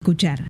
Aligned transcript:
escuchar. 0.00 0.48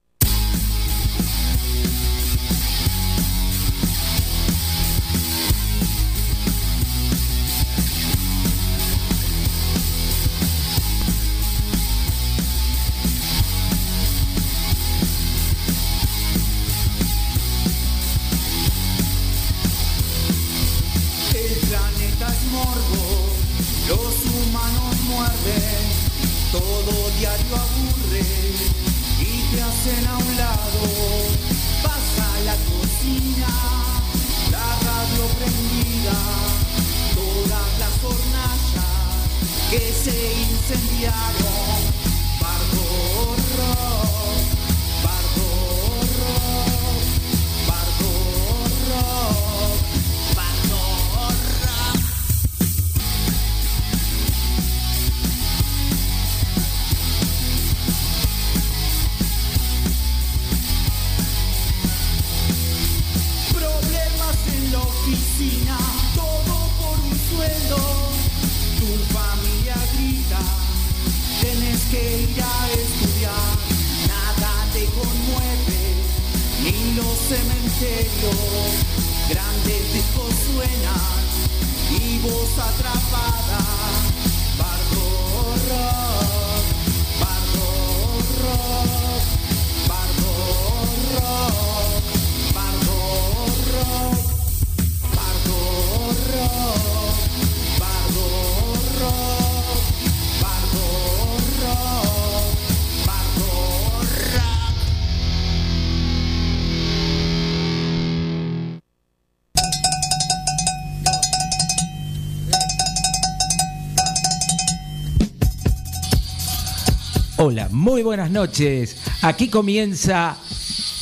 Hola, 117.42 117.70
muy 117.70 118.02
buenas 118.02 118.30
noches. 118.30 118.98
Aquí 119.22 119.48
comienza 119.48 120.36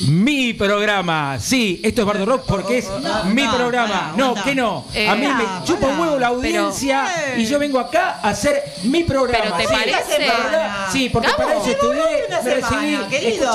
mi 0.07 0.55
programa. 0.55 1.39
Sí, 1.41 1.81
esto 1.83 2.03
es 2.03 2.07
Bardo 2.07 2.25
Rock 2.27 2.45
porque 2.47 2.79
es 2.79 2.89
mi 3.27 3.47
programa. 3.49 4.13
No, 4.17 4.35
que 4.35 4.55
no. 4.55 4.85
A 5.09 5.15
mí 5.15 5.27
me 5.27 5.45
chupa 5.65 5.87
un 5.89 5.99
huevo 6.01 6.19
la 6.19 6.29
audiencia 6.29 7.35
y 7.37 7.45
yo 7.47 7.59
vengo 7.59 7.79
acá 7.81 8.21
a 8.23 8.31
hacer 8.31 8.63
mi 8.85 9.05
programa. 9.05 9.45
Pero 9.45 9.57
te 9.57 9.67
Sí, 9.67 9.73
parece- 9.73 10.19
verdad, 10.19 10.89
Sí, 10.93 11.09
porque 11.11 11.29
para 11.37 11.57
eso 11.59 11.71
estudié, 11.71 12.27
me 12.31 12.55
recibí. 12.55 12.97
querido. 13.11 13.53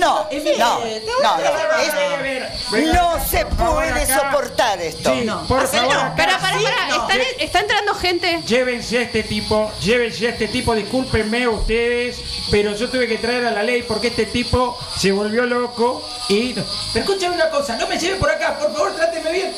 No, 0.00 0.26
Es 0.30 0.58
no, 0.58 0.80
no, 1.22 1.38
no. 1.38 2.92
no 2.92 3.24
se 3.24 3.46
puede 3.46 4.06
soportar 4.06 4.80
esto. 4.80 5.12
Sí, 5.14 5.24
No. 5.24 5.42
por 5.46 5.66
favor. 5.66 5.96
Pero 6.16 6.32
para, 6.40 6.58
Sí, 6.58 6.64
para, 6.64 6.88
no. 6.88 7.08
está 7.38 7.60
entrando 7.60 7.94
gente. 7.94 8.42
Llévense 8.46 8.98
a 8.98 9.02
este 9.02 9.22
tipo, 9.22 9.70
llévense 9.80 10.26
a 10.26 10.30
este 10.30 10.48
tipo, 10.48 10.74
discúlpenme 10.74 11.46
ustedes, 11.48 12.18
pero 12.50 12.74
yo 12.74 12.88
tuve 12.90 13.06
que 13.08 13.18
traer 13.18 13.46
a 13.46 13.50
la 13.50 13.62
ley 13.62 13.82
porque 13.86 14.08
este 14.08 14.26
tipo 14.26 14.78
se 14.96 15.12
volvió 15.12 15.46
loco 15.46 15.83
y... 16.28 16.52
Pero 16.54 16.66
escúchame 16.94 17.34
una 17.34 17.50
cosa, 17.50 17.76
no 17.76 17.86
me 17.86 17.98
lleven 17.98 18.18
por 18.18 18.30
acá, 18.30 18.58
por 18.58 18.72
favor, 18.72 18.94
tráteme 18.94 19.32
bien. 19.32 19.52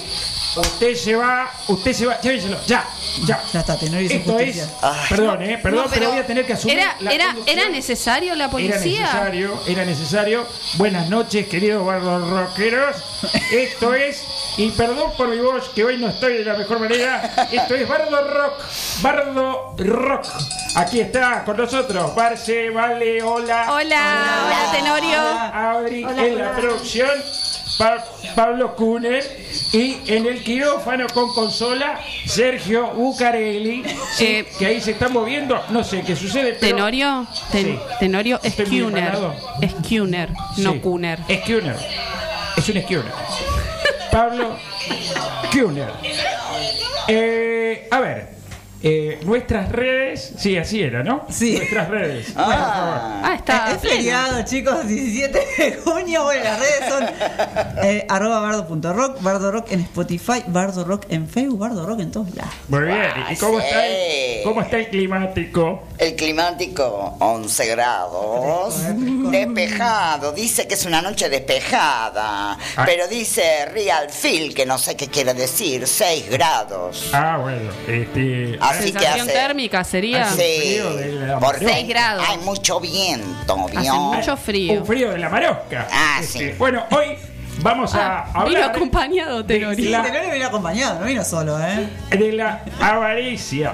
Usted 0.57 0.95
se 0.95 1.15
va, 1.15 1.51
usted 1.69 1.93
se 1.93 2.07
va, 2.07 2.19
llévenselo, 2.19 2.57
ya, 2.67 2.83
ya. 3.27 3.43
Ya 3.53 3.61
está, 3.61 3.77
Tenorio 3.77 4.07
hizo 4.07 4.15
Esto 4.17 4.39
es, 4.39 4.55
justicia. 4.57 4.71
perdón, 5.11 5.43
eh, 5.43 5.59
perdón, 5.63 5.85
No, 5.85 5.91
pero, 5.91 6.09
voy 6.11 6.19
a 6.19 6.27
tener 6.27 6.47
que 6.47 6.55
asumir 6.55 6.79
Era, 6.79 6.97
la 7.01 7.11
era, 7.13 7.37
era 7.45 7.69
necesario 7.69 8.35
la 8.35 8.45
Era 8.45 8.51
policía. 8.51 9.01
necesario, 9.03 9.61
era 9.67 9.85
necesario. 9.85 10.47
Buenas 10.79 11.11
noches, 11.11 11.47
queridos 11.49 11.85
bardos 11.85 12.27
rockeros. 12.31 12.97
Esto 13.53 13.93
es, 13.95 14.25
y 14.59 14.71
perdón 14.71 15.13
por 15.17 15.29
mi 15.29 15.39
voz, 15.39 15.69
que 15.75 15.85
hoy 15.85 15.99
no 15.99 16.09
estoy 16.09 16.39
de 16.39 16.45
la 16.45 16.55
mejor 16.55 16.81
manera. 16.81 17.49
Esto 17.53 17.75
es 17.75 17.87
Bardo 17.89 18.29
Rock, 18.29 18.55
Bardo 19.03 19.75
Rock. 19.79 20.27
Aquí 20.77 21.01
está 21.01 21.45
con 21.45 21.57
nosotros, 21.57 22.15
Barce, 22.15 22.71
Vale, 22.71 23.23
hola. 23.23 23.67
Hola, 23.71 24.45
hola, 24.47 24.73
Tenorio. 24.73 25.19
Adri 25.21 26.05
en 26.05 26.39
la 26.39 26.53
producción, 26.57 27.11
Pa- 27.79 28.03
Pablo 28.35 28.75
Kuner 28.75 29.23
y 29.73 29.99
en 30.07 30.27
el 30.27 30.43
quirófano 30.43 31.07
con 31.13 31.35
consola, 31.35 32.01
Sergio 32.27 32.89
Bucarelli, 32.95 33.85
sí, 34.15 34.25
Eh, 34.27 34.47
que 34.59 34.67
ahí 34.67 34.81
se 34.81 34.93
está 34.93 35.09
moviendo, 35.09 35.63
no 35.69 35.85
sé 35.85 36.03
qué 36.03 36.17
sucede. 36.17 36.57
pero- 36.59 36.77
Tenorio, 36.77 37.27
Ten- 37.53 37.67
Sí. 37.67 37.79
Tenorio 38.01 38.41
muy 38.43 38.51
Skunner. 38.53 39.05
empanado. 39.05 39.35
Skunner, 39.69 40.31
no 40.59 40.73
Sí. 40.73 40.79
Kuner. 40.81 41.19
Skunner. 41.43 41.77
Es 42.57 42.69
un 42.71 42.81
Skunner. 42.83 43.13
Pablo 44.17 44.57
Kuner. 45.53 45.93
Eh, 47.07 47.87
a 47.91 48.01
ver. 48.01 48.36
Eh, 48.83 49.19
nuestras 49.25 49.71
redes. 49.73 50.35
Sí, 50.39 50.57
así 50.57 50.83
era, 50.83 51.03
¿no? 51.03 51.25
Sí. 51.31 51.57
Nuestras 51.57 51.89
redes. 51.89 52.33
Ah. 52.37 53.21
Ah, 53.25 53.35
está. 53.35 53.73
es 53.73 53.79
pleno. 53.79 53.97
feriado, 53.97 54.43
chicos, 54.45 54.87
17 54.87 55.39
de 55.59 55.77
junio. 55.85 56.25
Bueno, 56.25 56.45
las 56.45 56.59
redes 56.59 56.89
son 56.89 57.05
eh, 57.85 58.07
arroba 58.09 58.41
bardo.rock, 58.41 59.23
bardo 59.23 59.51
rock 59.53 59.73
en 59.73 59.81
Spotify, 59.81 60.43
bardo 60.47 60.85
rock 60.85 61.05
en 61.09 61.29
Facebook, 61.29 61.59
bardo 61.59 61.87
rock 61.87 62.01
en 62.01 62.11
todos 62.11 62.35
lados. 62.35 62.53
Muy 62.69 62.83
bien. 62.85 63.11
¿Y 63.31 63.37
cómo 63.37 63.59
Sí. 63.61 63.65
está 63.67 63.87
el, 63.87 64.43
cómo 64.45 64.61
está 64.61 64.77
el 64.79 64.89
climático? 64.89 65.83
El 65.99 66.15
climático, 66.15 67.17
11 67.21 67.67
grados, 67.67 68.75
despejado, 69.31 70.33
dice 70.33 70.67
que 70.69 70.75
es 70.75 70.85
una 70.85 71.01
noche 71.03 71.29
despejada, 71.29 72.59
Ah. 72.77 72.83
pero 72.85 73.09
dice 73.09 73.67
Real 73.67 74.11
Feel, 74.11 74.55
que 74.55 74.67
no 74.67 74.79
sé 74.79 74.97
qué 74.97 75.09
quiere 75.09 75.35
decir, 75.35 75.87
6 75.87 76.29
grados. 76.31 77.11
Ah, 77.13 77.39
bueno. 77.41 77.71
Este, 77.89 78.59
Así 78.71 78.93
que 78.93 78.99
Sensación 78.99 79.21
hace... 79.29 79.33
térmica 79.33 79.85
sería. 79.85 80.23
Hace- 80.29 80.37
Sí, 80.37 80.61
frío 80.79 80.95
de 80.97 81.13
la 81.27 81.41
maroma. 81.41 81.69
Seis 81.73 81.89
grados. 81.89 82.25
hay 82.29 82.39
mucho 82.39 82.81
viento, 82.81 83.67
Hace 83.69 83.81
¿vio? 83.81 83.95
mucho 83.95 84.37
frío. 84.37 84.81
un 84.81 84.87
frío 84.87 85.11
de 85.13 85.19
la 85.19 85.29
marosca. 85.29 85.89
Ah, 85.93 86.19
Este, 86.21 86.51
sí. 86.53 86.55
Bueno, 86.59 86.85
hoy 86.91 87.17
vamos 87.61 87.95
a 87.95 88.21
Ah, 88.21 88.45
vino 88.45 88.59
hablar 88.59 88.71
acompañado 88.77 89.43
de 89.43 89.59
Tenorio. 89.59 89.91
la- 89.91 90.03
Tenorio 90.03 90.31
vino 90.33 90.47
acompañado, 90.47 91.01
no 91.01 91.07
vino 91.07 91.25
solo, 91.25 91.59
¿eh? 91.61 91.89
de 92.11 92.33
la 92.33 92.63
avaricia. 92.81 93.73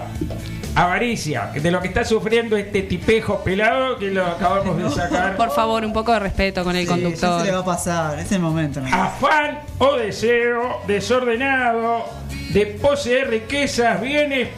Avaricia, 0.74 1.50
de 1.52 1.70
lo 1.70 1.82
que 1.82 1.88
está 1.88 2.02
sufriendo 2.02 2.56
este 2.56 2.80
tipejo 2.84 3.44
pelado 3.44 3.98
que 3.98 4.06
lo 4.10 4.24
acabamos 4.26 4.78
de 4.78 4.90
sacar. 5.02 5.36
Por 5.36 5.50
favor, 5.54 5.84
un 5.84 5.92
poco 5.92 6.12
de 6.14 6.18
respeto 6.20 6.64
con 6.64 6.74
el 6.74 6.86
Sí, 6.86 6.88
ya 6.88 6.94
se 6.94 7.00
le 7.02 7.08
va 7.10 7.36
conductor. 7.36 7.58
a 7.58 7.64
pasar, 7.64 8.18
es 8.18 8.32
el 8.32 8.38
momento. 8.40 8.80
¿no? 8.80 8.86
Afán 9.02 9.58
o 9.76 9.96
deseo 9.96 10.80
desordenado 10.86 12.06
de 12.54 12.64
poseer 12.66 13.28
riquezas, 13.28 14.00
bienes, 14.00 14.48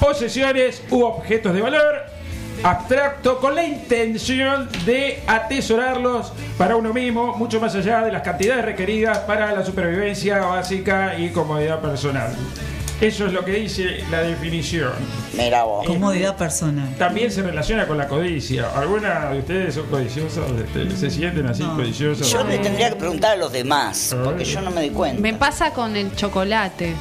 posesiones 0.00 0.82
u 0.90 1.02
objetos 1.02 1.54
de 1.54 1.60
valor 1.62 2.02
abstracto 2.62 3.38
con 3.40 3.54
la 3.54 3.64
intención 3.64 4.68
de 4.86 5.22
atesorarlos 5.26 6.32
para 6.56 6.76
uno 6.76 6.94
mismo, 6.94 7.36
mucho 7.36 7.60
más 7.60 7.74
allá 7.74 8.00
de 8.02 8.12
las 8.12 8.22
cantidades 8.22 8.64
requeridas 8.64 9.18
para 9.18 9.52
la 9.52 9.64
supervivencia 9.66 10.38
básica 10.38 11.18
y 11.18 11.28
comodidad 11.30 11.80
personal. 11.80 12.32
Eso 13.00 13.26
es 13.26 13.32
lo 13.32 13.44
que 13.44 13.50
dice 13.52 14.04
la 14.10 14.22
definición. 14.22 14.92
Mira 15.36 15.64
vos. 15.64 15.84
Comodidad 15.84 16.36
personal. 16.36 16.88
También 16.96 17.30
se 17.30 17.42
relaciona 17.42 17.86
con 17.88 17.98
la 17.98 18.06
codicia. 18.06 18.68
¿Alguna 18.74 19.30
de 19.30 19.40
ustedes 19.40 19.74
son 19.74 19.86
codiciosos? 19.88 20.44
Este, 20.58 20.96
¿Se 20.96 21.10
sienten 21.10 21.46
así 21.46 21.64
No. 21.64 21.74
codiciosos? 21.76 22.30
Yo 22.30 22.44
le 22.44 22.58
tendría 22.58 22.90
que 22.90 22.96
preguntar 22.96 23.32
a 23.32 23.36
los 23.36 23.52
demás, 23.52 24.14
porque 24.24 24.44
yo 24.44 24.60
no 24.62 24.70
me 24.70 24.80
di 24.82 24.90
cuenta. 24.90 25.20
Me 25.20 25.34
pasa 25.34 25.72
con 25.72 25.96
el 25.96 26.14
chocolate. 26.14 26.94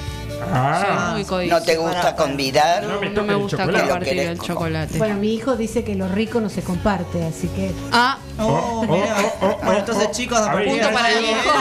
Ah, 0.51 1.05
Soy 1.07 1.13
muy 1.13 1.25
codiciosa. 1.25 1.59
¿No 1.59 1.65
te 1.65 1.77
gusta 1.77 2.15
convidar? 2.15 2.83
No 2.83 2.99
me 2.99 3.07
No 3.09 3.13
toca 3.13 3.27
me 3.27 3.33
el 3.33 3.39
gusta 3.39 3.57
chocolate. 3.57 3.87
compartir 3.89 4.15
Lo 4.15 4.21
el 4.31 4.39
chocolate. 4.39 4.97
Bueno, 4.97 5.15
mi 5.15 5.33
hijo 5.33 5.55
dice 5.55 5.83
que 5.83 5.95
lo 5.95 6.07
rico 6.07 6.41
no 6.41 6.49
se 6.49 6.61
comparte, 6.63 7.23
así 7.25 7.47
que 7.49 7.71
Ah, 7.91 8.17
Oh, 8.39 8.43
Oh, 8.43 8.85
oh, 8.89 8.95
oh, 8.95 9.45
oh, 9.47 9.57
bueno, 9.63 9.79
entonces 9.79 10.09
chicos, 10.11 10.39
a 10.39 10.51
A 10.51 10.55
ver, 10.55 10.65
partir 10.65 10.81
Punto 10.81 10.93
para 10.95 11.11
el 11.11 11.23
hijo. 11.25 11.51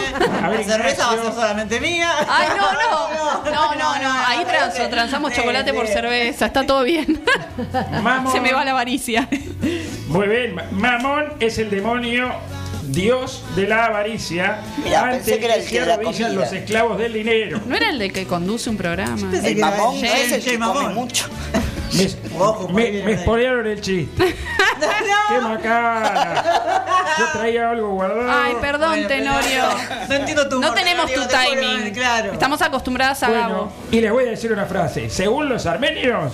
A 0.43 0.49
ver, 0.49 0.59
La 0.61 0.65
cerveza 0.65 1.07
va 1.07 1.13
a 1.13 1.17
ser 1.23 1.33
solamente 1.35 1.81
mía. 1.81 2.11
ay, 2.29 2.49
no, 2.57 2.73
no. 2.73 3.51
No, 3.51 3.75
no, 3.75 3.99
no. 4.03 4.13
Ahí 4.27 4.45
transo, 4.45 4.89
transamos 4.89 5.33
Sí, 5.33 5.41
chocolate 5.41 5.75
por 5.75 5.87
cerveza. 5.87 6.47
Está 6.47 6.65
todo 6.67 6.83
bien. 6.85 7.23
Mamón. 8.03 8.33
Se 8.33 8.41
me 8.41 8.53
va 8.53 8.65
la 8.65 8.71
avaricia. 8.71 9.29
Muy 10.09 10.29
bien, 10.29 10.55
Ma- 10.55 10.65
Mamón 10.71 11.35
es 11.41 11.59
el 11.59 11.69
demonio, 11.71 12.33
dios 12.93 13.43
de 13.57 13.67
la 13.67 13.87
avaricia. 13.87 14.61
Mira, 14.85 15.03
ante 15.05 15.17
pensé 15.17 15.39
que 15.39 15.45
era 15.47 15.55
el 15.57 15.65
que 15.67 15.81
de 15.81 15.87
la 15.87 15.95
arrodillan 15.95 16.29
comida. 16.31 16.45
los 16.45 16.53
esclavos 16.53 16.99
del 16.99 17.13
dinero. 17.13 17.61
¿No 17.67 17.77
era 17.77 17.91
el 17.91 17.99
de 17.99 18.11
que 18.11 18.27
conduce 18.27 18.71
un 18.71 18.77
programa? 18.77 19.17
Pensé 19.31 19.53
El 19.53 19.59
mamón 19.59 20.01
no 20.01 20.07
es 20.07 20.33
el 20.33 20.43
que 20.43 20.59
come 20.59 20.59
Mamón. 20.59 20.95
mucho. 20.95 21.27
Me, 21.93 22.09
Ojo, 22.41 22.69
me, 22.71 22.91
me 23.03 23.19
spoilearon 23.19 23.67
el 23.67 23.79
chiste. 23.83 24.35
¡Qué 25.29 25.41
macana! 25.43 26.45
Yo 27.19 27.25
traía 27.39 27.69
algo 27.71 27.91
guardado. 27.91 28.31
Ay, 28.31 28.55
perdón, 28.63 29.07
Tenorio. 29.07 29.65
No 30.09 30.15
entiendo 30.15 30.49
tu 30.49 30.59
No 30.59 30.69
humor, 30.69 30.75
tenemos 30.75 31.13
tu 31.13 31.21
Tenorio, 31.21 31.29
te 31.29 31.49
juro, 31.61 31.61
timing. 31.77 31.93
Claro. 31.95 32.33
Estamos 32.33 32.63
acostumbradas 32.63 33.23
a 33.23 33.29
Bueno, 33.29 33.49
Gabo. 33.49 33.73
y 33.91 34.01
les 34.01 34.11
voy 34.11 34.25
a 34.25 34.31
decir 34.31 34.51
una 34.53 34.65
frase. 34.65 35.11
Según 35.11 35.51
los 35.51 35.67
armenios, 35.67 36.33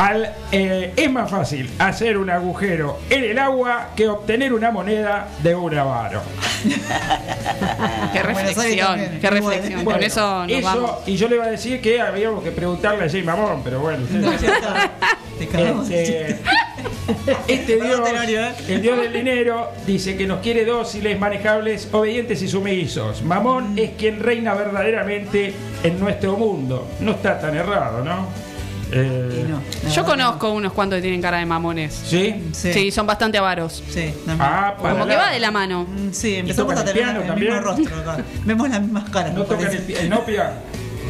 al, 0.00 0.32
eh, 0.50 0.94
es 0.96 1.12
más 1.12 1.30
fácil 1.30 1.68
hacer 1.78 2.16
un 2.16 2.30
agujero 2.30 3.00
en 3.10 3.22
el 3.22 3.38
agua 3.38 3.90
que 3.94 4.08
obtener 4.08 4.54
una 4.54 4.70
moneda 4.70 5.28
de 5.42 5.54
un 5.54 5.76
avaro. 5.76 6.22
Qué 8.12 8.22
reflexión, 8.22 9.18
qué 9.20 9.30
reflexión. 9.30 9.84
Bueno, 9.84 9.98
Con 9.98 10.02
eso 10.02 10.46
nos 10.46 10.62
vamos. 10.62 10.90
y 11.06 11.16
yo 11.16 11.28
le 11.28 11.36
iba 11.36 11.44
a 11.44 11.50
decir 11.50 11.80
que 11.80 12.00
habíamos 12.00 12.42
que 12.42 12.50
preguntarle 12.50 13.04
a 13.04 13.08
Jay 13.10 13.22
Mamón, 13.22 13.62
pero 13.62 13.80
bueno. 13.80 14.06
No, 14.10 14.32
ya 14.38 14.54
está. 14.54 14.90
Te 15.38 15.46
cagamos. 15.46 15.88
Este, 15.90 16.38
este 17.48 17.76
dios, 17.76 18.00
¿eh? 18.10 18.52
el 18.68 18.82
dios 18.82 18.98
del 18.98 19.12
dinero, 19.12 19.70
dice 19.86 20.16
que 20.16 20.26
nos 20.26 20.40
quiere 20.40 20.64
dóciles, 20.64 21.18
manejables, 21.18 21.88
obedientes 21.92 22.42
y 22.42 22.48
sumisos. 22.48 23.22
Mamón 23.22 23.78
es 23.78 23.90
quien 23.98 24.20
reina 24.20 24.54
verdaderamente 24.54 25.54
en 25.82 26.00
nuestro 26.00 26.36
mundo. 26.36 26.88
No 27.00 27.12
está 27.12 27.38
tan 27.40 27.56
errado, 27.56 28.04
¿no? 28.04 28.49
Eh, 28.92 29.46
no, 29.48 29.90
Yo 29.90 30.04
conozco 30.04 30.50
unos 30.50 30.72
cuantos 30.72 30.96
que 30.96 31.02
tienen 31.02 31.22
cara 31.22 31.38
de 31.38 31.46
mamones. 31.46 31.94
¿Sí? 32.06 32.50
Sí. 32.52 32.72
Sí, 32.72 32.90
son 32.90 33.06
bastante 33.06 33.38
avaros. 33.38 33.82
Sí, 33.88 34.12
también. 34.26 34.38
Ah, 34.40 34.74
para 34.80 34.94
Como 34.94 35.06
que 35.06 35.16
va 35.16 35.30
de 35.30 35.40
la 35.40 35.50
mano. 35.50 35.84
Mm, 35.88 36.12
Sí, 36.12 36.36
empezamos 36.36 36.74
a 36.76 36.80
el 36.80 36.84
tener 36.86 37.16
el 37.16 37.26
también? 37.26 37.52
mismo 37.54 37.60
rostro 37.60 37.96
acá. 38.00 38.18
Vemos 38.44 38.68
las 38.68 38.80
mismas 38.80 39.10
caras. 39.10 39.32
¿No 39.34 39.44
tocan 39.44 39.70
el, 39.70 39.90
el 39.96 40.08
nopia? 40.10 40.52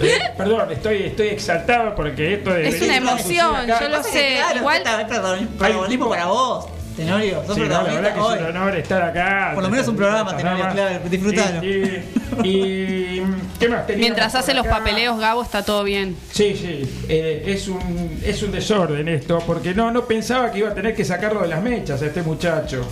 Eh, 0.03 0.19
perdón, 0.35 0.73
estoy, 0.73 1.03
estoy 1.03 1.27
exaltado 1.29 1.95
porque 1.95 2.33
esto 2.33 2.55
de... 2.55 2.67
Es 2.67 2.81
una 2.81 2.97
emoción, 2.97 3.55
acá- 3.55 3.81
yo 3.83 3.89
lo 3.91 4.03
sé. 4.03 4.37
claro, 4.39 4.59
igual- 4.61 4.83
perdón, 5.07 5.49
para 5.59 6.25
vos, 6.25 6.67
Tenorio. 7.05 7.43
Sos 7.47 7.55
Sí, 7.57 7.61
no, 7.63 7.69
la 7.69 7.83
verdad 7.83 8.15
que 8.15 8.21
es 8.21 8.27
un 8.41 8.47
honor 8.57 8.77
estar 8.77 9.03
acá. 9.03 9.51
Por 9.55 9.63
lo 9.63 9.71
menos 9.71 9.89
un 9.89 9.97
programa, 9.97 10.37
Tenorio, 10.37 10.65
claro, 10.73 11.01
disfrutalo. 11.09 11.65
Y, 11.65 12.03
y- 12.45 12.49
y- 12.49 13.23
¿qué 13.59 13.69
más 13.69 13.87
teníamos 13.87 13.97
Mientras 13.97 14.35
hace 14.35 14.55
los 14.55 14.67
papeleos, 14.67 15.19
Gabo 15.19 15.43
está 15.43 15.63
todo 15.65 15.85
bien. 15.85 16.17
Sí, 16.33 16.55
sí, 16.57 17.05
eh, 17.09 17.45
es, 17.47 17.69
un, 17.69 18.21
es 18.25 18.43
un 18.43 18.53
desorden 18.53 19.09
esto, 19.09 19.43
porque 19.47 19.75
no, 19.75 19.91
no 19.91 20.05
pensaba 20.07 20.51
que 20.53 20.59
iba 20.61 20.69
a 20.71 20.75
tener 20.75 20.95
que 20.95 21.05
sacarlo 21.05 21.43
de 21.43 21.49
las 21.49 21.63
mechas 21.63 22.01
a 22.03 22.07
este 22.07 22.23
muchacho. 22.23 22.87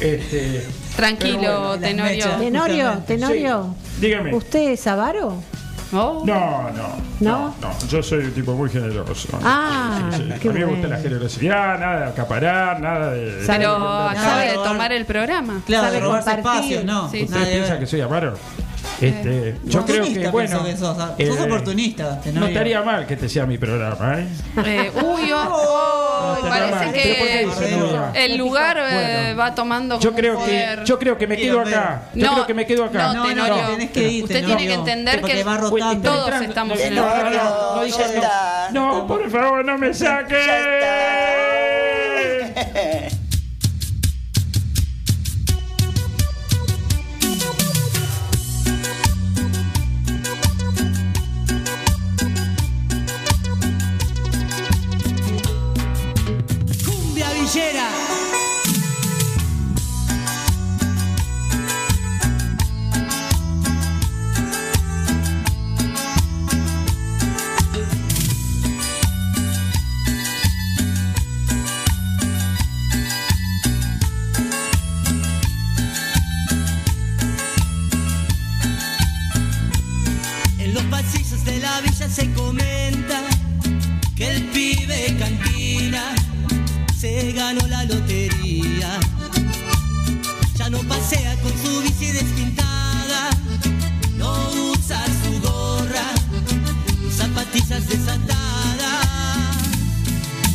Este, 0.00 0.64
Tranquilo, 0.96 1.38
bueno. 1.38 1.78
Tenorio. 1.78 2.04
mechas. 2.26 2.38
Tenorio. 2.40 3.02
Tenorio, 3.06 3.74
Sí, 3.96 4.00
dígame. 4.06 4.34
¿usted 4.34 4.70
es 4.70 4.86
avaro? 4.86 5.34
Oh. 5.92 6.22
No, 6.24 6.70
no, 6.70 6.88
¿No? 7.20 7.54
no, 7.60 7.78
yo 7.88 8.02
soy 8.02 8.20
un 8.26 8.32
tipo 8.32 8.52
muy 8.54 8.70
generoso. 8.70 9.28
Ah, 9.42 10.08
Sí, 10.12 10.18
sí. 10.18 10.38
qué 10.40 10.48
a 10.48 10.52
mí 10.52 10.58
me 10.60 10.64
gusta 10.66 10.80
bueno. 10.82 10.96
la 10.96 11.02
generosidad, 11.02 11.78
nada 11.80 11.98
de 12.00 12.04
acaparar, 12.06 12.80
nada 12.80 13.10
de... 13.10 13.44
Sabe 13.44 13.58
Pero 13.58 13.72
compartir. 13.74 14.18
acaba 14.20 14.40
de 14.42 14.54
tomar 14.54 14.92
el 14.92 15.04
programa. 15.06 15.60
Claro, 15.66 15.84
Sabe 15.86 15.96
de 15.96 16.02
robarse 16.06 16.30
compartir. 16.36 16.60
espacios, 16.62 16.84
no. 16.84 17.08
Sí. 17.10 17.22
¿Usted 17.24 17.34
Nada 17.34 17.46
de 17.46 17.52
piensa 17.52 17.70
ver. 17.72 17.80
que 17.80 17.86
soy 17.86 18.00
avaro? 18.02 18.34
Este, 19.00 19.56
yo 19.64 19.84
creo 19.86 20.04
que, 20.04 20.28
Oportunista 20.28 20.30
bueno... 20.30 20.64
que 20.64 20.76
sos, 20.76 20.96
sos 20.96 21.10
eh, 21.18 21.30
oportunista. 21.30 22.20
No 22.34 22.46
estaría 22.46 22.82
mal 22.82 23.06
que 23.06 23.14
este 23.14 23.28
sea 23.28 23.46
mi 23.46 23.56
programa, 23.56 24.18
¿eh? 24.18 24.26
Eh, 24.64 24.92
uy, 25.02 25.32
oh, 25.32 25.38
oh, 25.50 26.38
No, 26.42 26.48
parece 26.48 26.70
¿Pero 26.70 26.84
por 26.84 26.92
qué 26.92 28.12
que 28.14 28.24
el 28.24 28.36
lugar 28.36 28.76
eh, 28.78 29.22
Bueno. 29.28 29.38
va 29.40 29.54
tomando 29.54 29.98
Yo 30.00 30.12
creo 30.14 30.44
que 30.44 30.78
yo 30.84 30.98
creo 30.98 31.16
que 31.16 31.26
me 31.26 31.36
quedo 31.36 31.60
acá. 31.60 32.02
Yo 32.14 32.26
No, 32.26 32.32
creo 32.34 32.46
que 32.46 32.54
me 32.54 32.66
quedo 32.66 32.84
acá. 32.84 33.12
no, 33.14 33.34
No, 33.34 33.48
no, 33.48 33.66
tenés 33.70 33.90
que 33.90 34.08
irte, 34.08 34.34
Usted 34.34 34.44
tiene 34.46 34.66
que 34.66 34.74
entender 34.74 35.22
que 35.22 35.44
va 35.44 35.56
rotando. 35.56 36.10
todos 36.10 36.40
estamos 36.42 36.78
en 36.80 36.94
no, 36.94 37.02
el 37.02 37.08
no, 37.08 37.14
Tenorio, 37.16 37.42
no, 37.42 37.76
no, 37.76 37.86
ya 37.86 37.96
no, 37.96 38.04
está. 38.14 38.68
no, 38.72 39.06
por 39.06 39.30
favor, 39.30 39.64
no 39.64 39.78
me 39.78 39.94
saque. 39.94 40.36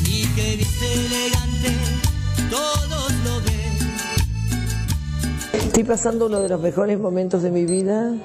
y 0.06 0.28
que 0.36 0.54
elegante, 0.54 1.72
todos 2.50 3.14
lo. 3.24 3.42
Estoy 5.66 5.84
pasando 5.86 6.26
uno 6.26 6.42
de 6.42 6.50
los 6.50 6.60
mejores 6.62 7.00
momentos 7.00 7.42
de 7.42 7.52
mi 7.52 7.66
vida. 7.66 8.16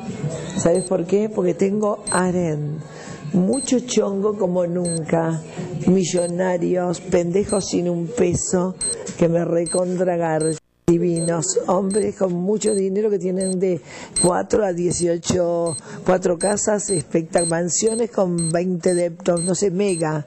¿Sabes 0.56 0.84
por 0.84 1.06
qué? 1.06 1.28
Porque 1.28 1.54
tengo 1.54 2.02
aren. 2.10 2.78
Mucho 3.32 3.78
chongo 3.80 4.36
como 4.36 4.66
nunca. 4.66 5.40
Millonarios, 5.86 7.00
pendejos 7.00 7.66
sin 7.68 7.88
un 7.88 8.08
peso, 8.08 8.74
que 9.16 9.28
me 9.28 9.44
recontragar. 9.44 10.59
Divinos, 10.90 11.60
hombres 11.68 12.16
con 12.16 12.32
mucho 12.32 12.74
dinero 12.74 13.10
que 13.10 13.20
tienen 13.20 13.60
de 13.60 13.80
4 14.22 14.64
a 14.64 14.72
18, 14.72 15.76
cuatro 16.04 16.36
casas, 16.36 16.92
mansiones 17.48 18.10
con 18.10 18.50
20 18.50 18.94
deptos, 18.94 19.44
no 19.44 19.54
sé, 19.54 19.70
mega 19.70 20.26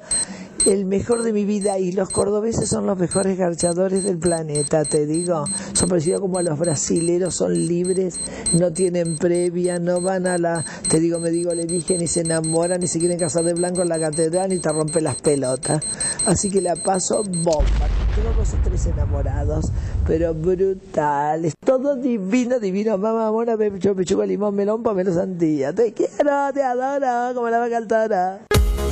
el 0.65 0.85
mejor 0.85 1.23
de 1.23 1.33
mi 1.33 1.43
vida 1.43 1.77
y 1.79 1.91
los 1.91 2.09
cordobeses 2.09 2.69
son 2.69 2.85
los 2.85 2.97
mejores 2.97 3.37
garchadores 3.37 4.05
del 4.05 4.17
planeta, 4.17 4.85
te 4.85 5.05
digo. 5.05 5.43
Son 5.73 5.89
parecidos 5.89 6.21
como 6.21 6.37
a 6.37 6.43
los 6.43 6.57
brasileros, 6.57 7.35
son 7.35 7.67
libres, 7.67 8.19
no 8.53 8.71
tienen 8.71 9.17
previa, 9.17 9.79
no 9.79 9.99
van 9.99 10.27
a 10.27 10.37
la, 10.37 10.63
te 10.89 11.01
digo, 11.01 11.19
me 11.19 11.31
digo, 11.31 11.53
le 11.53 11.65
dije, 11.65 11.97
ni 11.97 12.07
se 12.07 12.21
enamoran, 12.21 12.79
ni 12.79 12.87
se 12.87 12.99
quieren 12.99 13.19
casar 13.19 13.43
de 13.43 13.53
blanco 13.53 13.81
en 13.81 13.89
la 13.89 13.99
catedral, 13.99 14.49
ni 14.49 14.59
te 14.59 14.71
rompe 14.71 15.01
las 15.01 15.17
pelotas. 15.17 15.83
Así 16.25 16.49
que 16.49 16.61
la 16.61 16.77
paso 16.77 17.23
bomba. 17.23 18.02
Dos 18.43 18.55
o 18.55 18.57
tres 18.61 18.87
enamorados, 18.87 19.71
pero 20.05 20.33
brutales. 20.33 21.53
Todo 21.65 21.95
divino, 21.95 22.59
divino. 22.59 22.97
Mamá, 22.97 23.31
mona, 23.31 23.55
me, 23.55 23.79
yo 23.79 23.95
me 23.95 24.03
chupo 24.03 24.25
limón, 24.25 24.53
melón, 24.53 24.83
pomelo, 24.83 25.13
sandía. 25.13 25.71
Te 25.71 25.93
quiero, 25.93 26.51
te 26.53 26.61
adoro, 26.61 27.33
como 27.35 27.47
la 27.47 27.59
vaca 27.59 27.77
altora. 27.77 28.41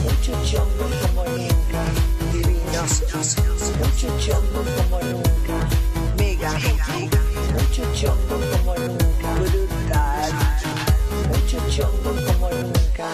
Mucho 0.05 0.31
chongo 0.46 0.88
como 1.01 1.25
nunca, 1.36 1.84
divinos. 2.31 3.03
Mucho 3.77 4.08
chongo 4.17 4.63
como 4.77 5.01
nunca, 5.12 5.67
mega. 6.17 6.51
Mucho 7.51 7.84
chongo 7.93 8.39
como 8.55 8.74
nunca, 8.75 9.34
brutal. 9.36 10.31
Mucho 11.27 11.58
chongo 11.70 12.10
como 12.25 12.50
nunca, 12.51 13.08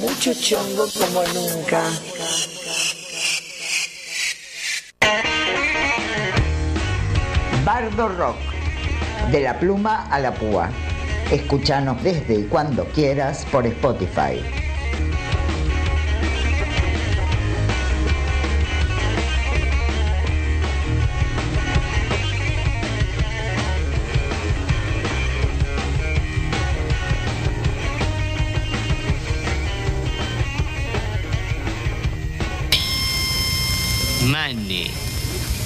mucho 0.00 0.34
chongo 0.34 0.88
como 0.98 1.22
nunca. 1.32 1.82
Bardo 7.64 8.08
Rock, 8.08 8.36
de 9.32 9.40
la 9.40 9.58
pluma 9.58 10.06
a 10.10 10.18
la 10.18 10.34
púa. 10.34 10.68
Escúchanos 11.30 12.02
desde 12.02 12.40
y 12.40 12.42
cuando 12.44 12.84
quieras 12.88 13.46
por 13.50 13.66
Spotify. 13.66 14.42
Man. 34.30 34.63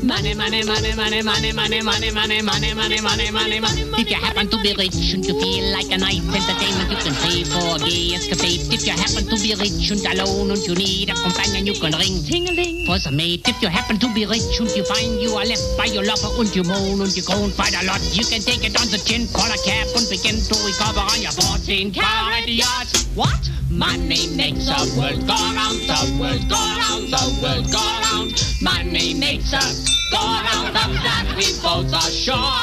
Money, 0.00 0.32
money, 0.32 0.64
money, 0.64 0.96
money, 0.96 1.20
money, 1.20 1.52
money, 1.52 1.82
money, 1.82 2.10
money, 2.10 2.40
money, 2.40 2.72
money, 2.72 3.00
money, 3.02 3.30
money, 3.30 3.60
money. 3.60 4.00
If 4.00 4.08
you 4.08 4.16
happen 4.16 4.48
to 4.48 4.56
be 4.62 4.72
rich 4.72 5.12
and 5.12 5.20
you 5.20 5.36
feel 5.36 5.68
like 5.68 5.92
a 5.92 5.98
nice 6.00 6.24
entertainment, 6.24 6.88
you 6.88 6.96
can 6.96 7.12
pay 7.20 7.44
for 7.44 7.76
a 7.76 7.78
gay 7.78 8.16
escapade. 8.16 8.72
If 8.72 8.86
you 8.88 8.96
happen 8.96 9.28
to 9.28 9.36
be 9.36 9.52
rich 9.52 9.92
and 9.92 10.00
alone 10.16 10.50
and 10.50 10.62
you 10.64 10.74
need 10.74 11.10
a 11.10 11.14
companion, 11.14 11.66
you 11.66 11.76
can 11.76 11.92
ring 11.92 12.24
ting-a-ling 12.24 12.86
for 12.86 12.96
some 12.96 13.16
mate. 13.16 13.46
If 13.46 13.60
you 13.60 13.68
happen 13.68 13.98
to 14.00 14.08
be 14.14 14.24
rich 14.24 14.56
and 14.58 14.70
you 14.72 14.82
find 14.84 15.20
you 15.20 15.36
are 15.36 15.44
left 15.44 15.76
by 15.76 15.84
your 15.92 16.08
lover 16.08 16.32
and 16.40 16.48
you 16.56 16.64
moan 16.64 17.04
and 17.04 17.12
you 17.12 17.22
groan 17.22 17.52
quite 17.52 17.76
a 17.76 17.84
lot, 17.84 18.00
you 18.16 18.24
can 18.24 18.40
take 18.40 18.64
it 18.64 18.72
on 18.80 18.88
the 18.88 18.96
chin, 18.96 19.28
call 19.28 19.44
a 19.44 19.58
cab 19.60 19.92
and 19.92 20.08
begin 20.08 20.40
to 20.40 20.54
recover 20.64 21.04
on 21.04 21.20
your 21.20 21.36
14 21.36 21.92
carat 21.92 22.48
yacht. 22.48 22.88
What? 23.12 23.44
Money 23.68 24.28
makes 24.36 24.66
the 24.66 24.76
world 25.00 25.20
go 25.26 25.36
round, 25.36 25.80
the 25.88 26.00
world 26.20 26.44
go 26.48 26.60
round, 26.60 27.08
the 27.08 27.24
world 27.40 27.66
go 27.72 27.80
round. 27.80 28.36
Money 28.60 29.14
makes 29.14 29.54
us 29.54 29.81
go 30.10 30.18
round, 30.18 30.68
of 30.68 30.92
that 31.02 31.34
we 31.36 31.46
both 31.62 31.92
are 31.92 32.10
sure 32.10 32.60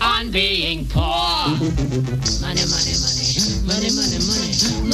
on 0.00 0.30
being 0.30 0.86
poor. 0.86 1.02
Money, 2.40 2.64
money, 2.66 2.94
money, 2.96 3.26
money, 3.66 3.90
money, 3.90 4.18
money, 4.18 4.89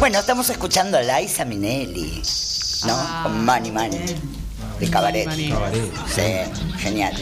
Bueno, 0.00 0.18
estamos 0.18 0.48
escuchando 0.48 0.96
a 0.96 1.02
Liza 1.02 1.44
Minnelli, 1.44 2.22
¿no? 2.86 3.22
Con 3.22 3.44
Money 3.44 3.70
Money, 3.70 4.16
de 4.78 4.88
Cabaret. 4.88 5.30
Sí, 5.30 5.52
genial. 6.80 7.14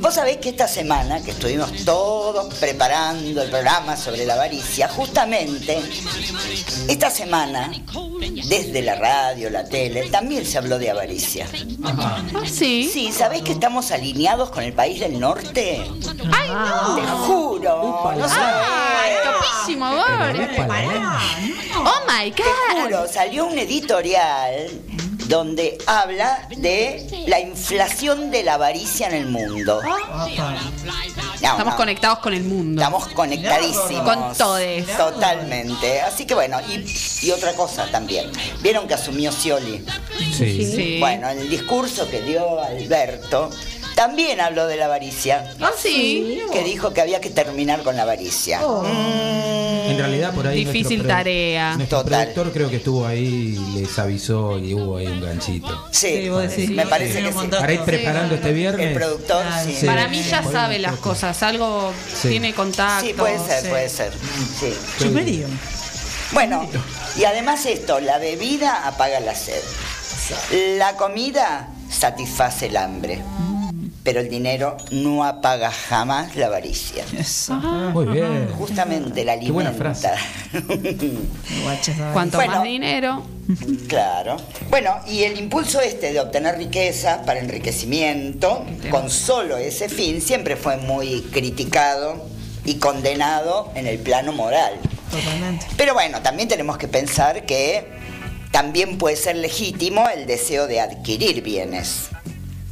Vos 0.00 0.14
sabés 0.14 0.36
que 0.38 0.50
esta 0.50 0.68
semana 0.68 1.22
que 1.22 1.30
estuvimos 1.32 1.84
todos 1.84 2.54
preparando 2.54 3.42
el 3.42 3.50
programa 3.50 3.96
sobre 3.96 4.24
la 4.26 4.34
avaricia, 4.34 4.88
justamente 4.88 5.80
esta 6.88 7.10
semana, 7.10 7.72
desde 8.48 8.82
la 8.82 8.94
radio, 8.96 9.50
la 9.50 9.64
tele, 9.64 10.08
también 10.10 10.44
se 10.44 10.58
habló 10.58 10.78
de 10.78 10.90
avaricia. 10.90 11.46
Sí. 12.44 12.88
Sí, 12.92 13.12
¿sabés 13.12 13.42
que 13.42 13.52
estamos 13.52 13.90
alineados 13.90 14.50
con 14.50 14.62
el 14.62 14.72
país 14.72 15.00
del 15.00 15.18
norte? 15.18 15.82
¡Ay, 16.32 16.50
no! 16.50 16.94
Te 16.96 17.02
juro, 17.26 18.12
no 18.16 18.28
sabés. 18.28 18.66
¡Ay, 19.02 19.12
topísimo, 19.24 19.90
Bor! 19.90 20.36
¡Oh, 21.78 22.00
my 22.08 22.30
Te 22.30 22.42
God! 22.42 22.82
juro, 22.82 23.08
salió 23.12 23.46
un 23.46 23.58
editorial 23.58 24.68
donde 25.28 25.78
habla 25.86 26.48
de 26.56 27.24
la 27.26 27.40
inflación 27.40 28.30
de 28.30 28.42
la 28.42 28.54
avaricia 28.54 29.08
en 29.08 29.14
el 29.14 29.26
mundo. 29.26 29.80
No, 29.82 30.26
Estamos 31.34 31.66
no, 31.66 31.76
conectados 31.76 32.18
con 32.20 32.32
el 32.34 32.44
mundo. 32.44 32.80
Estamos 32.80 33.08
conectadísimos. 33.08 34.02
Con 34.02 34.34
todes. 34.36 34.86
Totalmente. 34.96 36.00
Así 36.00 36.24
que 36.24 36.34
bueno, 36.34 36.58
y, 36.68 36.84
y 37.26 37.30
otra 37.30 37.52
cosa 37.54 37.86
también. 37.90 38.30
¿Vieron 38.60 38.88
que 38.88 38.94
asumió 38.94 39.30
Scioli? 39.32 39.84
Sí. 40.32 40.64
Sí. 40.64 40.96
Bueno, 40.98 41.28
en 41.28 41.38
el 41.38 41.50
discurso 41.50 42.08
que 42.08 42.22
dio 42.22 42.62
Alberto, 42.62 43.50
también 43.94 44.40
habló 44.40 44.66
de 44.66 44.76
la 44.76 44.86
avaricia. 44.86 45.54
Ah, 45.60 45.70
sí. 45.76 46.42
Que 46.52 46.62
dijo 46.62 46.92
que 46.92 47.00
había 47.00 47.20
que 47.20 47.30
terminar 47.30 47.82
con 47.82 47.96
la 47.96 48.02
avaricia. 48.02 48.60
Mm, 48.60 49.65
En 49.96 50.10
realidad 50.10 50.34
por 50.34 50.46
ahí 50.46 50.64
Difícil 50.64 50.98
nuestro 50.98 51.16
tarea. 51.16 51.76
Nuestro 51.76 52.02
Total. 52.02 52.22
productor 52.32 52.52
creo 52.52 52.70
que 52.70 52.76
estuvo 52.76 53.06
ahí, 53.06 53.58
les 53.74 53.98
avisó 53.98 54.58
y 54.58 54.74
hubo 54.74 54.96
ahí 54.98 55.06
un 55.06 55.20
ganchito. 55.20 55.86
sí, 55.90 56.22
Sí, 56.22 56.28
vos 56.28 56.42
decís. 56.42 56.70
me 56.70 56.86
parece 56.86 57.18
Sí, 57.18 57.22
que 57.28 57.34
un 57.34 57.42
sí. 57.44 57.48
Para 57.50 57.72
ir 57.72 57.80
preparando 57.80 58.34
este 58.34 58.48
El 58.48 58.54
viernes. 58.54 58.94
productor, 58.94 59.42
Claro. 59.46 59.70
sí. 59.80 59.86
Para 59.86 60.08
mí 60.08 60.22
ya 60.22 60.42
sabe 60.42 60.78
las 60.78 60.96
cosas. 60.96 61.42
Algo 61.42 61.92
Sí. 62.14 62.28
tiene 62.30 62.54
contacto. 62.54 63.06
Sí, 63.06 63.12
puede 63.14 63.38
ser, 63.38 63.62
sí. 63.62 63.68
puede 63.68 63.88
ser. 63.88 64.12
Sí. 64.60 64.74
Chumerío. 64.98 65.46
Bueno, 66.32 66.68
y 67.16 67.24
además 67.24 67.64
esto, 67.66 68.00
la 68.00 68.18
bebida 68.18 68.86
apaga 68.86 69.20
la 69.20 69.34
sed. 69.34 69.62
La 70.78 70.96
comida 70.96 71.68
satisface 71.88 72.66
el 72.66 72.76
hambre. 72.76 73.22
Pero 74.06 74.20
el 74.20 74.28
dinero 74.28 74.76
no 74.92 75.24
apaga 75.24 75.72
jamás 75.72 76.36
la 76.36 76.46
avaricia. 76.46 77.04
Eso. 77.18 77.54
Muy 77.54 78.06
bien. 78.06 78.48
Justamente 78.56 79.24
la 79.24 79.36
Qué 79.36 79.50
buena 79.50 79.70
alimenta. 79.70 80.14
Guachas, 81.64 81.98
a 81.98 82.04
ver. 82.04 82.12
Cuanto 82.12 82.36
Bueno. 82.38 82.52
más 82.52 82.62
dinero. 82.62 83.22
Claro. 83.88 84.36
Bueno, 84.70 84.94
y 85.08 85.24
el 85.24 85.36
impulso 85.36 85.80
este 85.80 86.12
de 86.12 86.20
obtener 86.20 86.56
riqueza 86.56 87.22
para 87.26 87.40
enriquecimiento, 87.40 88.64
con 88.92 89.10
solo 89.10 89.56
ese 89.56 89.88
fin, 89.88 90.20
siempre 90.20 90.54
fue 90.54 90.76
muy 90.76 91.22
criticado 91.32 92.28
y 92.64 92.74
condenado 92.76 93.72
en 93.74 93.88
el 93.88 93.98
plano 93.98 94.32
moral. 94.32 94.74
Totalmente. 95.10 95.66
Pero 95.76 95.94
bueno, 95.94 96.22
también 96.22 96.48
tenemos 96.48 96.78
que 96.78 96.86
pensar 96.86 97.44
que 97.44 97.88
también 98.52 98.98
puede 98.98 99.16
ser 99.16 99.34
legítimo 99.34 100.08
el 100.08 100.26
deseo 100.26 100.68
de 100.68 100.80
adquirir 100.80 101.42
bienes. 101.42 102.10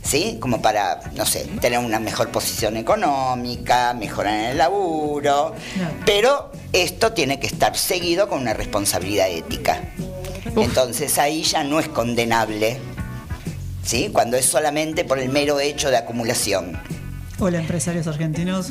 ¿Sí? 0.04 0.36
Como 0.38 0.60
para, 0.60 1.00
no 1.14 1.24
sé, 1.24 1.46
tener 1.60 1.78
una 1.78 1.98
mejor 1.98 2.28
posición 2.30 2.76
económica, 2.76 3.94
mejorar 3.94 4.34
en 4.34 4.44
el 4.50 4.58
laburo. 4.58 5.54
Pero 6.04 6.52
esto 6.72 7.12
tiene 7.12 7.40
que 7.40 7.46
estar 7.46 7.76
seguido 7.76 8.28
con 8.28 8.42
una 8.42 8.52
responsabilidad 8.52 9.30
ética. 9.30 9.80
Entonces 10.56 11.18
ahí 11.18 11.42
ya 11.42 11.64
no 11.64 11.80
es 11.80 11.88
condenable, 11.88 12.78
¿sí? 13.82 14.10
Cuando 14.12 14.36
es 14.36 14.44
solamente 14.44 15.04
por 15.04 15.18
el 15.18 15.30
mero 15.30 15.58
hecho 15.58 15.90
de 15.90 15.96
acumulación. 15.96 16.78
Hola, 17.40 17.58
empresarios 17.58 18.06
argentinos. 18.06 18.68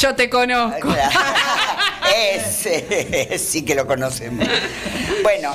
Yo 0.00 0.14
te 0.14 0.30
conozco. 0.30 0.88
Ese 2.16 3.38
sí 3.38 3.64
que 3.64 3.74
lo 3.74 3.86
conocemos. 3.86 4.46
Bueno, 5.22 5.54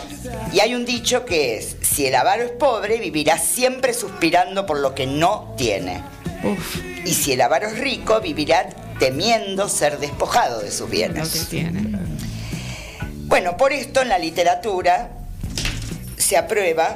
y 0.53 0.59
hay 0.59 0.75
un 0.75 0.85
dicho 0.85 1.25
que 1.25 1.57
es, 1.57 1.75
si 1.81 2.05
el 2.05 2.15
avaro 2.15 2.43
es 2.43 2.51
pobre, 2.51 2.99
vivirá 2.99 3.37
siempre 3.39 3.93
suspirando 3.93 4.65
por 4.65 4.79
lo 4.79 4.93
que 4.93 5.07
no 5.07 5.53
tiene. 5.57 6.03
Uf, 6.43 6.77
Y 7.03 7.13
si 7.13 7.33
el 7.33 7.41
avaro 7.41 7.67
es 7.67 7.79
rico, 7.79 8.21
vivirá 8.21 8.67
temiendo 8.99 9.67
ser 9.67 9.97
despojado 9.99 10.59
de 10.61 10.69
sus 10.71 10.81
lo 10.81 10.87
que 10.87 10.95
bienes. 10.95 11.49
tiene. 11.49 11.97
Bueno, 13.23 13.57
por 13.57 13.73
esto 13.73 14.01
en 14.03 14.09
la 14.09 14.19
literatura 14.19 15.09
se 16.15 16.37
aprueba, 16.37 16.95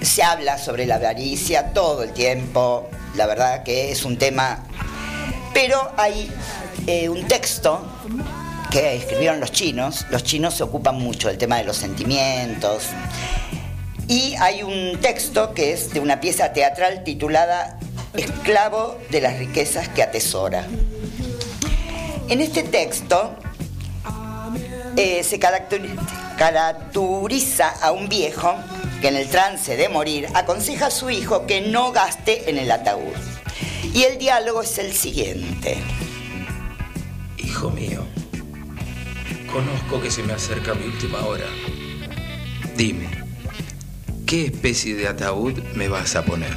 se 0.00 0.22
habla 0.22 0.56
sobre 0.56 0.86
la 0.86 0.94
avaricia 0.96 1.72
todo 1.72 2.04
el 2.04 2.12
tiempo, 2.12 2.88
la 3.14 3.26
verdad 3.26 3.62
que 3.62 3.90
es 3.90 4.04
un 4.04 4.18
tema, 4.18 4.64
pero 5.52 5.92
hay 5.96 6.30
eh, 6.86 7.08
un 7.08 7.26
texto 7.28 7.86
que 8.70 8.96
escribieron 8.96 9.40
los 9.40 9.52
chinos, 9.52 10.06
los 10.10 10.24
chinos 10.24 10.54
se 10.54 10.62
ocupan 10.64 10.96
mucho 10.96 11.28
del 11.28 11.38
tema 11.38 11.58
de 11.58 11.64
los 11.64 11.76
sentimientos, 11.76 12.84
y 14.08 14.34
hay 14.34 14.62
un 14.62 14.98
texto 15.00 15.54
que 15.54 15.72
es 15.72 15.94
de 15.94 16.00
una 16.00 16.20
pieza 16.20 16.52
teatral 16.52 17.04
titulada 17.04 17.78
Esclavo 18.14 18.98
de 19.10 19.20
las 19.20 19.38
riquezas 19.38 19.88
que 19.88 20.02
atesora. 20.02 20.66
En 22.28 22.40
este 22.40 22.62
texto 22.62 23.34
eh, 24.96 25.22
se 25.24 25.40
caracteri- 25.40 25.96
caracteriza 26.36 27.68
a 27.68 27.92
un 27.92 28.08
viejo 28.08 28.54
que 29.04 29.08
en 29.08 29.16
el 29.16 29.28
trance 29.28 29.76
de 29.76 29.90
morir 29.90 30.28
aconseja 30.32 30.86
a 30.86 30.90
su 30.90 31.10
hijo 31.10 31.46
que 31.46 31.60
no 31.60 31.92
gaste 31.92 32.48
en 32.48 32.56
el 32.56 32.70
ataúd. 32.70 33.12
Y 33.92 34.04
el 34.04 34.16
diálogo 34.16 34.62
es 34.62 34.78
el 34.78 34.94
siguiente. 34.94 35.76
Hijo 37.36 37.68
mío, 37.68 38.02
conozco 39.52 40.00
que 40.00 40.10
se 40.10 40.22
me 40.22 40.32
acerca 40.32 40.72
mi 40.72 40.86
última 40.86 41.18
hora. 41.26 41.44
Dime, 42.78 43.10
¿qué 44.24 44.46
especie 44.46 44.94
de 44.94 45.06
ataúd 45.06 45.58
me 45.74 45.88
vas 45.88 46.16
a 46.16 46.24
poner? 46.24 46.56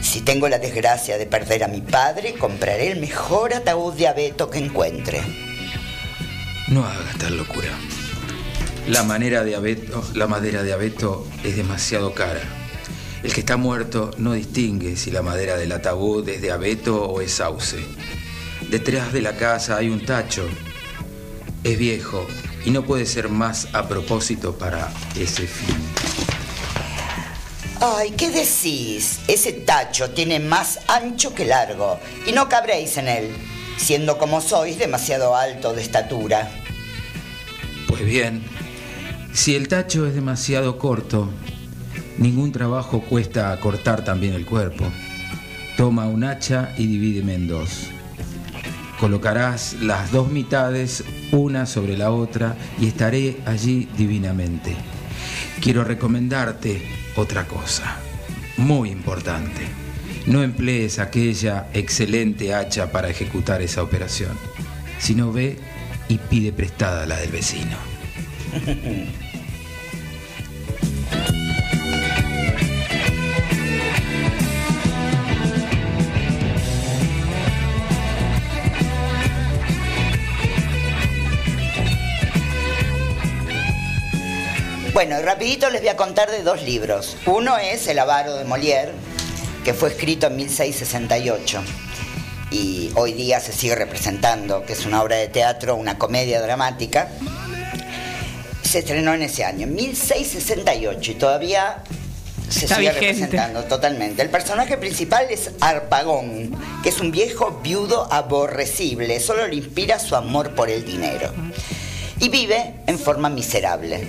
Si 0.00 0.22
tengo 0.22 0.48
la 0.48 0.58
desgracia 0.58 1.18
de 1.18 1.26
perder 1.26 1.62
a 1.62 1.68
mi 1.68 1.82
padre, 1.82 2.36
compraré 2.36 2.90
el 2.90 2.98
mejor 3.00 3.52
ataúd 3.52 3.92
de 3.92 4.08
abeto 4.08 4.48
que 4.48 4.60
encuentre. 4.60 5.20
No 6.68 6.86
hagas 6.86 7.18
tal 7.18 7.36
locura. 7.36 7.68
La, 8.88 9.02
manera 9.04 9.44
de 9.44 9.54
abeto, 9.54 10.02
la 10.14 10.26
madera 10.26 10.62
de 10.62 10.72
abeto 10.72 11.26
es 11.44 11.56
demasiado 11.56 12.14
cara. 12.14 12.40
El 13.22 13.32
que 13.32 13.40
está 13.40 13.56
muerto 13.56 14.10
no 14.16 14.32
distingue 14.32 14.96
si 14.96 15.10
la 15.10 15.22
madera 15.22 15.56
del 15.56 15.72
ataúd 15.72 16.28
es 16.28 16.40
de 16.40 16.50
abeto 16.50 17.04
o 17.04 17.20
es 17.20 17.32
sauce. 17.32 17.78
Detrás 18.70 19.12
de 19.12 19.20
la 19.20 19.36
casa 19.36 19.76
hay 19.76 19.88
un 19.88 20.04
tacho. 20.04 20.48
Es 21.62 21.78
viejo 21.78 22.26
y 22.64 22.70
no 22.70 22.84
puede 22.84 23.06
ser 23.06 23.28
más 23.28 23.68
a 23.74 23.86
propósito 23.88 24.56
para 24.56 24.92
ese 25.16 25.46
fin. 25.46 25.76
Ay, 27.80 28.10
¿qué 28.10 28.30
decís? 28.30 29.20
Ese 29.26 29.52
tacho 29.52 30.10
tiene 30.10 30.38
más 30.38 30.80
ancho 30.86 31.34
que 31.34 31.46
largo 31.46 31.98
y 32.26 32.32
no 32.32 32.48
cabréis 32.48 32.96
en 32.98 33.08
él, 33.08 33.30
siendo 33.78 34.18
como 34.18 34.40
sois 34.40 34.78
demasiado 34.78 35.34
alto 35.34 35.72
de 35.72 35.82
estatura. 35.82 36.50
Pues 37.88 38.04
bien, 38.04 38.44
si 39.32 39.54
el 39.54 39.68
tacho 39.68 40.06
es 40.06 40.14
demasiado 40.14 40.78
corto, 40.78 41.28
ningún 42.18 42.52
trabajo 42.52 43.00
cuesta 43.00 43.58
cortar 43.60 44.04
también 44.04 44.34
el 44.34 44.44
cuerpo. 44.44 44.84
Toma 45.76 46.06
un 46.06 46.24
hacha 46.24 46.74
y 46.76 46.86
divídeme 46.86 47.34
en 47.34 47.48
dos. 47.48 47.88
Colocarás 48.98 49.76
las 49.80 50.12
dos 50.12 50.30
mitades 50.30 51.04
una 51.32 51.64
sobre 51.64 51.96
la 51.96 52.10
otra 52.10 52.56
y 52.78 52.88
estaré 52.88 53.38
allí 53.46 53.88
divinamente. 53.96 54.76
Quiero 55.62 55.84
recomendarte 55.84 56.82
otra 57.16 57.46
cosa, 57.46 57.96
muy 58.56 58.90
importante. 58.90 59.62
No 60.26 60.42
emplees 60.42 60.98
aquella 60.98 61.68
excelente 61.72 62.54
hacha 62.54 62.92
para 62.92 63.08
ejecutar 63.08 63.62
esa 63.62 63.82
operación, 63.82 64.36
sino 64.98 65.32
ve 65.32 65.58
y 66.08 66.18
pide 66.18 66.52
prestada 66.52 67.06
la 67.06 67.16
del 67.16 67.30
vecino. 67.30 67.99
Bueno, 84.92 85.22
rapidito 85.22 85.70
les 85.70 85.80
voy 85.80 85.88
a 85.88 85.96
contar 85.96 86.30
de 86.30 86.42
dos 86.42 86.62
libros. 86.62 87.16
Uno 87.24 87.56
es 87.56 87.86
El 87.86 87.98
avaro 88.00 88.34
de 88.34 88.44
Molière, 88.44 88.92
que 89.64 89.72
fue 89.72 89.88
escrito 89.88 90.26
en 90.26 90.36
1668 90.36 91.62
y 92.50 92.90
hoy 92.96 93.12
día 93.12 93.40
se 93.40 93.52
sigue 93.52 93.76
representando, 93.76 94.64
que 94.66 94.72
es 94.72 94.84
una 94.84 95.02
obra 95.02 95.16
de 95.16 95.28
teatro, 95.28 95.76
una 95.76 95.96
comedia 95.96 96.42
dramática. 96.42 97.08
Se 98.70 98.78
estrenó 98.78 99.12
en 99.14 99.22
ese 99.22 99.42
año, 99.42 99.64
en 99.64 99.74
1668, 99.74 101.10
y 101.10 101.14
todavía 101.16 101.82
se 102.48 102.66
Está 102.66 102.76
sigue 102.76 102.90
vigente. 102.90 103.06
representando 103.08 103.64
totalmente. 103.64 104.22
El 104.22 104.30
personaje 104.30 104.76
principal 104.76 105.26
es 105.28 105.50
Arpagón, 105.58 106.56
que 106.80 106.90
es 106.90 107.00
un 107.00 107.10
viejo 107.10 107.58
viudo 107.64 108.06
aborrecible, 108.12 109.18
solo 109.18 109.48
le 109.48 109.56
inspira 109.56 109.98
su 109.98 110.14
amor 110.14 110.54
por 110.54 110.70
el 110.70 110.84
dinero. 110.84 111.32
Y 112.20 112.28
vive 112.28 112.76
en 112.86 112.96
forma 112.96 113.28
miserable. 113.28 114.06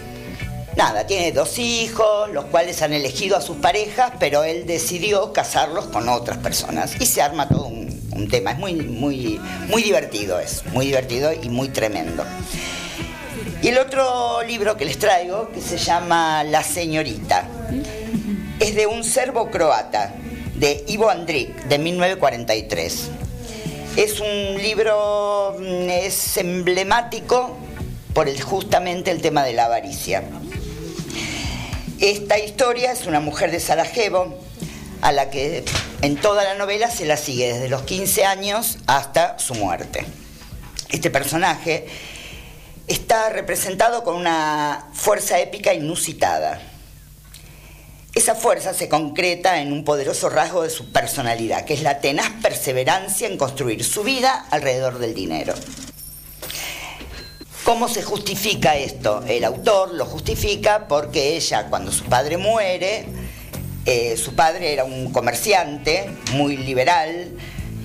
Nada, 0.78 1.08
tiene 1.08 1.32
dos 1.32 1.58
hijos, 1.58 2.30
los 2.32 2.46
cuales 2.46 2.84
han 2.84 2.94
elegido 2.94 3.38
a 3.38 3.42
sus 3.42 3.58
parejas, 3.58 4.12
pero 4.20 4.44
él 4.44 4.68
decidió 4.68 5.34
casarlos 5.34 5.86
con 5.86 6.08
otras 6.08 6.38
personas. 6.38 7.02
Y 7.02 7.08
se 7.08 7.24
arma 7.24 7.50
todo 7.50 7.66
un, 7.66 8.00
un 8.12 8.30
tema. 8.30 8.52
Es 8.52 8.60
muy, 8.60 8.76
muy, 8.76 9.42
muy 9.70 9.82
divertido, 9.82 10.40
es 10.40 10.64
muy 10.68 10.86
divertido 10.86 11.32
y 11.34 11.50
muy 11.50 11.70
tremendo. 11.70 12.24
Y 13.62 13.68
el 13.68 13.78
otro 13.78 14.42
libro 14.42 14.76
que 14.76 14.86
les 14.86 14.98
traigo, 14.98 15.52
que 15.52 15.62
se 15.62 15.78
llama 15.78 16.44
La 16.44 16.64
Señorita, 16.64 17.48
es 18.60 18.74
de 18.74 18.88
un 18.88 19.04
serbo 19.04 19.52
croata, 19.52 20.16
de 20.56 20.84
Ivo 20.88 21.12
Andrić, 21.12 21.54
de 21.66 21.78
1943. 21.78 23.10
Es 23.98 24.20
un 24.20 24.58
libro, 24.58 25.58
mm, 25.60 25.90
es 25.90 26.38
emblemático 26.38 27.56
por 28.16 28.28
justamente 28.42 29.12
el 29.12 29.22
tema 29.22 29.44
de 29.44 29.54
la 29.54 29.66
avaricia. 29.66 30.24
Esta 32.00 32.40
historia 32.40 32.92
es 32.92 33.06
una 33.06 33.20
mujer 33.20 33.52
de 33.52 33.60
Sarajevo 33.60 34.40
a 35.02 35.12
la 35.12 35.30
que 35.30 35.64
en 36.02 36.16
toda 36.16 36.44
la 36.44 36.56
novela 36.56 36.90
se 36.90 37.06
la 37.06 37.16
sigue 37.16 37.54
desde 37.54 37.70
los 37.70 37.84
15 37.84 38.26
años 38.26 38.80
hasta 38.88 39.38
su 39.38 39.54
muerte. 39.54 40.08
Este 40.90 41.12
personaje 41.12 41.88
está 42.92 43.30
representado 43.30 44.04
con 44.04 44.16
una 44.16 44.90
fuerza 44.94 45.40
épica 45.40 45.74
inusitada. 45.74 46.62
Esa 48.14 48.36
fuerza 48.36 48.74
se 48.74 48.90
concreta 48.90 49.62
en 49.62 49.72
un 49.72 49.86
poderoso 49.86 50.30
rasgo 50.30 50.64
de 50.64 50.70
su 50.70 50.92
personalidad, 50.92 51.64
que 51.64 51.74
es 51.74 51.84
la 51.84 52.02
tenaz 52.02 52.30
perseverancia 52.42 53.28
en 53.28 53.38
construir 53.38 53.86
su 53.86 54.04
vida 54.04 54.46
alrededor 54.52 55.00
del 55.00 55.14
dinero. 55.14 55.54
¿Cómo 57.64 57.88
se 57.88 58.04
justifica 58.04 58.76
esto? 58.76 59.24
El 59.26 59.46
autor 59.46 59.94
lo 59.94 60.06
justifica 60.06 60.88
porque 60.90 61.38
ella, 61.38 61.68
cuando 61.70 61.94
su 61.94 62.04
padre 62.06 62.36
muere, 62.36 63.06
eh, 63.86 64.18
su 64.18 64.36
padre 64.36 64.74
era 64.74 64.84
un 64.84 65.14
comerciante 65.14 66.10
muy 66.34 66.58
liberal 66.58 67.38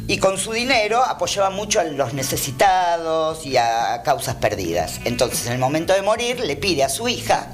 y 0.09 0.19
con 0.19 0.39
su 0.39 0.53
dinero 0.53 1.03
apoyaba 1.03 1.51
mucho 1.51 1.81
a 1.81 1.85
los 1.85 2.15
necesitados 2.15 3.45
y 3.45 3.57
a 3.57 4.03
causas 4.05 4.37
perdidas. 4.37 5.01
Entonces, 5.05 5.47
en 5.47 5.55
el 5.55 5.59
momento 5.59 5.93
de 5.93 6.03
morir, 6.03 6.41
le 6.41 6.57
pide 6.57 6.85
a 6.85 6.89
su 6.89 7.09
hija 7.09 7.49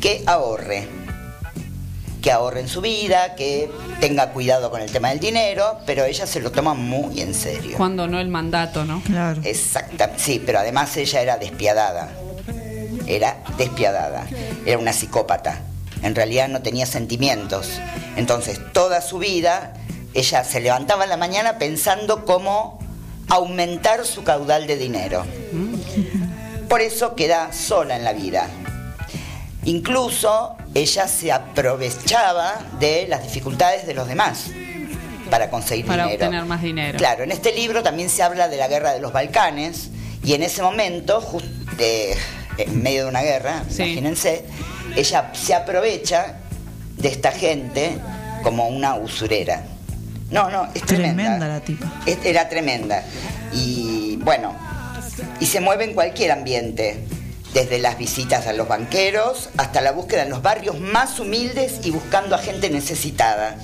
que 0.00 0.22
ahorre, 0.26 0.88
que 2.22 2.32
ahorre 2.32 2.60
en 2.60 2.68
su 2.68 2.80
vida, 2.80 3.34
que 3.34 3.70
tenga 4.00 4.32
cuidado 4.32 4.70
con 4.70 4.80
el 4.80 4.90
tema 4.90 5.10
del 5.10 5.20
dinero, 5.20 5.78
pero 5.84 6.04
ella 6.04 6.26
se 6.26 6.40
lo 6.40 6.50
toma 6.50 6.74
muy 6.74 7.20
en 7.20 7.34
serio. 7.34 7.76
Cuando 7.76 8.06
no 8.06 8.20
el 8.20 8.28
mandato, 8.28 8.84
¿no? 8.84 9.02
Claro. 9.02 9.40
Exacta, 9.44 10.12
sí, 10.16 10.42
pero 10.44 10.58
además 10.58 10.96
ella 10.96 11.20
era 11.20 11.36
despiadada. 11.36 12.10
Era 13.06 13.36
despiadada. 13.58 14.26
Era 14.64 14.78
una 14.78 14.92
psicópata. 14.92 15.60
En 16.02 16.14
realidad 16.14 16.48
no 16.48 16.62
tenía 16.62 16.86
sentimientos. 16.86 17.68
Entonces, 18.16 18.60
toda 18.72 19.00
su 19.00 19.18
vida, 19.18 19.74
ella 20.16 20.42
se 20.44 20.60
levantaba 20.60 21.04
en 21.04 21.10
la 21.10 21.16
mañana 21.16 21.58
pensando 21.58 22.24
cómo 22.24 22.78
aumentar 23.28 24.04
su 24.06 24.24
caudal 24.24 24.66
de 24.66 24.76
dinero. 24.76 25.24
Por 26.68 26.80
eso 26.80 27.14
queda 27.14 27.52
sola 27.52 27.96
en 27.96 28.04
la 28.04 28.12
vida. 28.12 28.48
Incluso 29.64 30.56
ella 30.74 31.08
se 31.08 31.32
aprovechaba 31.32 32.54
de 32.78 33.06
las 33.08 33.22
dificultades 33.24 33.86
de 33.86 33.94
los 33.94 34.06
demás 34.06 34.46
para 35.30 35.50
conseguir 35.50 35.86
Para 35.86 36.04
dinero. 36.04 36.24
obtener 36.26 36.44
más 36.46 36.62
dinero. 36.62 36.98
Claro, 36.98 37.24
en 37.24 37.32
este 37.32 37.52
libro 37.52 37.82
también 37.82 38.08
se 38.08 38.22
habla 38.22 38.48
de 38.48 38.56
la 38.56 38.68
guerra 38.68 38.92
de 38.92 39.00
los 39.00 39.12
Balcanes 39.12 39.90
y 40.22 40.34
en 40.34 40.42
ese 40.44 40.62
momento, 40.62 41.20
en 42.58 42.82
medio 42.82 43.04
de 43.04 43.08
una 43.10 43.22
guerra, 43.22 43.64
Sí. 43.68 43.82
imagínense, 43.82 44.44
ella 44.94 45.30
se 45.34 45.54
aprovecha 45.54 46.36
de 46.96 47.08
esta 47.08 47.32
gente 47.32 47.98
como 48.42 48.68
una 48.68 48.94
usurera. 48.94 49.64
No, 50.30 50.50
no, 50.50 50.68
es 50.74 50.82
tremenda. 50.82 51.22
Tremenda 51.22 51.48
la 51.48 51.60
tipa. 51.60 51.86
Es- 52.06 52.18
Era 52.24 52.48
tremenda. 52.48 53.02
Y 53.52 54.16
bueno, 54.22 54.54
y 55.40 55.46
se 55.46 55.60
mueve 55.60 55.84
en 55.84 55.94
cualquier 55.94 56.32
ambiente, 56.32 57.04
desde 57.54 57.78
las 57.78 57.96
visitas 57.96 58.46
a 58.46 58.52
los 58.52 58.68
banqueros 58.68 59.48
hasta 59.56 59.80
la 59.80 59.92
búsqueda 59.92 60.22
en 60.24 60.30
los 60.30 60.42
barrios 60.42 60.78
más 60.80 61.18
humildes 61.20 61.80
y 61.84 61.90
buscando 61.90 62.34
a 62.34 62.38
gente 62.38 62.68
necesitada. 62.70 63.56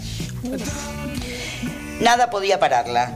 Nada 2.01 2.31
podía 2.31 2.59
pararla, 2.59 3.15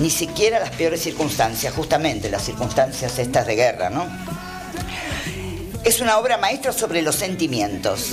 ni 0.00 0.10
siquiera 0.10 0.58
las 0.58 0.70
peores 0.70 1.02
circunstancias, 1.02 1.72
justamente 1.74 2.30
las 2.30 2.42
circunstancias 2.44 3.18
estas 3.18 3.46
de 3.46 3.56
guerra, 3.56 3.90
¿no? 3.90 4.06
Es 5.84 6.00
una 6.00 6.18
obra 6.18 6.38
maestra 6.38 6.72
sobre 6.72 7.02
los 7.02 7.14
sentimientos, 7.16 8.12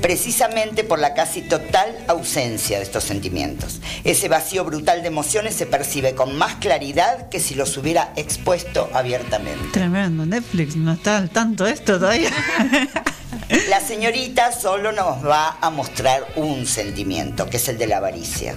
precisamente 0.00 0.84
por 0.84 0.98
la 0.98 1.14
casi 1.14 1.42
total 1.42 1.96
ausencia 2.08 2.78
de 2.78 2.84
estos 2.84 3.04
sentimientos. 3.04 3.80
Ese 4.04 4.28
vacío 4.28 4.64
brutal 4.64 5.02
de 5.02 5.08
emociones 5.08 5.54
se 5.54 5.66
percibe 5.66 6.14
con 6.14 6.36
más 6.36 6.56
claridad 6.56 7.28
que 7.28 7.40
si 7.40 7.54
los 7.54 7.76
hubiera 7.76 8.12
expuesto 8.16 8.90
abiertamente. 8.92 9.68
Tremendo. 9.72 10.26
Netflix 10.26 10.76
no 10.76 10.92
está 10.92 11.18
al 11.18 11.30
tanto 11.30 11.64
de 11.64 11.72
esto 11.72 11.98
todavía. 11.98 12.30
La 13.68 13.80
señorita 13.80 14.52
solo 14.52 14.92
nos 14.92 15.24
va 15.24 15.58
a 15.60 15.70
mostrar 15.70 16.26
un 16.36 16.66
sentimiento, 16.66 17.48
que 17.50 17.58
es 17.58 17.68
el 17.68 17.76
de 17.76 17.86
la 17.86 17.98
avaricia. 17.98 18.54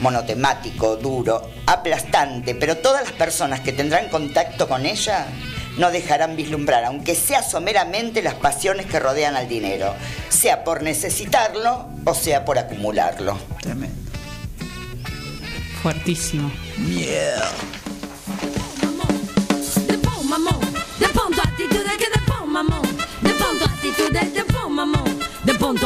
Monotemático, 0.00 0.96
duro, 0.96 1.50
aplastante, 1.66 2.54
pero 2.54 2.78
todas 2.78 3.04
las 3.04 3.12
personas 3.12 3.60
que 3.60 3.72
tendrán 3.72 4.08
contacto 4.08 4.68
con 4.68 4.84
ella 4.84 5.26
no 5.76 5.90
dejarán 5.90 6.36
vislumbrar, 6.36 6.84
aunque 6.84 7.14
sea 7.14 7.42
someramente, 7.42 8.22
las 8.22 8.34
pasiones 8.34 8.86
que 8.86 9.00
rodean 9.00 9.36
al 9.36 9.48
dinero, 9.48 9.94
sea 10.28 10.64
por 10.64 10.82
necesitarlo 10.82 11.88
o 12.04 12.14
sea 12.14 12.44
por 12.44 12.58
acumularlo. 12.58 13.38
Tremendo. 13.60 13.94
Fuertísimo. 15.82 16.50
Depon 24.32 24.72
mamon, 24.72 25.18
depon 25.44 25.76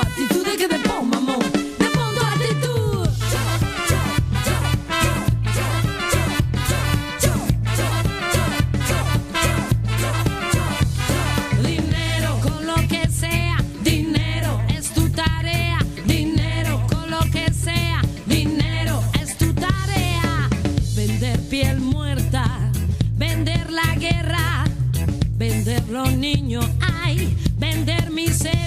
los 25.99 26.13
niños, 26.17 26.65
ay, 27.03 27.37
vender 27.59 28.13
miseria, 28.13 28.58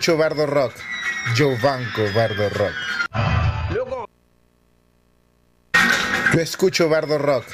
escucho 0.00 0.16
Bardo 0.16 0.46
Rock. 0.46 0.72
Yo 1.34 1.50
banco 1.62 2.00
Bardo 2.14 2.48
Rock. 2.48 2.72
Yo 6.32 6.40
escucho 6.40 6.88
Bardo 6.88 7.18
Rock. 7.18 7.44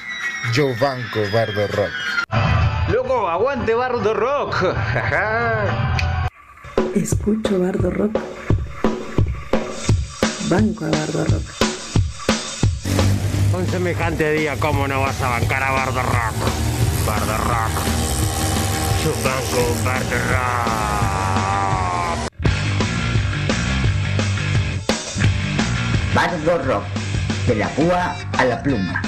Yo 0.52 0.68
banco 0.80 1.22
Bardo 1.32 1.66
Rock. 1.66 1.90
Loco, 2.88 3.28
aguante 3.28 3.74
Bardo 3.74 4.14
Rock. 4.14 4.62
Escucho 6.94 7.58
Bardo 7.58 7.90
Rock. 7.90 8.16
Banco 10.48 10.84
a 10.84 10.90
Bardo 10.90 11.24
Rock. 11.24 11.42
Un 13.54 13.66
semejante 13.66 14.30
día, 14.30 14.54
¿cómo 14.60 14.86
no 14.86 15.00
vas 15.00 15.20
a 15.20 15.30
bancar 15.30 15.64
a 15.64 15.72
Bardo 15.72 16.00
Rock? 16.00 16.36
Bardo 17.08 17.38
Rock. 17.38 17.72
Yo 19.02 19.10
banco 19.24 19.74
Bardo 19.84 20.16
Rock. 20.30 20.85
Bardo 26.16 26.56
Rock. 26.56 26.84
De 27.46 27.54
la 27.56 27.68
púa 27.68 28.16
a 28.38 28.44
la 28.46 28.62
pluma. 28.62 29.02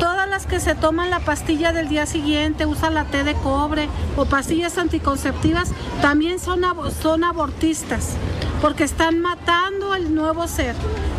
Todas 0.00 0.28
las 0.28 0.46
que 0.46 0.58
se 0.58 0.74
toman 0.74 1.10
la 1.10 1.20
pastilla 1.20 1.72
del 1.72 1.88
día 1.88 2.06
siguiente, 2.06 2.66
usan 2.66 2.94
la 2.94 3.04
té 3.04 3.22
de 3.22 3.34
cobre 3.34 3.88
o 4.16 4.24
pastillas 4.24 4.78
anticonceptivas, 4.78 5.70
también 6.02 6.40
son, 6.40 6.62
son 7.00 7.22
abortistas, 7.22 8.16
porque 8.60 8.82
están 8.82 9.20
matando 9.20 9.94
el 9.94 10.12
nuevo 10.12 10.48
ser. 10.48 10.74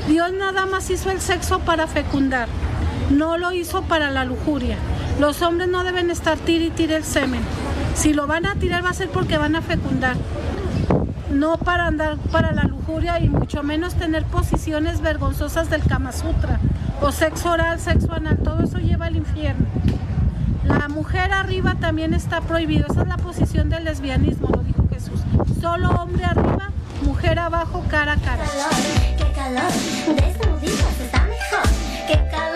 Dios 0.09 0.33
nada 0.33 0.65
más 0.65 0.89
hizo 0.89 1.11
el 1.11 1.21
sexo 1.21 1.59
para 1.59 1.87
fecundar, 1.87 2.49
no 3.09 3.37
lo 3.37 3.53
hizo 3.53 3.83
para 3.83 4.11
la 4.11 4.25
lujuria. 4.25 4.75
Los 5.17 5.41
hombres 5.41 5.69
no 5.69 5.85
deben 5.85 6.11
estar 6.11 6.37
tir 6.37 6.61
y 6.61 6.71
tire 6.71 6.97
el 6.97 7.05
semen. 7.05 7.41
Si 7.95 8.13
lo 8.13 8.27
van 8.27 8.45
a 8.45 8.55
tirar 8.55 8.83
va 8.83 8.89
a 8.89 8.93
ser 8.93 9.09
porque 9.09 9.37
van 9.37 9.55
a 9.55 9.61
fecundar 9.61 10.17
no 11.31 11.57
para 11.57 11.87
andar 11.87 12.17
para 12.31 12.51
la 12.51 12.63
lujuria 12.63 13.19
y 13.19 13.29
mucho 13.29 13.63
menos 13.63 13.95
tener 13.95 14.23
posiciones 14.25 15.01
vergonzosas 15.01 15.69
del 15.69 15.83
Kama 15.83 16.11
Sutra 16.11 16.59
o 17.01 17.11
sexo 17.11 17.51
oral, 17.51 17.79
sexo 17.79 18.13
anal, 18.13 18.37
todo 18.43 18.63
eso 18.63 18.77
lleva 18.77 19.07
al 19.07 19.15
infierno. 19.15 19.65
La 20.63 20.87
mujer 20.87 21.33
arriba 21.33 21.75
también 21.79 22.13
está 22.13 22.41
prohibido, 22.41 22.85
esa 22.89 23.01
es 23.01 23.07
la 23.07 23.17
posición 23.17 23.69
del 23.69 23.85
lesbianismo, 23.85 24.49
lo 24.49 24.61
dijo 24.61 24.87
Jesús. 24.89 25.21
Solo 25.59 25.89
hombre 25.89 26.25
arriba, 26.25 26.69
mujer 27.03 27.39
abajo, 27.39 27.83
cara 27.89 28.13
a 28.13 28.17
cara. 28.17 28.43
Qué 29.17 29.31
calor, 29.33 29.71
desnuditos 30.15 30.99
está 31.01 31.21
mejor. 31.21 31.67
Qué 32.07 32.29
calor, 32.29 32.50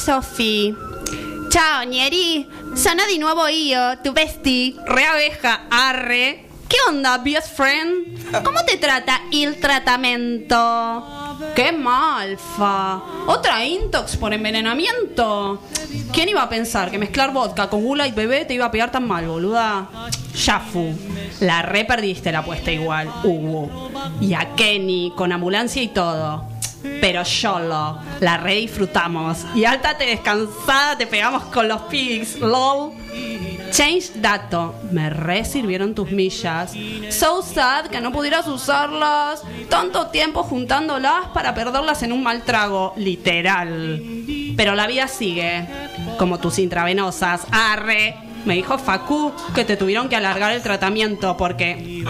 Sofi. 0.00 0.74
Ciao, 1.50 1.82
Nieri. 1.84 2.48
Sono 2.72 3.04
di 3.06 3.18
nuovo 3.18 3.46
io, 3.48 3.98
tu 4.02 4.12
bestie. 4.12 4.74
Re 4.86 5.04
abeja, 5.04 5.66
arre. 5.68 6.46
¿Qué 6.66 6.76
onda, 6.88 7.18
best 7.18 7.54
friend? 7.54 8.42
¿Cómo 8.42 8.64
te 8.64 8.78
trata 8.78 9.20
el 9.30 9.60
tratamiento? 9.60 11.36
¡Qué 11.54 11.72
malfa! 11.72 13.02
¿Otra 13.26 13.62
intox 13.64 14.16
por 14.16 14.32
envenenamiento? 14.32 15.60
¿Quién 16.12 16.30
iba 16.30 16.42
a 16.42 16.48
pensar 16.48 16.90
que 16.90 16.98
mezclar 16.98 17.32
vodka 17.32 17.68
con 17.68 17.82
gula 17.82 18.06
y 18.06 18.12
bebé 18.12 18.46
te 18.46 18.54
iba 18.54 18.66
a 18.66 18.70
pegar 18.70 18.90
tan 18.90 19.06
mal, 19.06 19.26
boluda? 19.26 19.88
Ya 20.34 20.60
fu. 20.60 20.94
La 21.40 21.60
re 21.60 21.84
perdiste 21.84 22.32
la 22.32 22.38
apuesta 22.38 22.70
igual, 22.70 23.10
Hugo. 23.22 23.90
Y 24.20 24.32
a 24.32 24.54
Kenny, 24.54 25.12
con 25.14 25.32
ambulancia 25.32 25.82
y 25.82 25.88
todo. 25.88 26.49
Pero 26.82 27.24
solo, 27.24 27.98
la 28.20 28.36
re 28.36 28.54
disfrutamos. 28.56 29.44
Y 29.54 29.64
alta 29.64 29.96
te 29.96 30.06
descansada 30.06 30.96
te 30.96 31.06
pegamos 31.06 31.44
con 31.44 31.68
los 31.68 31.82
pigs, 31.82 32.38
lol. 32.40 32.92
Change 33.70 34.12
dato, 34.16 34.74
me 34.90 35.10
re 35.10 35.44
sirvieron 35.44 35.94
tus 35.94 36.10
millas. 36.10 36.72
So 37.10 37.42
sad 37.42 37.86
que 37.86 38.00
no 38.00 38.12
pudieras 38.12 38.46
usarlas. 38.48 39.42
Tanto 39.68 40.08
tiempo 40.08 40.42
juntándolas 40.42 41.28
para 41.28 41.54
perderlas 41.54 42.02
en 42.02 42.12
un 42.12 42.22
mal 42.22 42.42
trago, 42.42 42.94
literal. 42.96 44.02
Pero 44.56 44.74
la 44.74 44.86
vida 44.86 45.06
sigue, 45.08 45.66
como 46.18 46.38
tus 46.38 46.58
intravenosas. 46.58 47.46
Arre. 47.50 48.16
Me 48.44 48.54
dijo 48.54 48.78
Facu 48.78 49.32
que 49.54 49.66
te 49.66 49.76
tuvieron 49.76 50.08
que 50.08 50.16
alargar 50.16 50.52
el 50.52 50.62
tratamiento 50.62 51.36
porque. 51.36 52.04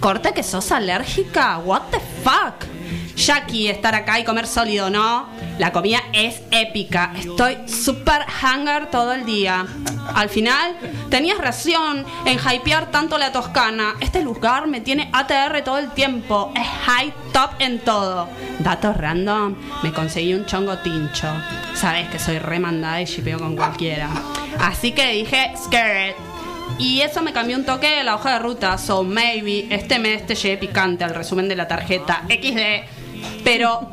Corte 0.00 0.32
que 0.32 0.42
sos 0.42 0.72
alérgica. 0.72 1.58
What 1.58 1.82
the 1.90 2.00
fuck? 2.22 2.77
Jackie, 3.18 3.68
estar 3.68 3.96
acá 3.96 4.20
y 4.20 4.24
comer 4.24 4.46
sólido, 4.46 4.90
¿no? 4.90 5.28
La 5.58 5.72
comida 5.72 5.98
es 6.12 6.40
épica. 6.52 7.12
Estoy 7.18 7.58
super 7.66 8.24
hunger 8.42 8.90
todo 8.90 9.12
el 9.12 9.26
día. 9.26 9.66
Al 10.14 10.28
final, 10.28 10.76
tenías 11.10 11.38
razón 11.38 12.06
en 12.24 12.38
hypear 12.38 12.92
tanto 12.92 13.18
la 13.18 13.32
Toscana. 13.32 13.94
Este 14.00 14.22
lugar 14.22 14.68
me 14.68 14.80
tiene 14.80 15.10
ATR 15.12 15.62
todo 15.64 15.78
el 15.78 15.90
tiempo. 15.90 16.52
Es 16.54 16.66
high 16.86 17.12
top 17.32 17.50
en 17.58 17.80
todo. 17.80 18.28
Datos 18.60 18.96
random, 18.96 19.56
me 19.82 19.92
conseguí 19.92 20.32
un 20.32 20.46
chongo 20.46 20.78
tincho. 20.78 21.28
Sabes 21.74 22.08
que 22.10 22.20
soy 22.20 22.38
remandada 22.38 23.02
y 23.02 23.06
shipeo 23.06 23.40
con 23.40 23.56
cualquiera. 23.56 24.08
Así 24.60 24.92
que 24.92 25.10
dije, 25.10 25.52
scared. 25.56 26.14
Y 26.78 27.00
eso 27.00 27.22
me 27.22 27.32
cambió 27.32 27.56
un 27.56 27.64
toque 27.64 27.88
de 27.88 28.04
la 28.04 28.14
hoja 28.14 28.34
de 28.34 28.38
ruta. 28.38 28.78
So 28.78 29.02
maybe 29.02 29.66
este 29.70 29.98
mes 29.98 30.24
te 30.24 30.36
llevé 30.36 30.58
picante 30.58 31.02
al 31.02 31.14
resumen 31.14 31.48
de 31.48 31.56
la 31.56 31.66
tarjeta 31.66 32.22
XD. 32.28 32.97
Pero, 33.44 33.90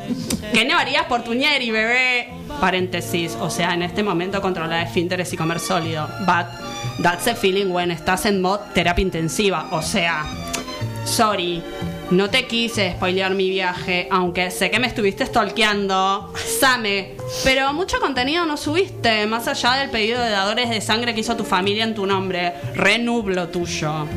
¿qué 0.54 0.66
no 0.66 0.78
harías 0.78 1.06
por 1.06 1.24
tu 1.24 1.34
ñeri, 1.34 1.72
bebé? 1.72 2.30
Paréntesis, 2.60 3.38
o 3.40 3.50
sea, 3.50 3.74
en 3.74 3.84
este 3.84 4.04
momento 4.04 4.42
controlar 4.42 4.86
esfínteres 4.86 5.32
y 5.34 5.38
comer 5.38 5.60
sólido. 5.60 6.08
But 6.22 6.48
that's 7.02 7.28
a 7.28 7.36
feeling 7.36 7.72
when 7.72 7.92
estás 7.92 8.26
en 8.26 8.42
mod 8.42 8.60
terapia 8.74 9.02
intensiva. 9.02 9.68
O 9.72 9.82
sea, 9.82 10.26
sorry, 11.06 11.62
no 12.12 12.30
te 12.30 12.46
quise 12.46 12.92
spoilear 12.92 13.34
mi 13.34 13.50
viaje, 13.50 14.08
aunque 14.12 14.52
sé 14.52 14.70
que 14.70 14.80
me 14.80 14.88
estuviste 14.88 15.26
stalkeando. 15.26 16.32
Same, 16.60 17.16
pero 17.44 17.74
mucho 17.74 18.00
contenido 18.00 18.46
no 18.46 18.58
subiste, 18.58 19.26
más 19.26 19.48
allá 19.48 19.74
del 19.74 19.90
pedido 19.90 20.22
de 20.22 20.30
dadores 20.30 20.70
de 20.70 20.82
sangre 20.82 21.16
que 21.16 21.22
hizo 21.22 21.36
tu 21.36 21.44
familia 21.44 21.84
en 21.84 21.96
tu 21.96 22.06
nombre. 22.06 22.54
Renublo 22.76 23.48
tuyo. 23.50 24.08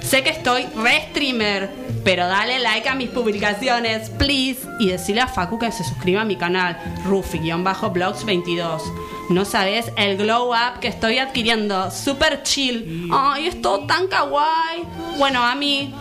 Sé 0.00 0.22
que 0.22 0.30
estoy 0.30 0.66
re 0.76 1.08
streamer, 1.10 1.68
pero 2.06 2.28
dale 2.28 2.60
like 2.60 2.88
a 2.88 2.94
mis 2.94 3.10
publicaciones, 3.10 4.10
please. 4.10 4.60
Y 4.78 4.86
decirle 4.86 5.22
a 5.22 5.26
Facu 5.26 5.58
que 5.58 5.72
se 5.72 5.82
suscriba 5.82 6.20
a 6.20 6.24
mi 6.24 6.36
canal, 6.36 6.78
Rufi-Blogs22. 7.04 8.80
No 9.30 9.44
sabes 9.44 9.90
el 9.96 10.16
glow 10.16 10.52
up 10.52 10.78
que 10.80 10.86
estoy 10.86 11.18
adquiriendo, 11.18 11.90
super 11.90 12.44
chill. 12.44 13.10
Ay, 13.12 13.48
es 13.48 13.60
tan 13.60 14.06
kawaii. 14.06 14.84
Bueno, 15.18 15.42
a 15.42 15.56
mí 15.56 15.92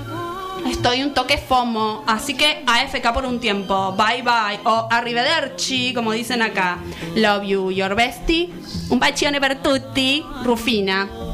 estoy 0.70 1.02
un 1.02 1.16
toque 1.16 1.40
FOMO, 1.40 2.04
así 2.06 2.36
que 2.36 2.64
AFK 2.68 3.12
por 3.12 3.26
un 3.26 3.40
tiempo. 3.40 3.96
Bye 3.98 4.22
bye. 4.22 4.60
O 4.64 4.88
arrivederci, 4.92 5.92
como 5.96 6.12
dicen 6.12 6.44
acá. 6.44 6.78
Love 7.16 7.48
you, 7.48 7.72
your 7.72 7.96
bestie. 7.96 8.54
Un 8.92 9.00
bacione 9.00 9.42
per 9.42 9.60
tutti, 9.64 10.24
Rufina. 10.44 11.25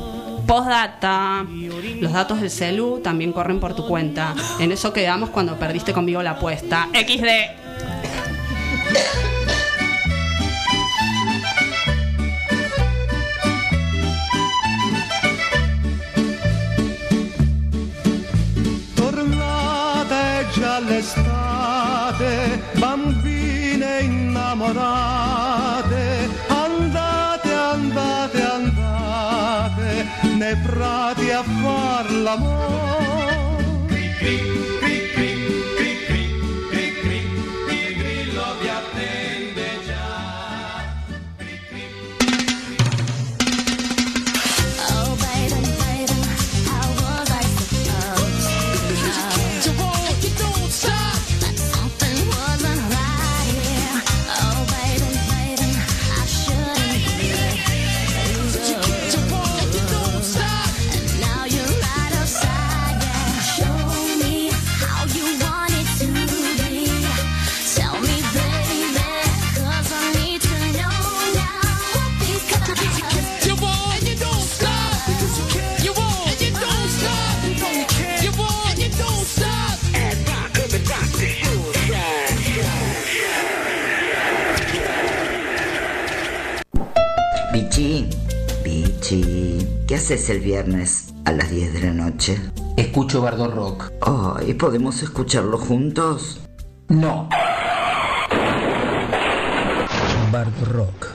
Postdata. 0.51 1.45
Los 2.01 2.11
datos 2.11 2.41
del 2.41 2.49
celu 2.51 2.99
también 2.99 3.31
corren 3.31 3.61
por 3.61 3.73
tu 3.73 3.87
cuenta. 3.87 4.35
En 4.59 4.73
eso 4.73 4.91
quedamos 4.91 5.29
cuando 5.29 5.57
perdiste 5.57 5.93
conmigo 5.93 6.21
la 6.21 6.31
apuesta. 6.31 6.89
XD. 6.91 7.29
Tornate 18.97 20.47
già 20.51 20.79
l'estate, 20.81 22.61
bambine 22.73 24.01
innamorate, 24.01 25.50
prati 30.55 31.29
a 31.29 31.43
far 31.43 32.11
l'amore. 32.11 32.61
Bichi, 87.53 88.07
Bichi, 88.63 89.67
¿qué 89.85 89.95
haces 89.95 90.29
el 90.29 90.39
viernes 90.39 91.13
a 91.25 91.33
las 91.33 91.51
10 91.51 91.73
de 91.73 91.81
la 91.81 91.91
noche? 91.91 92.37
Escucho 92.77 93.21
Bardo 93.21 93.51
Rock. 93.51 93.91
Ay, 94.01 94.53
¿podemos 94.53 95.03
escucharlo 95.03 95.57
juntos? 95.57 96.39
No. 96.87 97.27
Bardo 100.31 100.65
Rock, 100.65 101.07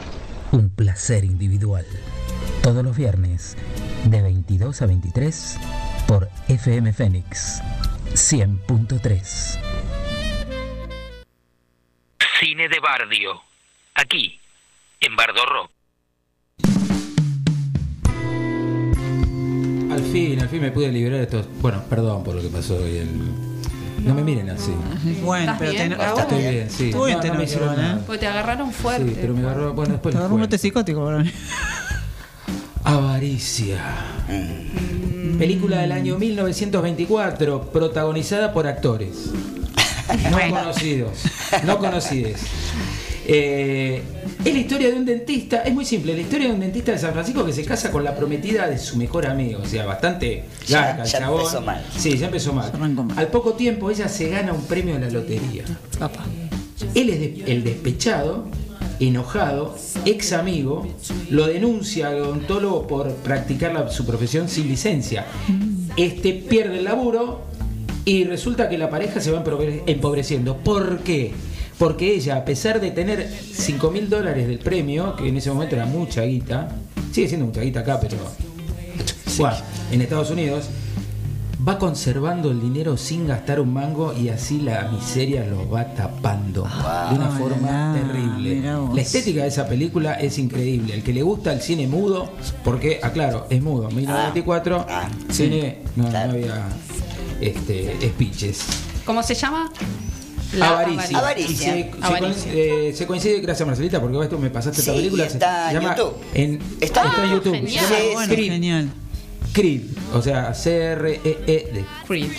un 0.53 0.69
placer 0.69 1.25
individual. 1.25 1.87
Todos 2.63 2.85
los 2.85 2.95
viernes, 2.95 3.57
de 4.05 4.21
22 4.21 4.83
a 4.83 4.87
23, 4.87 5.59
por 6.07 6.29
FM 6.49 6.93
Fénix 6.93 7.63
100.3. 8.13 9.59
Cine 12.39 12.69
de 12.69 12.81
Bardio. 12.81 13.41
Aquí, 13.95 14.39
en 15.01 15.17
Bardo 15.17 15.47
Rock. 15.47 15.76
Al 19.97 20.03
fin, 20.03 20.41
al 20.41 20.49
fin 20.49 20.61
me 20.61 20.71
pude 20.71 20.93
liberar 20.93 21.19
de 21.19 21.25
estos. 21.25 21.47
Bueno, 21.63 21.83
perdón 21.89 22.23
por 22.23 22.35
lo 22.35 22.43
que 22.43 22.49
pasó 22.49 22.77
hoy. 22.77 22.99
El... 22.99 23.09
No 24.05 24.15
me 24.15 24.23
miren 24.23 24.51
así. 24.51 24.73
Bueno, 25.25 25.53
¿Estás 25.53 25.59
pero 25.59 25.71
bien, 25.73 25.91
Raúl? 25.99 26.21
Estoy 26.21 26.39
bien, 26.39 26.71
sí. 26.71 26.85
Estuvo 26.87 27.05
bien 27.07 27.19
No, 27.19 27.27
no 27.27 27.35
me 27.35 27.45
hicieron 27.45 27.75
¿eh? 27.75 27.77
nada. 27.77 28.03
Porque 28.07 28.19
te 28.21 28.27
agarraron 28.27 28.73
fuerte. 28.73 29.09
Sí, 29.09 29.17
pero 29.21 29.35
me 29.35 29.41
agarró. 29.41 29.73
Bueno, 29.75 29.93
después 29.95 30.13
Te 30.13 30.19
agarró 30.19 30.35
un 30.35 30.41
brote 30.41 30.59
psicótico, 30.59 31.05
bro. 31.05 31.23
Avaricia. 32.85 33.79
Película 35.39 35.79
del 35.81 35.93
año 35.93 36.19
1924, 36.19 37.71
protagonizada 37.73 38.53
por 38.53 38.67
actores. 38.67 39.31
No 40.31 40.39
conocidos. 40.51 41.13
No 41.65 41.79
conocidos. 41.79 42.41
Eh, 43.29 44.03
es 44.45 44.53
la 44.55 44.59
historia 44.61 44.89
de 44.89 44.95
un 44.95 45.05
dentista, 45.05 45.63
es 45.63 45.75
muy 45.75 45.85
simple, 45.85 46.15
la 46.15 46.21
historia 46.21 46.47
de 46.49 46.55
un 46.55 46.61
dentista 46.61 46.93
de 46.93 46.99
San 46.99 47.13
Francisco 47.13 47.45
que 47.45 47.53
se 47.53 47.65
casa 47.65 47.91
con 47.91 48.05
la 48.05 48.15
prometida 48.15 48.69
de 48.69 48.79
su 48.79 48.97
mejor 48.97 49.27
amigo, 49.27 49.61
o 49.63 49.67
sea, 49.67 49.85
bastante 49.85 50.45
Ya- 50.69 50.81
larga 50.83 51.03
el 51.05 51.11
ya 51.11 51.19
chabón. 51.19 51.41
empezó 51.41 51.61
mal. 51.63 51.85
Sí, 51.99 52.17
ya 52.17 52.27
empezó 52.27 52.53
mal. 52.53 52.71
Al 53.17 53.27
poco 53.29 53.55
tiempo 53.55 53.91
ella 53.91 54.09
se 54.09 54.29
gana 54.29 54.53
un 54.53 54.63
premio 54.65 54.95
en 54.95 55.01
la 55.03 55.11
lotería. 55.11 55.65
Él 56.95 57.11
es 57.11 57.21
de- 57.21 57.45
el 57.53 57.65
despechado, 57.65 58.47
enojado, 59.01 59.77
ex 60.05 60.33
amigo, 60.33 60.87
lo 61.31 61.47
denuncia 61.49 62.09
al 62.09 62.21
odontólogo 62.21 62.87
por 62.87 63.13
practicar 63.17 63.73
la- 63.75 63.91
su 63.91 64.07
profesión 64.07 64.49
sin 64.49 64.69
licencia. 64.69 65.27
Este 65.97 66.33
pierde 66.33 66.79
el 66.79 66.85
laburo 66.85 67.43
y 68.05 68.23
resulta 68.25 68.69
que 68.69 68.79
la 68.79 68.89
pareja 68.89 69.21
se 69.21 69.33
va 69.33 69.43
empobre- 69.45 69.83
empobreciendo. 69.87 70.57
¿Por 70.59 71.01
qué? 71.01 71.33
Porque 71.79 72.15
ella, 72.15 72.37
a 72.37 72.45
pesar 72.45 72.81
de 72.81 72.91
tener 72.91 73.29
5 73.29 73.91
mil 73.91 74.09
dólares 74.09 74.47
del 74.49 74.59
premio, 74.59 75.15
que 75.17 75.29
en 75.29 75.37
ese 75.37 75.51
momento 75.51 75.77
era 75.77 75.87
mucha 75.87 76.23
guita, 76.23 76.69
sigue 77.13 77.29
siendo 77.29 77.47
mucha 77.47 77.61
guita 77.61 77.81
acá, 77.81 78.01
pero 78.01 78.17
bueno, 79.37 79.57
en 79.91 80.01
Estados 80.01 80.31
Unidos, 80.31 80.71
va 81.67 81.79
conservando 81.79 82.51
el 82.51 82.61
dinero 82.61 82.97
sin 82.97 83.27
gastar 83.27 83.61
un 83.61 83.73
mango 83.73 84.13
y 84.13 84.29
así 84.29 84.61
la 84.61 84.89
miseria 84.93 85.45
lo 85.45 85.69
va 85.69 85.85
tapando 85.95 86.63
de 86.63 87.17
una 87.17 87.29
forma 87.31 87.95
terrible. 87.95 88.63
La 88.95 89.01
estética 89.01 89.43
de 89.43 89.49
esa 89.49 89.67
película 89.69 90.15
es 90.15 90.39
increíble. 90.39 90.95
El 90.95 91.03
que 91.03 91.13
le 91.13 91.23
gusta 91.23 91.53
el 91.53 91.61
cine 91.61 91.89
mudo, 91.89 92.31
porque, 92.63 93.01
aclaro, 93.03 93.47
es 93.51 93.63
mudo. 93.63 93.89
1994, 93.91 94.87
cine, 95.31 95.79
no, 95.97 96.09
no 96.09 96.19
había 96.19 96.69
este, 97.41 97.97
speeches. 98.11 98.65
¿Cómo 99.05 99.23
se 99.23 99.35
llama? 99.35 99.71
Avaricia. 100.65 101.19
Avaricia. 101.19 101.77
Y 101.79 101.83
se, 101.85 101.91
coincide- 101.91 102.51
eh, 102.53 102.93
se 102.95 103.07
coincide, 103.07 103.41
gracias 103.41 103.67
Marcelita, 103.67 104.01
porque 104.01 104.23
esto 104.23 104.39
me 104.39 104.51
pasaste 104.51 104.81
esta 104.81 104.93
Sí, 104.93 104.99
película. 104.99 105.25
está 105.27 105.71
se 105.71 105.77
en 105.77 105.83
llama- 105.83 105.97
YouTube. 105.97 106.15
En, 106.35 106.55
Está- 106.81 107.05
está 107.05 107.25
en 107.25 107.31
YouTube. 107.33 107.55
genial. 107.55 107.85
Se 107.87 107.95
llama 107.95 108.13
bueno, 108.15 108.35
Creed. 108.35 108.53
genial. 108.53 108.89
Creed, 109.53 109.81
o 110.15 110.23
sea, 110.23 110.53
C-R-E-E-D. 110.55 111.85
Creed. 112.07 112.31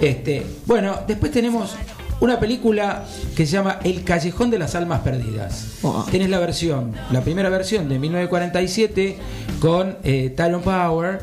Este, 0.00 0.46
bueno, 0.66 0.98
después 1.06 1.32
tenemos 1.32 1.74
una 2.20 2.38
película 2.38 3.04
que 3.34 3.46
se 3.46 3.52
llama 3.52 3.78
El 3.82 4.04
Callejón 4.04 4.50
de 4.50 4.58
las 4.58 4.74
Almas 4.74 5.00
Perdidas. 5.00 5.66
Tenés 6.10 6.28
la 6.28 6.38
versión, 6.38 6.94
la 7.10 7.22
primera 7.22 7.48
versión 7.48 7.88
de 7.88 7.98
1947 7.98 9.16
con 9.60 9.96
eh, 10.04 10.32
Tyrone 10.36 10.62
Power 10.62 11.20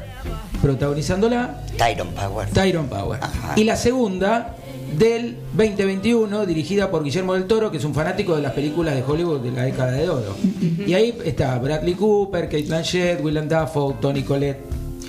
protagonizándola. 0.61 1.61
Tyron 1.77 2.09
Power. 2.13 2.49
Tyrone 2.49 2.87
Power. 2.89 3.19
Y 3.55 3.63
la 3.63 3.75
segunda 3.75 4.55
del 4.97 5.37
2021 5.53 6.45
dirigida 6.45 6.89
por 6.89 7.03
Guillermo 7.03 7.33
del 7.33 7.45
Toro, 7.45 7.71
que 7.71 7.77
es 7.77 7.83
un 7.83 7.93
fanático 7.93 8.35
de 8.35 8.41
las 8.41 8.53
películas 8.53 8.95
de 8.95 9.03
Hollywood 9.03 9.41
de 9.41 9.51
la 9.51 9.63
década 9.63 9.91
de 9.91 10.09
oro. 10.09 10.35
Y 10.85 10.93
ahí 10.93 11.17
está 11.25 11.57
Bradley 11.59 11.93
Cooper, 11.93 12.45
Kate 12.45 12.63
Blanchett, 12.63 13.23
Willem 13.23 13.47
Dafoe, 13.47 13.95
Tony 13.99 14.23
Collette. 14.23 14.59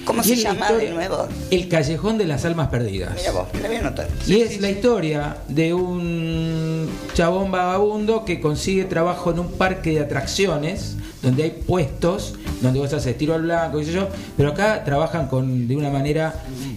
¿Cómo 0.05 0.23
Y 0.23 0.25
se 0.25 0.37
llama 0.37 0.73
de 0.73 0.91
nuevo? 0.91 1.29
El 1.51 1.69
Callejón 1.69 2.17
de 2.17 2.25
las 2.25 2.45
Almas 2.47 2.69
Perdidas. 2.69 3.15
Mira 3.15 3.33
vos, 3.33 3.47
la 3.61 3.69
voy 3.69 3.77
a 3.77 3.81
anotar. 3.81 4.09
Y 4.27 4.41
es 4.41 4.59
la 4.61 4.71
historia 4.71 5.37
de 5.49 5.75
un 5.75 6.89
chabón 7.13 7.51
vagabundo 7.51 8.25
que 8.25 8.41
consigue 8.41 8.85
trabajo 8.85 9.31
en 9.31 9.41
un 9.41 9.53
parque 9.53 9.91
de 9.91 10.01
atracciones 10.01 10.97
donde 11.23 11.43
hay 11.43 11.51
puestos 11.51 12.37
donde 12.61 12.81
vos 12.81 12.93
haces 12.93 13.17
tiro 13.17 13.35
al 13.35 13.43
blanco, 13.43 13.79
qué 13.79 13.85
sé 13.85 13.93
yo, 13.93 14.09
pero 14.37 14.51
acá 14.51 14.85
trabajan 14.85 15.29
con 15.29 15.69
de 15.69 15.77
una 15.77 15.91
manera 15.91 16.35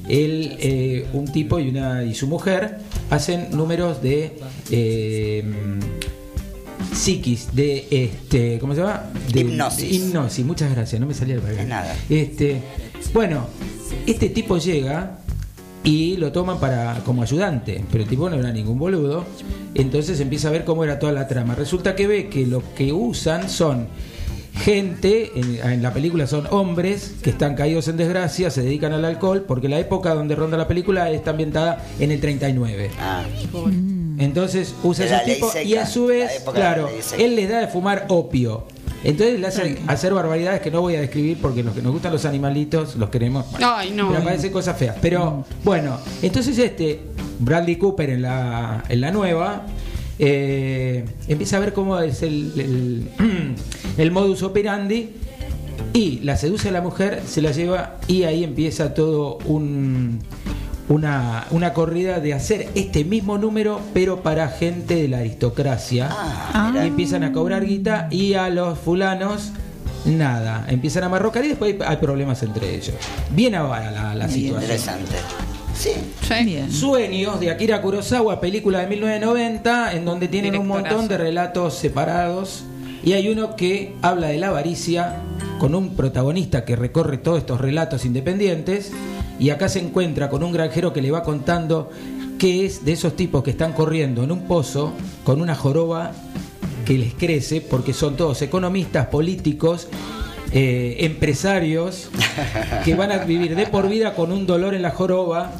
él, 0.08 0.58
eh, 0.60 1.08
un 1.14 1.32
tipo 1.32 1.60
y 1.60 1.70
una 1.70 2.04
y 2.04 2.14
su 2.14 2.28
mujer 2.28 2.78
hacen 3.10 3.48
números 3.52 4.02
de 4.02 4.38
eh, 4.70 5.44
psiquis, 6.94 7.54
de 7.54 7.88
este, 7.90 8.60
¿cómo 8.60 8.74
se 8.74 8.82
llama? 8.82 9.04
De 9.32 9.42
Hipnosis. 9.42 9.92
Hipnosis, 9.92 10.46
muchas 10.46 10.72
gracias, 10.72 11.00
no 11.00 11.08
me 11.08 11.14
salía 11.14 11.36
el 11.36 11.42
De 11.42 11.66
nada. 11.66 11.96
Este, 12.10 12.62
bueno, 13.14 13.48
este 14.06 14.30
tipo 14.30 14.58
llega 14.58 15.18
y 15.84 16.18
lo 16.18 16.32
toman 16.32 16.60
para 16.60 17.02
como 17.06 17.24
ayudante, 17.24 17.84
pero 17.92 18.04
el 18.04 18.10
tipo 18.10 18.30
no 18.30 18.38
era 18.38 18.52
ningún 18.52 18.78
boludo. 18.78 19.26
Entonces 19.74 20.20
empieza 20.20 20.50
a 20.50 20.52
ver 20.52 20.66
cómo 20.66 20.84
era 20.84 21.00
toda 21.00 21.14
la 21.14 21.28
trama. 21.28 21.56
Resulta 21.56 21.96
que 21.96 22.08
ve 22.08 22.30
que 22.30 22.46
lo 22.46 22.62
que 22.76 22.94
usan 22.94 23.50
son 23.50 23.88
gente, 24.56 25.32
en, 25.36 25.72
en 25.72 25.82
la 25.84 25.94
película 25.94 26.28
son 26.28 26.48
hombres 26.52 27.16
que 27.22 27.30
están 27.30 27.56
caídos 27.56 27.88
en 27.88 27.98
desgracia, 27.98 28.52
se 28.52 28.62
dedican 28.62 28.94
al 28.94 29.06
alcohol, 29.06 29.46
porque 29.48 29.70
la 29.70 29.80
época 29.80 30.14
donde 30.14 30.36
ronda 30.36 30.58
la 30.58 30.68
película 30.68 31.10
está 31.10 31.32
ambientada 31.32 31.86
en 32.00 32.12
el 32.12 32.20
39. 32.20 32.92
Entonces 34.18 34.76
usa 34.84 35.06
De 35.06 35.12
la 35.12 35.18
ese 35.18 35.28
ley 35.28 35.36
tipo 35.36 35.52
seca, 35.52 35.64
y 35.64 35.76
a 35.76 35.86
su 35.86 36.06
vez, 36.08 36.44
claro, 36.54 36.90
él 37.18 37.36
les 37.36 37.50
da 37.50 37.60
de 37.60 37.68
fumar 37.68 38.06
opio. 38.10 38.66
Entonces 39.04 39.40
le 39.40 39.48
hace 39.48 39.80
hacer 39.88 40.14
barbaridades 40.14 40.62
que 40.62 40.70
no 40.70 40.82
voy 40.82 40.96
a 40.96 41.02
describir 41.02 41.40
porque 41.42 41.64
los 41.64 41.74
que 41.74 41.82
nos 41.82 41.92
gustan 41.92 42.12
los 42.12 42.24
animalitos 42.26 42.96
los 42.98 43.10
queremos. 43.10 43.50
Bueno, 43.52 43.74
Ay, 43.76 43.92
no. 43.92 44.12
Pero 44.12 44.24
parecen 44.24 44.52
cosas 44.52 44.78
feas. 44.78 44.96
Pero 45.02 45.44
bueno, 45.64 45.98
entonces 46.22 46.56
este, 46.60 47.00
Bradley 47.40 47.78
Cooper 47.78 48.12
en 48.12 48.22
la, 48.22 48.84
en 48.88 49.02
la 49.02 49.10
nueva, 49.10 49.66
eh, 50.24 51.04
empieza 51.28 51.58
a 51.58 51.60
ver 51.60 51.74
cómo 51.74 52.00
es 52.00 52.22
el, 52.22 52.54
el, 52.56 53.56
el 53.98 54.12
modus 54.12 54.44
operandi 54.44 55.10
y 55.94 56.20
la 56.20 56.38
seduce 56.38 56.70
a 56.70 56.72
la 56.72 56.82
mujer, 56.82 57.24
se 57.26 57.42
la 57.42 57.52
lleva 57.52 57.98
y 58.08 58.24
ahí 58.24 58.44
empieza 58.44 58.94
todo 58.94 59.40
un, 59.46 60.20
una, 60.90 61.48
una 61.50 61.74
corrida 61.74 62.20
de 62.20 62.36
hacer 62.36 62.70
este 62.76 63.04
mismo 63.04 63.40
número, 63.40 63.82
pero 63.96 64.22
para 64.22 64.48
gente 64.50 64.94
de 64.94 65.08
la 65.08 65.18
aristocracia. 65.18 66.10
y 66.76 66.78
empiezan 66.78 67.24
a 67.24 67.34
cobrar 67.34 67.66
guita 67.66 68.08
y 68.12 68.36
a 68.36 68.50
los 68.50 68.78
fulanos. 68.78 69.54
Nada, 70.06 70.66
empiezan 70.68 71.04
a 71.04 71.10
marrocar 71.10 71.46
y 71.46 71.50
después 71.50 71.76
hay 71.84 71.98
problemas 71.98 72.44
entre 72.44 72.76
ellos. 72.76 72.94
Bien 73.32 73.56
avara 73.56 74.14
la, 74.14 74.28
situación. 74.28 74.62
interesante. 74.62 75.16
Sí. 75.82 75.94
Sueños 76.70 77.40
de 77.40 77.50
Akira 77.50 77.82
Kurosawa, 77.82 78.40
película 78.40 78.82
de 78.82 78.88
1990, 78.88 79.94
en 79.94 80.06
donde 80.06 80.28
tienen 80.28 80.56
un 80.56 80.68
montón 80.68 81.08
de 81.08 81.18
relatos 81.18 81.74
separados. 81.74 82.66
Y 83.04 83.14
hay 83.14 83.30
uno 83.30 83.56
que 83.56 83.96
habla 84.04 84.28
de 84.28 84.38
la 84.38 84.50
avaricia, 84.50 85.24
con 85.58 85.74
un 85.74 85.96
protagonista 85.96 86.66
que 86.66 86.76
recorre 86.76 87.18
todos 87.18 87.40
estos 87.40 87.60
relatos 87.60 88.06
independientes. 88.06 88.92
Y 89.40 89.50
acá 89.50 89.70
se 89.70 89.80
encuentra 89.80 90.30
con 90.30 90.44
un 90.44 90.52
granjero 90.52 90.94
que 90.94 91.02
le 91.02 91.10
va 91.10 91.24
contando 91.24 91.90
que 92.38 92.64
es 92.64 92.86
de 92.86 92.92
esos 92.92 93.16
tipos 93.16 93.42
que 93.42 93.50
están 93.50 93.74
corriendo 93.74 94.24
en 94.24 94.32
un 94.32 94.48
pozo 94.48 94.94
con 95.24 95.42
una 95.42 95.56
joroba 95.56 96.12
que 96.86 97.00
les 97.00 97.16
crece, 97.16 97.60
porque 97.60 97.94
son 97.94 98.16
todos 98.16 98.44
economistas, 98.44 99.08
políticos, 99.08 99.88
eh, 100.52 100.98
empresarios, 101.00 102.12
que 102.86 102.94
van 102.94 103.12
a 103.12 103.18
vivir 103.26 103.56
de 103.56 103.66
por 103.66 103.90
vida 103.90 104.14
con 104.14 104.32
un 104.32 104.46
dolor 104.46 104.76
en 104.76 104.84
la 104.84 104.92
joroba. 104.92 105.52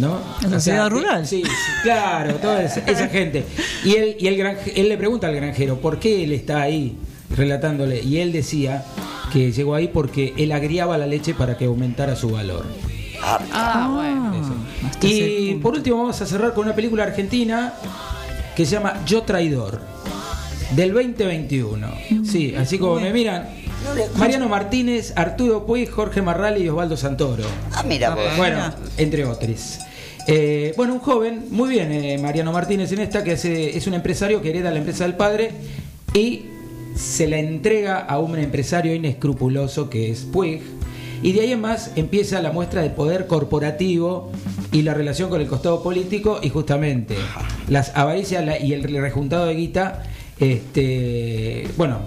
¿No? 0.00 0.18
En 0.42 0.50
la 0.50 0.60
ciudad 0.60 0.84
que- 0.84 0.90
rural. 0.90 1.26
Sí, 1.26 1.42
sí, 1.44 1.50
claro, 1.82 2.34
toda 2.36 2.62
esa, 2.62 2.80
esa 2.80 3.08
gente. 3.18 3.44
Y 3.84 3.94
él, 3.96 4.16
y 4.18 4.26
el 4.28 4.36
granje- 4.36 4.72
él 4.76 4.88
le 4.88 4.96
pregunta 4.96 5.26
al 5.26 5.34
granjero 5.34 5.76
por 5.80 5.98
qué 5.98 6.24
él 6.24 6.32
está 6.32 6.62
ahí 6.62 6.96
relatándole. 7.36 8.02
Y 8.02 8.18
él 8.18 8.32
decía 8.32 8.84
que 9.32 9.52
llegó 9.52 9.74
ahí 9.74 9.88
porque 9.88 10.32
él 10.36 10.52
agriaba 10.52 10.96
la 10.98 11.06
leche 11.06 11.34
para 11.34 11.56
que 11.58 11.64
aumentara 11.66 12.16
su 12.16 12.30
valor. 12.30 12.64
Ah, 13.52 13.90
bueno. 13.92 14.34
Y 15.02 15.54
por 15.56 15.74
último 15.74 15.96
vamos 15.98 16.20
a 16.20 16.26
cerrar 16.26 16.54
con 16.54 16.64
una 16.66 16.74
película 16.76 17.02
argentina 17.04 17.72
que 18.54 18.64
se 18.64 18.72
llama 18.72 19.02
Yo 19.04 19.22
Traidor, 19.22 19.80
del 20.76 20.92
2021. 20.92 21.88
Sí, 22.24 22.54
así 22.54 22.78
como 22.78 23.00
me 23.00 23.12
miran. 23.12 23.48
Mariano 24.16 24.48
Martínez, 24.48 25.12
Arturo 25.16 25.66
Puig, 25.66 25.88
Jorge 25.90 26.22
Marrali 26.22 26.62
y 26.64 26.68
Osvaldo 26.68 26.96
Santoro. 26.96 27.44
Ah, 27.72 27.82
mira 27.86 28.14
vos. 28.14 28.24
Bueno, 28.36 28.72
entre 28.96 29.24
otros. 29.24 29.78
Eh, 30.28 30.74
bueno, 30.76 30.94
un 30.94 30.98
joven, 31.00 31.46
muy 31.50 31.68
bien, 31.70 31.92
eh, 31.92 32.18
Mariano 32.18 32.52
Martínez 32.52 32.90
en 32.92 32.98
esta, 33.00 33.22
que 33.22 33.32
hace- 33.32 33.76
es 33.76 33.86
un 33.86 33.94
empresario 33.94 34.42
que 34.42 34.50
hereda 34.50 34.70
la 34.70 34.78
empresa 34.78 35.04
del 35.04 35.14
padre 35.14 35.52
y 36.14 36.46
se 36.96 37.28
la 37.28 37.38
entrega 37.38 37.98
a 38.00 38.18
un 38.18 38.36
empresario 38.38 38.94
inescrupuloso 38.94 39.88
que 39.90 40.10
es 40.10 40.20
Puig. 40.22 40.62
Y 41.22 41.32
de 41.32 41.42
ahí 41.42 41.52
en 41.52 41.60
más 41.60 41.92
empieza 41.96 42.42
la 42.42 42.52
muestra 42.52 42.82
de 42.82 42.90
poder 42.90 43.26
corporativo 43.26 44.30
y 44.72 44.82
la 44.82 44.94
relación 44.94 45.30
con 45.30 45.40
el 45.40 45.46
costado 45.46 45.82
político 45.82 46.40
y 46.42 46.50
justamente 46.50 47.14
las 47.68 47.92
avaricias 47.96 48.44
y 48.62 48.72
el 48.74 48.82
rejuntado 48.82 49.46
de 49.46 49.54
guita, 49.54 50.02
este, 50.40 51.68
bueno, 51.76 52.00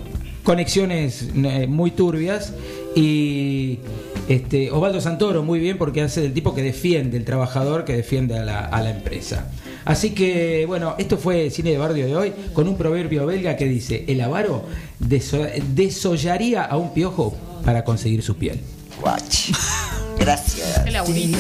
conexiones 0.43 1.28
eh, 1.36 1.67
muy 1.67 1.91
turbias 1.91 2.54
y 2.95 3.80
este, 4.28 4.71
Osvaldo 4.71 5.02
Santoro 5.02 5.43
muy 5.43 5.60
bien 5.60 5.78
porque 5.78 6.02
hace 6.02 6.21
del 6.21 6.34
tipo 6.34 6.54
que 6.56 6.62
defiende, 6.63 7.17
el 7.17 7.25
trabajador 7.25 7.86
que 7.86 7.93
defiende 7.95 8.38
a 8.38 8.43
la, 8.43 8.60
a 8.60 8.82
la 8.82 8.91
empresa. 8.91 9.52
Así 9.86 10.12
que 10.12 10.65
bueno, 10.67 10.95
esto 10.97 11.17
fue 11.17 11.49
Cine 11.49 11.71
de 11.71 11.78
Barrio 11.78 12.06
de 12.06 12.15
hoy 12.15 12.34
con 12.54 12.67
un 12.67 12.78
proverbio 12.78 13.25
belga 13.25 13.56
que 13.56 13.65
dice, 13.65 14.06
el 14.08 14.21
avaro 14.21 14.63
deso- 14.99 15.49
desollaría 15.73 16.63
a 16.63 16.78
un 16.78 16.93
piojo 16.93 17.36
para 17.65 17.84
conseguir 17.84 18.21
su 18.21 18.36
piel. 18.36 18.60
Guach. 19.02 19.52
Gracias. 20.19 20.80
Qué 20.84 20.91
laburito. 20.91 21.38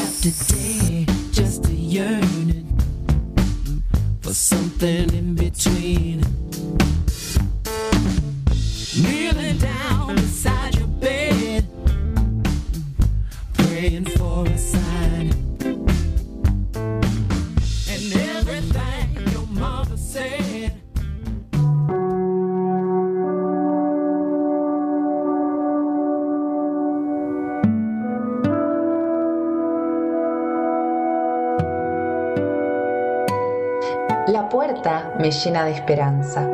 Me 35.19 35.31
llena 35.31 35.65
de 35.65 35.71
esperanza, 35.71 36.49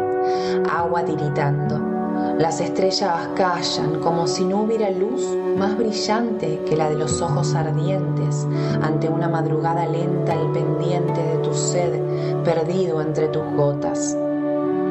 agua 0.69 1.05
tiritando. 1.05 1.94
Las 2.37 2.59
estrellas 2.59 3.29
callan 3.35 4.01
como 4.01 4.27
si 4.27 4.43
no 4.43 4.61
hubiera 4.63 4.89
luz 4.89 5.25
más 5.57 5.77
brillante 5.77 6.61
que 6.67 6.75
la 6.75 6.89
de 6.89 6.95
los 6.95 7.21
ojos 7.21 7.55
ardientes 7.55 8.45
ante 8.81 9.07
una 9.07 9.29
madrugada 9.29 9.87
lenta 9.87 10.33
al 10.33 10.51
pendiente 10.51 11.21
de 11.21 11.37
tu 11.37 11.53
sed 11.53 11.99
perdido 12.43 13.01
entre 13.01 13.29
tus 13.29 13.43
gotas. 13.55 14.17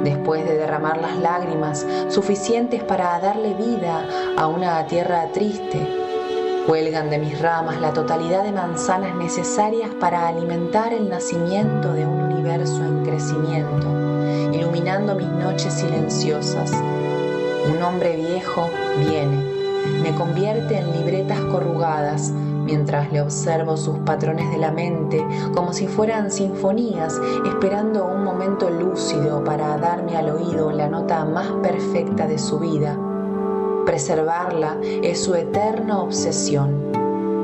Después 0.05 0.45
de 0.47 0.57
derramar 0.57 0.99
las 0.99 1.19
lágrimas 1.19 1.87
suficientes 2.09 2.83
para 2.83 3.19
darle 3.21 3.55
vida 3.55 4.07
a 4.37 4.47
una 4.47 4.87
tierra 4.87 5.27
triste, 5.33 6.05
Cuelgan 6.67 7.11
de 7.11 7.19
mis 7.19 7.39
ramas 7.43 7.79
la 7.79 7.93
totalidad 7.93 8.43
de 8.43 8.51
manzanas 8.51 9.15
necesarias 9.17 9.91
para 10.01 10.27
alimentar 10.29 10.95
el 10.95 11.11
nacimiento 11.11 11.93
de 11.93 12.07
un 12.07 12.23
universo 12.23 12.83
en 12.83 13.05
crecimiento, 13.05 13.87
iluminando 14.51 15.15
mis 15.15 15.29
noches 15.29 15.75
silenciosas. 15.75 16.73
Un 17.67 17.83
hombre 17.83 18.17
viejo 18.17 18.69
viene, 18.99 19.43
me 20.03 20.15
convierte 20.15 20.77
en 20.77 20.93
libretas 20.93 21.41
corrugadas 21.51 22.31
mientras 22.65 23.11
le 23.13 23.21
observo 23.21 23.77
sus 23.77 23.99
patrones 24.01 24.51
de 24.51 24.59
la 24.59 24.71
mente 24.71 25.25
como 25.55 25.73
si 25.73 25.87
fueran 25.87 26.31
sinfonías, 26.31 27.21
esperando 27.47 28.05
un 28.07 28.25
momento 28.25 28.69
lúcido 28.71 29.43
para 29.45 29.77
darme 29.79 30.17
al 30.17 30.31
oído 30.31 30.73
la 30.73 30.89
nota 30.89 31.25
más 31.25 31.51
perfecta 31.63 32.27
de 32.27 32.39
su 32.39 32.59
vida. 32.59 32.99
Preservarla 33.87 34.79
es 34.83 35.23
su 35.23 35.35
eterna 35.35 36.01
obsesión, 36.01 36.93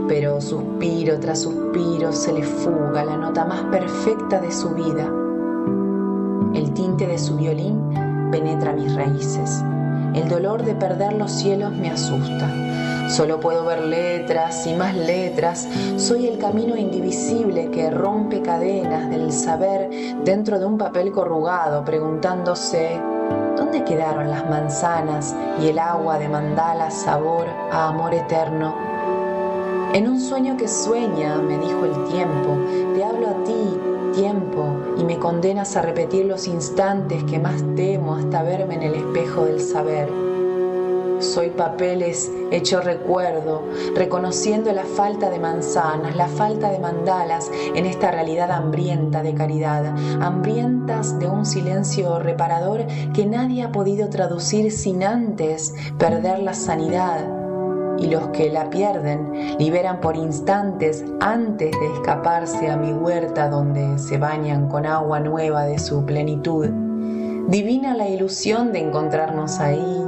pero 0.09 0.41
suspiro 0.41 1.19
tras 1.21 1.43
suspiro 1.43 2.13
se 2.13 2.33
le 2.33 2.43
fuga 2.43 3.05
la 3.05 3.17
nota 3.17 3.45
más 3.45 3.63
perfecta 3.65 4.41
de 4.41 4.51
su 4.51 4.71
vida. 4.71 5.11
El 6.55 6.73
tinte 6.73 7.07
de 7.07 7.19
su 7.19 7.37
violín 7.37 7.79
penetra 8.33 8.73
mis 8.73 8.95
raíces, 8.95 9.63
El 10.15 10.29
dolor 10.29 10.65
de 10.65 10.75
perder 10.75 11.13
los 11.13 11.31
cielos 11.31 11.73
me 11.73 11.91
asusta. 11.91 12.49
Solo 13.09 13.41
puedo 13.41 13.65
ver 13.65 13.81
letras 13.81 14.67
y 14.67 14.75
más 14.75 14.95
letras. 14.95 15.69
Soy 15.97 16.27
el 16.27 16.39
camino 16.39 16.77
indivisible 16.77 17.71
que 17.71 17.91
rompe 17.91 18.41
cadenas 18.43 19.11
del 19.11 19.33
saber 19.33 19.91
dentro 20.25 20.59
de 20.59 20.67
un 20.67 20.79
papel 20.79 21.11
corrugado, 21.11 21.85
preguntándose 21.85 23.01
¿dónde 23.57 23.85
quedaron 23.85 24.31
las 24.31 24.49
manzanas 24.49 25.35
y 25.63 25.69
el 25.69 25.79
agua 25.79 26.19
de 26.19 26.29
mandala 26.29 26.91
sabor 26.91 27.47
a 27.71 27.89
amor 27.89 28.15
eterno? 28.15 28.75
En 29.93 30.09
un 30.09 30.21
sueño 30.21 30.57
que 30.57 30.69
sueña, 30.69 31.37
me 31.39 31.59
dijo 31.59 31.85
el 31.85 32.05
tiempo, 32.13 32.57
te 32.95 33.05
hablo 33.05 33.29
a 33.29 33.45
ti, 33.45 33.81
tiempo, 34.15 34.80
y 35.01 35.05
me 35.05 35.19
condenas 35.19 35.77
a 35.77 35.83
repetir 35.83 36.27
los 36.27 36.47
instantes 36.47 37.25
que 37.25 37.39
más 37.39 37.63
temo 37.75 38.17
hasta 38.17 38.43
verme 38.43 38.75
en 38.75 38.83
el 38.83 38.95
espejo 38.95 39.47
del 39.47 39.61
saber. 39.61 40.09
Soy 41.21 41.51
papeles 41.51 42.31
hecho 42.51 42.81
recuerdo, 42.81 43.63
reconociendo 43.95 44.73
la 44.73 44.85
falta 44.85 45.31
de 45.31 45.39
manzanas, 45.39 46.17
la 46.17 46.29
falta 46.29 46.71
de 46.71 46.79
mandalas 46.79 47.51
en 47.75 47.87
esta 47.87 48.11
realidad 48.11 48.51
hambrienta 48.51 49.23
de 49.23 49.35
caridad, 49.35 49.87
hambrientas 50.21 51.19
de 51.19 51.29
un 51.29 51.47
silencio 51.47 52.19
reparador 52.19 52.87
que 53.15 53.27
nadie 53.27 53.63
ha 53.63 53.73
podido 53.73 54.09
traducir 54.09 54.71
sin 54.73 55.03
antes 55.03 55.75
perder 55.99 56.41
la 56.41 56.55
sanidad. 56.55 57.40
Y 57.99 58.07
los 58.07 58.29
que 58.29 58.51
la 58.51 58.71
pierden 58.71 59.57
liberan 59.59 60.01
por 60.01 60.17
instantes 60.17 61.05
antes 61.21 61.71
de 61.79 61.93
escaparse 61.95 62.71
a 62.71 62.77
mi 62.77 62.93
huerta 62.93 63.49
donde 63.49 63.99
se 63.99 64.19
bañan 64.19 64.69
con 64.69 64.87
agua 64.87 65.21
nueva 65.21 65.65
de 65.65 65.79
su 65.79 66.05
plenitud. 66.05 66.69
Divina 67.49 67.95
la 67.95 68.09
ilusión 68.09 68.73
de 68.73 68.81
encontrarnos 68.81 69.59
ahí, 69.61 70.07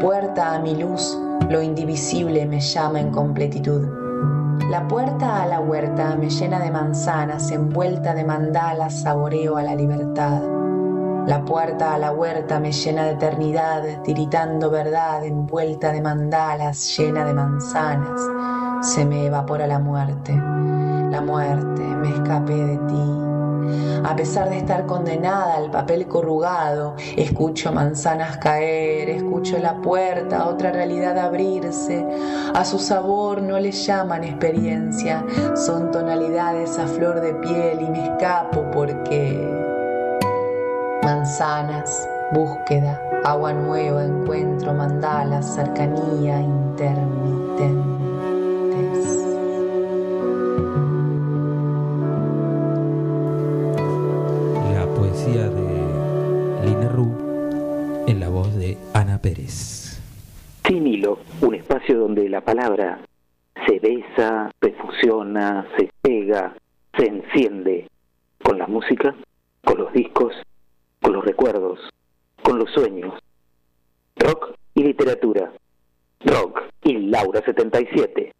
puerta 0.00 0.54
a 0.54 0.58
mi 0.58 0.74
luz, 0.74 1.18
lo 1.48 1.62
indivisible 1.62 2.44
me 2.46 2.60
llama 2.60 3.00
en 3.00 3.10
completitud. 3.10 3.86
La 4.70 4.86
puerta 4.88 5.42
a 5.42 5.46
la 5.46 5.60
huerta 5.60 6.16
me 6.16 6.30
llena 6.30 6.60
de 6.60 6.70
manzanas, 6.70 7.50
envuelta 7.50 8.14
de 8.14 8.24
mandalas, 8.24 9.02
saboreo 9.02 9.56
a 9.56 9.62
la 9.62 9.74
libertad. 9.74 10.61
La 11.26 11.44
puerta 11.44 11.94
a 11.94 11.98
la 11.98 12.10
huerta 12.10 12.58
me 12.58 12.72
llena 12.72 13.04
de 13.04 13.12
eternidad, 13.12 14.02
tiritando 14.02 14.70
verdad, 14.70 15.24
envuelta 15.24 15.92
de 15.92 16.02
mandalas, 16.02 16.96
llena 16.96 17.24
de 17.24 17.32
manzanas. 17.32 18.20
Se 18.80 19.04
me 19.04 19.26
evapora 19.26 19.68
la 19.68 19.78
muerte, 19.78 20.34
la 20.34 21.20
muerte, 21.20 21.80
me 21.80 22.08
escapé 22.08 22.54
de 22.54 22.76
ti. 22.88 24.02
A 24.04 24.16
pesar 24.16 24.50
de 24.50 24.58
estar 24.58 24.84
condenada 24.86 25.54
al 25.54 25.70
papel 25.70 26.08
corrugado, 26.08 26.96
escucho 27.16 27.72
manzanas 27.72 28.38
caer, 28.38 29.08
escucho 29.08 29.58
la 29.58 29.80
puerta 29.80 30.40
a 30.40 30.48
otra 30.48 30.72
realidad 30.72 31.16
abrirse. 31.18 32.04
A 32.52 32.64
su 32.64 32.80
sabor 32.80 33.40
no 33.42 33.60
le 33.60 33.70
llaman 33.70 34.24
experiencia, 34.24 35.24
son 35.54 35.92
tonalidades 35.92 36.80
a 36.80 36.88
flor 36.88 37.20
de 37.20 37.34
piel 37.34 37.80
y 37.80 37.90
me 37.90 38.02
escapo 38.02 38.68
porque 38.72 39.61
manzanas, 41.02 42.08
búsqueda, 42.32 43.00
agua 43.24 43.52
nueva, 43.52 44.04
encuentro, 44.04 44.72
mandalas, 44.72 45.54
cercanía, 45.54 46.40
intermitentes. 46.40 47.82
La 54.74 54.86
poesía 54.94 55.48
de 55.48 56.64
Lina 56.64 56.88
Ru 56.88 58.04
en 58.06 58.20
la 58.20 58.28
voz 58.28 58.54
de 58.54 58.78
Ana 58.94 59.18
Pérez. 59.18 59.82
Un 61.40 61.54
espacio 61.54 61.98
donde 61.98 62.28
la 62.28 62.40
palabra 62.40 63.00
se 63.66 63.78
besa, 63.80 64.50
se 64.60 64.72
fusiona, 64.72 65.66
se 65.76 65.90
pega, 66.00 66.54
se 66.96 67.06
enciende 67.06 67.88
con 68.42 68.58
la 68.58 68.66
música, 68.66 69.14
con 69.64 69.78
los 69.78 69.92
discos, 69.92 70.32
con 71.02 71.12
los 71.12 71.24
recuerdos, 71.24 71.80
con 72.42 72.58
los 72.58 72.70
sueños. 72.70 73.12
Rock 74.16 74.54
y 74.74 74.84
literatura. 74.84 75.52
Rock 76.20 76.62
y 76.84 76.98
Laura 77.08 77.42
77. 77.44 78.32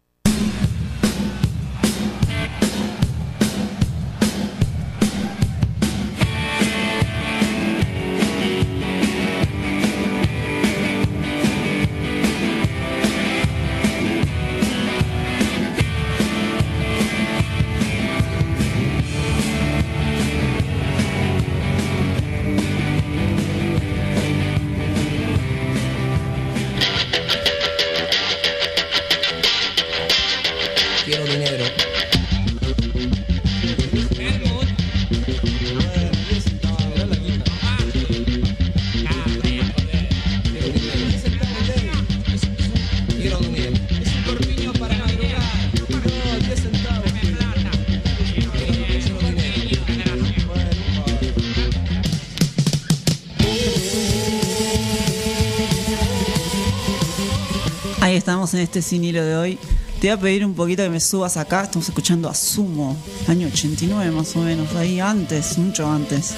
En 58.51 58.59
este 58.59 58.81
sin 58.81 59.05
hilo 59.05 59.23
de 59.23 59.37
hoy. 59.37 59.59
Te 60.01 60.07
voy 60.07 60.09
a 60.09 60.19
pedir 60.19 60.45
un 60.45 60.53
poquito 60.53 60.83
que 60.83 60.89
me 60.89 60.99
subas 60.99 61.37
acá. 61.37 61.63
Estamos 61.63 61.87
escuchando 61.87 62.27
a 62.27 62.35
Sumo, 62.35 62.97
año 63.29 63.47
89 63.47 64.11
más 64.11 64.35
o 64.35 64.39
menos, 64.39 64.75
ahí 64.75 64.99
antes, 64.99 65.57
mucho 65.57 65.89
antes, 65.89 66.33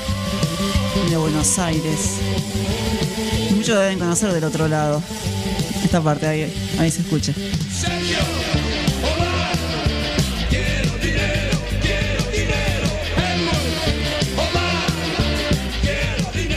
de 1.10 1.18
Buenos 1.18 1.58
Aires. 1.58 2.18
Muchos 3.56 3.80
deben 3.80 3.97
conocer 3.97 4.32
del 4.34 4.43
otro 4.43 4.68
lado. 4.68 5.01
Esta 5.84 5.99
parte 5.99 6.28
ahí, 6.28 6.53
ahí 6.78 6.91
se 6.91 7.01
escucha. 7.01 7.34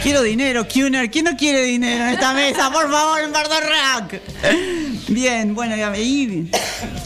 Quiero 0.02 0.22
dinero, 0.22 0.66
Kuner. 0.68 1.10
¿Quién 1.10 1.24
no 1.24 1.36
quiere 1.36 1.62
dinero 1.62 2.04
en 2.04 2.10
esta 2.10 2.34
mesa? 2.34 2.70
Por 2.70 2.90
favor, 2.90 3.20
en 3.20 3.32
Bardo 3.32 3.54
Rock. 3.60 4.97
Bien, 5.20 5.52
bueno, 5.52 5.76
y 5.76 5.80
ahí 5.80 6.48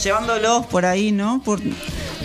llevándolos 0.04 0.66
por 0.66 0.84
ahí, 0.84 1.12
¿no? 1.12 1.42
Por, 1.42 1.62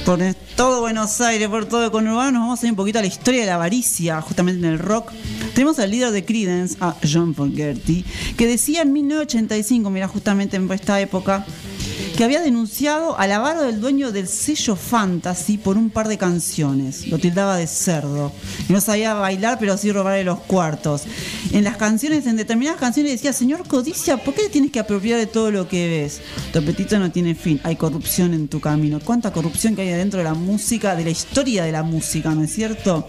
por 0.06 0.20
todo 0.58 0.82
Buenos 0.82 1.22
Aires, 1.22 1.48
por 1.48 1.66
todo 1.66 1.90
conurbano, 1.94 2.40
nos 2.40 2.42
vamos 2.42 2.62
a 2.62 2.66
ir 2.66 2.74
un 2.74 2.76
poquito 2.76 3.00
a 3.00 3.02
la 3.04 3.08
historia 3.08 3.40
de 3.40 3.48
la 3.48 3.56
avaricia, 3.56 4.20
justamente 4.20 4.68
en 4.68 4.74
el 4.74 4.80
rock. 4.80 5.14
Tenemos 5.54 5.80
al 5.80 5.90
líder 5.90 6.12
de 6.12 6.26
Creedence, 6.26 6.76
a 6.82 6.94
John 7.10 7.34
Fogerty, 7.34 8.04
que 8.36 8.48
decía 8.48 8.82
en 8.82 8.92
1985, 8.92 9.90
mira, 9.90 10.10
justamente 10.10 10.58
en 10.58 10.70
esta 10.70 11.00
época, 11.00 11.46
que 12.18 12.24
había 12.24 12.42
denunciado 12.42 13.16
al 13.20 13.32
avaro 13.32 13.62
del 13.62 13.80
dueño 13.80 14.12
del 14.12 14.28
sello 14.28 14.76
Fantasy 14.76 15.60
por 15.60 15.78
un 15.78 15.92
par 15.92 16.08
de 16.08 16.18
canciones. 16.18 17.08
Lo 17.10 17.20
tildaba 17.20 17.58
de 17.58 17.68
cerdo. 17.68 18.32
Y 18.68 18.74
no 18.74 18.82
sabía 18.82 19.14
bailar, 19.14 19.60
pero 19.60 19.78
sí 19.78 19.92
robarle 19.92 20.24
los 20.24 20.40
cuartos. 20.40 21.04
En 21.52 21.64
las 21.64 21.78
canciones, 21.78 22.26
en 22.26 22.36
determinadas 22.36 22.80
canciones 22.80 23.12
decía, 23.12 23.34
señor 23.34 23.68
Codicia, 23.68 24.18
¿por 24.18 24.34
qué 24.34 24.44
te 24.44 24.50
tienes 24.50 24.72
que 24.72 24.80
apropiar 24.80 25.20
de 25.20 25.28
todo 25.28 25.52
lo 25.52 25.68
que 25.68 25.88
ves? 25.88 26.22
Tu 26.52 26.58
apetito 26.58 26.98
no 26.98 27.12
tiene 27.12 27.36
fin. 27.36 27.62
Hay 27.64 27.76
corrupción 27.76 28.34
en 28.34 28.48
tu 28.48 28.60
camino. 28.60 29.00
¿Cuánta 29.00 29.32
corrupción 29.32 29.76
que 29.76 29.84
hay 29.84 29.90
dentro 29.90 30.18
de 30.18 30.24
la 30.24 30.34
música, 30.34 30.96
de 30.96 31.04
la 31.04 31.12
historia 31.12 31.66
de 31.66 31.72
la 31.72 31.84
música, 31.84 32.34
¿no 32.34 32.42
es 32.42 32.52
cierto? 32.52 33.08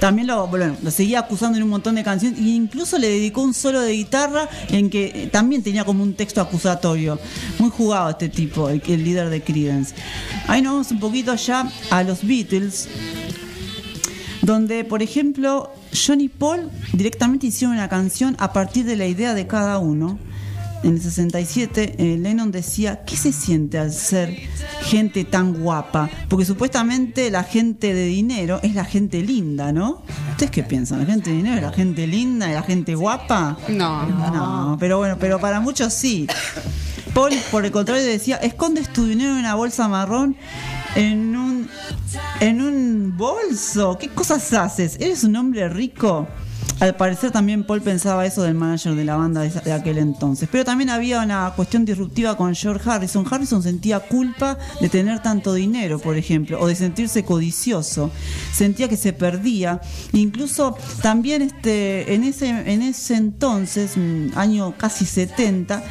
También 0.00 0.26
lo, 0.26 0.50
seguía 0.90 1.20
acusando 1.20 1.56
en 1.56 1.64
un 1.64 1.70
montón 1.70 1.94
de 1.94 2.04
canciones 2.04 2.38
e 2.38 2.42
incluso 2.42 2.98
le 2.98 3.08
dedicó 3.08 3.42
un 3.42 3.54
solo 3.54 3.80
de 3.80 3.92
guitarra 3.92 4.48
en 4.68 4.90
que 4.90 5.28
también 5.32 5.62
tenía 5.62 5.84
como 5.84 6.02
un 6.02 6.14
texto 6.14 6.40
acusatorio. 6.40 7.18
Muy 7.58 7.70
jugado 7.84 8.10
este 8.10 8.28
tipo, 8.30 8.70
el, 8.70 8.82
el 8.86 9.04
líder 9.04 9.28
de 9.28 9.42
Creedence. 9.42 9.94
Ahí 10.48 10.62
nos 10.62 10.72
vamos 10.72 10.90
un 10.90 11.00
poquito 11.00 11.34
ya 11.34 11.70
a 11.90 12.02
los 12.02 12.26
Beatles, 12.26 12.88
donde, 14.40 14.84
por 14.84 15.02
ejemplo, 15.02 15.70
John 15.92 16.20
y 16.20 16.28
Paul 16.28 16.70
directamente 16.92 17.46
hicieron 17.46 17.76
una 17.76 17.88
canción 17.88 18.36
a 18.38 18.52
partir 18.52 18.84
de 18.86 18.96
la 18.96 19.06
idea 19.06 19.34
de 19.34 19.46
cada 19.46 19.78
uno. 19.78 20.18
en 20.82 20.94
el 20.94 21.00
67, 21.00 21.94
eh, 21.96 22.18
Lennon 22.18 22.50
decía, 22.50 23.04
¿qué 23.06 23.16
se 23.16 23.32
siente 23.32 23.78
al 23.78 23.90
ser 23.90 24.36
gente 24.82 25.24
tan 25.24 25.54
guapa? 25.54 26.10
Porque 26.28 26.44
supuestamente 26.44 27.30
la 27.30 27.42
gente 27.42 27.94
de 27.94 28.04
dinero 28.04 28.60
es 28.62 28.74
la 28.74 28.84
gente 28.84 29.22
linda, 29.22 29.72
¿no? 29.72 30.02
¿Ustedes 30.32 30.50
qué 30.50 30.62
piensan? 30.62 30.98
¿La 31.00 31.06
gente 31.06 31.30
de 31.30 31.36
dinero 31.36 31.56
es 31.56 31.62
la 31.62 31.72
gente 31.72 32.06
linda 32.06 32.50
y 32.50 32.52
la 32.52 32.62
gente 32.62 32.94
guapa? 32.94 33.56
No. 33.68 34.06
No, 34.06 34.76
pero 34.78 34.98
bueno, 34.98 35.16
pero 35.18 35.38
para 35.40 35.60
muchos 35.60 35.94
sí. 35.94 36.26
Paul, 37.14 37.32
por 37.50 37.64
el 37.64 37.70
contrario, 37.70 38.04
decía, 38.04 38.36
escondes 38.36 38.92
tu 38.92 39.06
dinero 39.06 39.32
en 39.32 39.38
una 39.38 39.54
bolsa 39.54 39.86
marrón 39.86 40.36
en 40.96 41.36
un 41.36 41.68
en 42.40 42.60
un 42.60 43.16
bolso. 43.16 43.96
¿Qué 43.98 44.08
cosas 44.08 44.52
haces? 44.52 44.96
¿Eres 45.00 45.24
un 45.24 45.36
hombre 45.36 45.68
rico? 45.68 46.26
Al 46.80 46.96
parecer 46.96 47.30
también 47.30 47.64
Paul 47.64 47.80
pensaba 47.82 48.26
eso 48.26 48.42
del 48.42 48.54
manager 48.54 48.94
de 48.94 49.04
la 49.04 49.16
banda 49.16 49.42
de, 49.42 49.72
aquel 49.72 49.98
entonces. 49.98 50.48
Pero 50.50 50.64
también 50.64 50.90
había 50.90 51.20
una 51.20 51.52
cuestión 51.54 51.84
disruptiva 51.84 52.36
con 52.36 52.54
George 52.54 52.90
Harrison. 52.90 53.24
Harrison 53.30 53.62
sentía 53.62 54.00
culpa 54.00 54.58
de 54.80 54.88
tener 54.88 55.22
tanto 55.22 55.54
dinero, 55.54 56.00
por 56.00 56.16
ejemplo, 56.16 56.60
o 56.60 56.66
de 56.66 56.74
sentirse 56.74 57.24
codicioso. 57.24 58.10
Sentía 58.52 58.88
que 58.88 58.96
se 58.96 59.12
perdía. 59.12 59.80
Incluso 60.12 60.76
también 61.00 61.42
este, 61.42 62.12
en, 62.12 62.24
ese, 62.24 62.48
en 62.48 62.82
ese 62.82 63.14
entonces, 63.14 63.96
mm, 63.96 64.36
año 64.36 64.74
casi 64.76 65.06
70, 65.06 65.82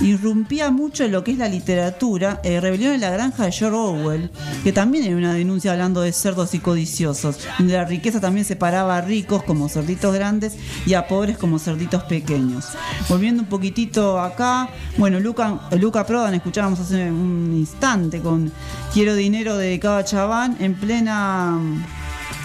irrumpía 0.00 0.70
mucho 0.70 1.04
en 1.04 1.12
lo 1.12 1.24
que 1.24 1.32
es 1.32 1.38
la 1.38 1.48
literatura, 1.48 2.40
eh, 2.44 2.60
Rebelión 2.60 2.92
en 2.92 3.00
la 3.00 3.10
Granja 3.10 3.44
de 3.44 3.52
George 3.52 3.76
Orwell, 3.76 4.30
que 4.62 4.72
también 4.72 5.04
era 5.04 5.16
una 5.16 5.34
denuncia 5.34 5.72
hablando 5.72 6.00
de 6.00 6.12
cerdos 6.12 6.54
y 6.54 6.60
codiciosos, 6.60 7.38
donde 7.58 7.74
la 7.74 7.84
riqueza 7.84 8.20
también 8.20 8.44
separaba 8.44 8.96
a 8.96 9.00
ricos 9.00 9.42
como 9.42 9.68
cerditos 9.68 10.14
grandes 10.14 10.56
y 10.86 10.94
a 10.94 11.06
pobres 11.08 11.36
como 11.36 11.58
cerditos 11.58 12.04
pequeños. 12.04 12.66
Volviendo 13.08 13.42
un 13.42 13.48
poquitito 13.48 14.20
acá, 14.20 14.68
bueno, 14.96 15.20
Luca, 15.20 15.60
Luca 15.78 16.06
Prodan 16.06 16.34
escuchábamos 16.34 16.80
hace 16.80 17.10
un 17.10 17.54
instante 17.56 18.20
con 18.20 18.52
Quiero 18.92 19.14
dinero 19.14 19.56
dedicado 19.56 19.96
a 19.96 20.04
Chaván 20.04 20.56
en 20.60 20.74
plena, 20.74 21.58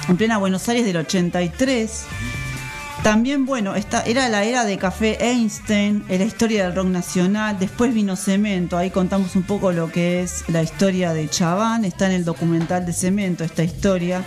en 0.08 0.18
plena 0.18 0.38
Buenos 0.38 0.68
Aires 0.70 0.86
del 0.86 0.97
83. 0.97 2.06
También, 3.04 3.45
bueno, 3.45 3.76
esta 3.76 4.01
era 4.04 4.30
la 4.30 4.45
era 4.45 4.64
de 4.64 4.78
Café 4.78 5.18
Einstein, 5.20 6.06
en 6.08 6.20
la 6.20 6.26
historia 6.26 6.64
del 6.64 6.74
rock 6.74 6.88
nacional. 6.88 7.60
Después 7.60 7.93
vino 7.93 8.16
Cemento, 8.16 8.78
ahí 8.78 8.91
contamos 8.91 9.36
un 9.36 9.43
poco 9.43 9.74
lo 9.74 9.91
que 9.91 10.22
es 10.22 10.45
la 10.47 10.64
historia 10.64 11.12
de 11.12 11.28
Chaván. 11.28 11.84
Está 11.84 12.06
en 12.06 12.14
el 12.14 12.24
documental 12.24 12.86
de 12.86 12.93
Cemento 12.93 13.43
esta 13.43 13.62
historia. 13.62 14.24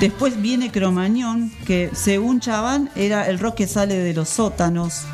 Después 0.00 0.40
viene 0.42 0.70
Cromañón, 0.70 1.50
que 1.66 1.90
según 1.94 2.40
Chaván 2.40 2.90
era 2.94 3.26
el 3.26 3.38
rock 3.38 3.54
que 3.54 3.66
sale 3.66 3.94
de 3.96 4.12
los 4.12 4.28
sótanos. 4.28 5.06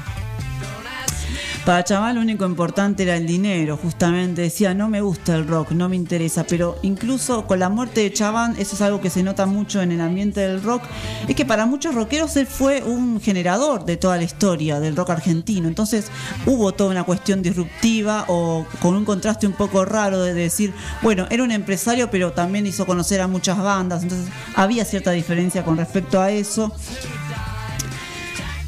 Para 1.66 1.82
Chaván 1.82 2.14
lo 2.14 2.20
único 2.20 2.46
importante 2.46 3.02
era 3.02 3.16
el 3.16 3.26
dinero, 3.26 3.76
justamente. 3.76 4.40
Decía, 4.40 4.72
no 4.72 4.88
me 4.88 5.00
gusta 5.00 5.34
el 5.34 5.48
rock, 5.48 5.72
no 5.72 5.88
me 5.88 5.96
interesa, 5.96 6.44
pero 6.44 6.78
incluso 6.82 7.44
con 7.48 7.58
la 7.58 7.68
muerte 7.68 8.02
de 8.02 8.12
Chaván, 8.12 8.54
eso 8.56 8.76
es 8.76 8.82
algo 8.82 9.00
que 9.00 9.10
se 9.10 9.24
nota 9.24 9.46
mucho 9.46 9.82
en 9.82 9.90
el 9.90 10.00
ambiente 10.00 10.38
del 10.42 10.62
rock, 10.62 10.84
es 11.26 11.34
que 11.34 11.44
para 11.44 11.66
muchos 11.66 11.96
rockeros 11.96 12.36
él 12.36 12.46
fue 12.46 12.84
un 12.84 13.20
generador 13.20 13.84
de 13.84 13.96
toda 13.96 14.16
la 14.16 14.22
historia 14.22 14.78
del 14.78 14.94
rock 14.94 15.10
argentino, 15.10 15.66
entonces 15.66 16.06
hubo 16.46 16.70
toda 16.70 16.90
una 16.90 17.02
cuestión 17.02 17.42
disruptiva 17.42 18.26
o 18.28 18.64
con 18.80 18.94
un 18.94 19.04
contraste 19.04 19.48
un 19.48 19.54
poco 19.54 19.84
raro 19.84 20.22
de 20.22 20.34
decir, 20.34 20.72
bueno, 21.02 21.26
era 21.30 21.42
un 21.42 21.50
empresario, 21.50 22.12
pero 22.12 22.30
también 22.30 22.64
hizo 22.66 22.86
conocer 22.86 23.20
a 23.20 23.26
muchas 23.26 23.58
bandas, 23.58 24.04
entonces 24.04 24.28
había 24.54 24.84
cierta 24.84 25.10
diferencia 25.10 25.64
con 25.64 25.76
respecto 25.76 26.20
a 26.20 26.30
eso. 26.30 26.72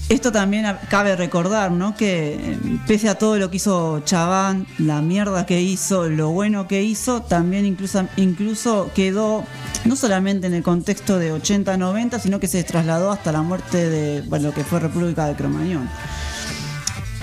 Esto 0.08 0.32
también 0.32 0.64
cabe 0.88 1.16
recordar, 1.16 1.70
¿no? 1.70 1.94
Que 1.94 2.34
eh, 2.34 2.58
pese 2.86 3.10
a 3.10 3.16
todo 3.16 3.36
lo 3.36 3.50
que 3.50 3.58
hizo 3.58 4.00
Chaván, 4.00 4.66
la 4.78 5.02
mierda 5.02 5.44
que 5.44 5.60
hizo, 5.60 6.08
lo 6.08 6.30
bueno 6.30 6.66
que 6.66 6.82
hizo, 6.82 7.20
también 7.20 7.66
incluso, 7.66 8.08
incluso 8.16 8.90
quedó 8.94 9.44
no 9.84 9.96
solamente 9.96 10.46
en 10.46 10.54
el 10.54 10.62
contexto 10.62 11.18
de 11.18 11.34
80-90, 11.34 12.20
sino 12.20 12.40
que 12.40 12.48
se 12.48 12.64
trasladó 12.64 13.10
hasta 13.10 13.32
la 13.32 13.42
muerte 13.42 13.90
de 13.90 14.40
lo 14.40 14.54
que 14.54 14.64
fue 14.64 14.80
República 14.80 15.26
de 15.26 15.34
Cromañón. 15.34 15.88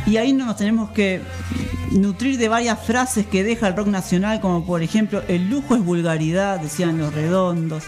Y 0.05 0.17
ahí 0.17 0.33
nos 0.33 0.55
tenemos 0.55 0.91
que 0.91 1.21
nutrir 1.95 2.37
de 2.37 2.49
varias 2.49 2.79
frases 2.79 3.25
que 3.25 3.43
deja 3.43 3.67
el 3.67 3.75
rock 3.75 3.87
nacional, 3.87 4.41
como 4.41 4.65
por 4.65 4.83
ejemplo, 4.83 5.23
el 5.27 5.49
lujo 5.49 5.75
es 5.75 5.83
vulgaridad, 5.83 6.59
decían 6.59 6.97
los 6.97 7.13
redondos. 7.13 7.83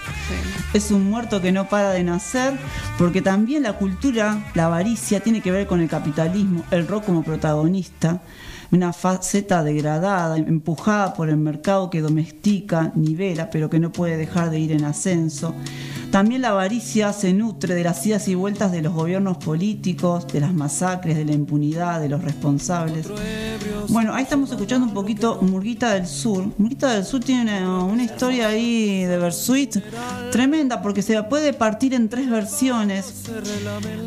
Es 0.73 0.91
un 0.91 1.09
muerto 1.09 1.41
que 1.41 1.51
no 1.51 1.67
para 1.67 1.91
de 1.91 2.03
nacer, 2.03 2.57
porque 2.97 3.21
también 3.21 3.63
la 3.63 3.73
cultura, 3.73 4.51
la 4.55 4.65
avaricia, 4.65 5.19
tiene 5.19 5.41
que 5.41 5.51
ver 5.51 5.67
con 5.67 5.81
el 5.81 5.89
capitalismo, 5.89 6.63
el 6.71 6.87
rock 6.87 7.05
como 7.05 7.23
protagonista, 7.23 8.21
una 8.71 8.93
faceta 8.93 9.63
degradada, 9.63 10.37
empujada 10.37 11.13
por 11.13 11.29
el 11.29 11.37
mercado 11.37 11.89
que 11.89 12.01
domestica, 12.01 12.91
nivela, 12.95 13.49
pero 13.49 13.69
que 13.69 13.79
no 13.79 13.91
puede 13.91 14.17
dejar 14.17 14.49
de 14.49 14.59
ir 14.59 14.71
en 14.71 14.85
ascenso. 14.85 15.53
También 16.11 16.41
la 16.41 16.49
avaricia 16.49 17.11
se 17.11 17.33
nutre 17.33 17.75
de 17.75 17.83
las 17.83 18.05
idas 18.05 18.27
y 18.27 18.35
vueltas 18.35 18.71
de 18.71 18.81
los 18.81 18.93
gobiernos 18.93 19.37
políticos, 19.37 20.25
de 20.27 20.39
las 20.39 20.53
masacres, 20.53 21.17
de 21.17 21.25
la 21.25 21.33
impunidad, 21.33 21.99
de 21.99 22.09
los 22.09 22.23
responsables. 22.23 23.07
Bueno, 23.89 24.13
ahí 24.13 24.23
estamos 24.23 24.49
escuchando 24.51 24.87
un 24.87 24.93
poquito 24.93 25.39
Murguita 25.41 25.93
del 25.93 26.07
Sur. 26.07 26.45
Murguita 26.57 26.93
del 26.93 27.05
Sur 27.05 27.21
tiene 27.23 27.67
una, 27.67 28.03
historia 28.03 28.47
ahí 28.47 29.03
de 29.03 29.17
Versuit 29.17 29.77
tremenda 30.31 30.81
porque 30.81 31.01
se 31.01 31.21
puede 31.23 31.53
partir 31.53 31.93
en 31.93 32.07
tres 32.09 32.29
versiones. 32.29 33.25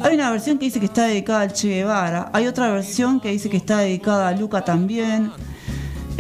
Hay 0.01 0.15
una 0.15 0.31
versión 0.31 0.59
que 0.59 0.67
dice 0.67 0.81
que 0.81 0.87
está 0.87 1.05
dedicada 1.07 1.43
al 1.43 1.53
Che 1.53 1.69
Guevara, 1.69 2.31
hay 2.33 2.47
otra 2.47 2.73
versión 2.73 3.21
que 3.21 3.31
dice 3.31 3.51
que 3.51 3.57
está 3.57 3.79
dedicada 3.79 4.29
a 4.29 4.33
Luca 4.33 4.65
también. 4.65 5.31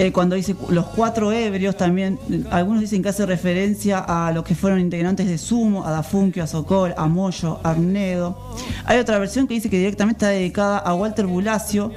Eh, 0.01 0.13
cuando 0.13 0.35
dice 0.35 0.57
los 0.71 0.87
cuatro 0.87 1.31
ebrios 1.31 1.77
también, 1.77 2.19
eh, 2.31 2.43
algunos 2.51 2.81
dicen 2.81 3.03
que 3.03 3.11
hace 3.11 3.27
referencia 3.27 3.99
a 3.99 4.33
los 4.33 4.45
que 4.45 4.55
fueron 4.55 4.81
integrantes 4.81 5.27
de 5.27 5.37
Sumo, 5.37 5.87
a 5.87 5.91
Dafunquio, 5.91 6.43
a 6.43 6.47
Sokol, 6.47 6.95
a 6.97 7.07
Moyo, 7.07 7.61
a 7.63 7.73
Arnedo. 7.73 8.35
Hay 8.87 8.99
otra 8.99 9.19
versión 9.19 9.47
que 9.47 9.53
dice 9.53 9.69
que 9.69 9.77
directamente 9.77 10.25
está 10.25 10.29
dedicada 10.29 10.79
a 10.79 10.95
Walter 10.95 11.27
Bulacio, 11.27 11.93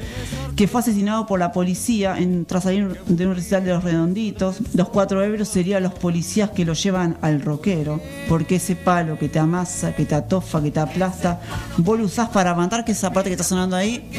que 0.57 0.67
fue 0.67 0.81
asesinado 0.81 1.25
por 1.25 1.39
la 1.39 1.53
policía 1.53 2.17
en, 2.17 2.43
tras 2.43 2.63
salir 2.63 2.99
de 3.05 3.25
un 3.25 3.35
recital 3.35 3.63
de 3.63 3.71
los 3.71 3.85
redonditos. 3.85 4.57
Los 4.73 4.89
cuatro 4.89 5.23
ebrios 5.23 5.47
serían 5.47 5.81
los 5.81 5.93
policías 5.93 6.49
que 6.49 6.65
lo 6.65 6.73
llevan 6.73 7.15
al 7.21 7.39
rockero, 7.39 8.01
porque 8.27 8.57
ese 8.57 8.75
palo 8.75 9.17
que 9.17 9.29
te 9.29 9.39
amasa, 9.39 9.95
que 9.95 10.03
te 10.03 10.15
atofa, 10.15 10.61
que 10.61 10.71
te 10.71 10.81
aplasta, 10.81 11.39
vos 11.77 11.97
lo 11.97 12.03
usás 12.03 12.27
para 12.27 12.53
matar, 12.53 12.83
que 12.83 12.91
es 12.91 12.97
esa 12.97 13.13
parte 13.13 13.29
que 13.29 13.35
está 13.35 13.45
sonando 13.45 13.77
ahí. 13.77 14.09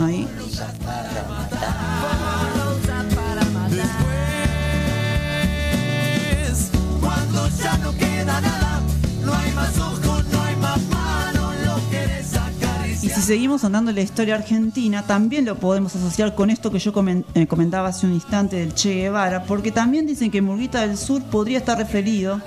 Ahí. 0.00 0.26
Ya 7.66 7.78
no 7.78 7.92
queda 7.96 8.40
nada, 8.40 8.80
no 9.24 9.34
hay 9.34 9.50
más 9.52 9.76
ojos, 9.78 10.24
no 10.30 10.40
hay 10.40 10.54
más 10.56 10.80
manos, 10.84 11.54
lo 11.66 11.90
querés 11.90 12.32
acariciar. 12.36 13.04
Y 13.04 13.08
si 13.08 13.20
seguimos 13.22 13.64
andando 13.64 13.90
en 13.90 13.96
la 13.96 14.02
historia 14.02 14.36
argentina, 14.36 15.02
también 15.04 15.44
lo 15.44 15.56
podemos 15.56 15.96
asociar 15.96 16.36
con 16.36 16.50
esto 16.50 16.70
que 16.70 16.78
yo 16.78 16.92
eh, 17.34 17.46
comentaba 17.48 17.88
hace 17.88 18.06
un 18.06 18.12
instante 18.12 18.54
del 18.54 18.72
Che 18.72 18.94
Guevara, 18.94 19.42
porque 19.42 19.72
también 19.72 20.06
dicen 20.06 20.30
que 20.30 20.40
Murguita 20.42 20.82
del 20.82 20.96
Sur 20.96 21.24
podría 21.24 21.58
estar 21.58 21.76
referido 21.76 22.40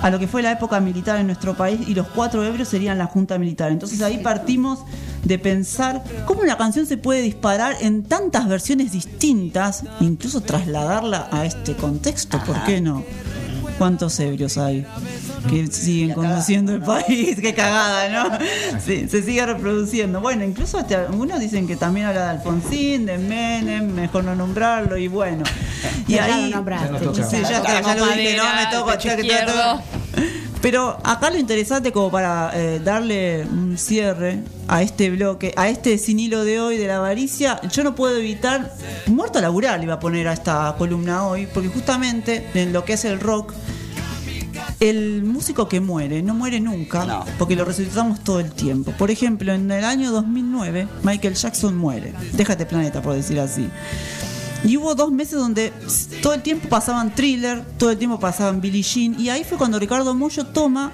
a 0.00 0.10
lo 0.10 0.20
que 0.20 0.28
fue 0.28 0.42
la 0.42 0.52
época 0.52 0.78
militar 0.78 1.18
en 1.18 1.26
nuestro 1.26 1.54
país 1.54 1.80
y 1.88 1.94
los 1.94 2.06
cuatro 2.06 2.44
ebrios 2.44 2.68
serían 2.68 2.98
la 2.98 3.06
Junta 3.06 3.38
Militar. 3.38 3.72
Entonces 3.72 4.00
ahí 4.00 4.18
partimos 4.18 4.80
de 5.24 5.40
pensar 5.40 6.04
cómo 6.24 6.42
una 6.42 6.56
canción 6.56 6.86
se 6.86 6.98
puede 6.98 7.20
disparar 7.20 7.76
en 7.80 8.04
tantas 8.04 8.48
versiones 8.48 8.92
distintas, 8.92 9.82
incluso 10.00 10.40
trasladarla 10.40 11.28
a 11.32 11.46
este 11.46 11.74
contexto, 11.74 12.40
¿por 12.44 12.62
qué 12.64 12.80
no? 12.80 13.02
¿Cuántos 13.82 14.20
ebrios 14.20 14.58
hay 14.58 14.86
que 15.50 15.66
siguen 15.66 16.12
conduciendo 16.12 16.72
el 16.72 16.82
país? 16.82 17.36
Qué 17.42 17.52
cagada, 17.52 18.08
¿no? 18.10 18.38
Sí, 18.86 19.08
se 19.08 19.24
sigue 19.24 19.44
reproduciendo. 19.44 20.20
Bueno, 20.20 20.44
incluso 20.44 20.78
hasta 20.78 21.00
algunos 21.00 21.40
dicen 21.40 21.66
que 21.66 21.74
también 21.74 22.06
habla 22.06 22.26
de 22.26 22.30
Alfonsín, 22.30 23.06
de 23.06 23.18
Menem, 23.18 23.92
mejor 23.92 24.22
no 24.22 24.36
nombrarlo 24.36 24.96
y 24.96 25.08
bueno. 25.08 25.42
Y 26.06 26.14
Ya 26.14 26.28
lo 26.28 26.34
ahí. 26.34 26.54
Sí, 27.28 27.38
ya 27.42 27.56
está, 27.56 27.80
ya 27.80 27.94
lo 27.96 28.06
dije, 28.06 28.36
no 28.36 28.44
me 28.54 28.66
toco, 28.70 28.92
Pero 30.62 30.96
acá 31.02 31.28
lo 31.30 31.38
interesante 31.38 31.90
como 31.90 32.10
para 32.12 32.52
eh, 32.54 32.78
darle 32.78 33.44
un 33.44 33.76
cierre 33.76 34.44
a 34.68 34.80
este 34.82 35.10
bloque, 35.10 35.52
a 35.56 35.68
este 35.68 35.98
sin 35.98 36.20
hilo 36.20 36.44
de 36.44 36.60
hoy 36.60 36.78
de 36.78 36.86
la 36.86 36.98
avaricia, 36.98 37.60
yo 37.68 37.82
no 37.82 37.96
puedo 37.96 38.16
evitar, 38.16 38.72
muerto 39.06 39.40
le 39.40 39.82
iba 39.82 39.94
a 39.94 40.00
poner 40.00 40.28
a 40.28 40.32
esta 40.32 40.74
columna 40.78 41.26
hoy, 41.26 41.48
porque 41.52 41.68
justamente 41.68 42.48
en 42.54 42.72
lo 42.72 42.84
que 42.84 42.92
es 42.92 43.04
el 43.04 43.18
rock, 43.18 43.52
el 44.78 45.24
músico 45.24 45.68
que 45.68 45.80
muere 45.80 46.22
no 46.22 46.34
muere 46.34 46.60
nunca, 46.60 47.24
porque 47.38 47.56
lo 47.56 47.64
resucitamos 47.64 48.22
todo 48.22 48.38
el 48.38 48.52
tiempo. 48.52 48.92
Por 48.92 49.10
ejemplo, 49.10 49.52
en 49.52 49.68
el 49.68 49.84
año 49.84 50.12
2009, 50.12 50.86
Michael 51.02 51.34
Jackson 51.34 51.76
muere. 51.76 52.12
Déjate 52.32 52.66
planeta, 52.66 53.02
por 53.02 53.14
decir 53.14 53.40
así. 53.40 53.68
Y 54.64 54.76
hubo 54.76 54.94
dos 54.94 55.10
meses 55.10 55.38
donde 55.38 55.72
todo 56.22 56.34
el 56.34 56.42
tiempo 56.42 56.68
pasaban 56.68 57.14
thriller, 57.14 57.64
todo 57.78 57.90
el 57.90 57.98
tiempo 57.98 58.20
pasaban 58.20 58.60
Billie 58.60 58.82
Jean, 58.82 59.18
y 59.18 59.28
ahí 59.28 59.44
fue 59.44 59.58
cuando 59.58 59.78
Ricardo 59.78 60.14
Mollo 60.14 60.46
toma 60.46 60.92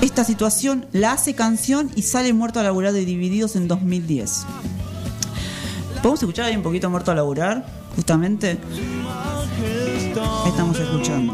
esta 0.00 0.24
situación, 0.24 0.86
la 0.92 1.12
hace 1.12 1.34
canción 1.34 1.90
y 1.94 2.02
sale 2.02 2.32
muerto 2.32 2.60
a 2.60 2.62
laburar 2.62 2.92
de 2.92 3.04
Divididos 3.04 3.56
en 3.56 3.68
2010. 3.68 4.46
¿Podemos 6.02 6.22
escuchar 6.22 6.46
ahí 6.46 6.56
un 6.56 6.62
poquito 6.62 6.88
muerto 6.88 7.10
a 7.10 7.14
laburar? 7.14 7.66
Justamente. 7.96 8.58
Estamos 10.46 10.78
escuchando. 10.78 11.32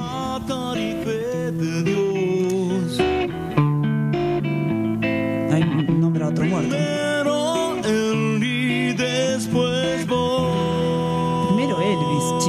Hay 5.53 5.63
un 5.63 6.23
otro 6.23 6.45
muerto. 6.47 7.04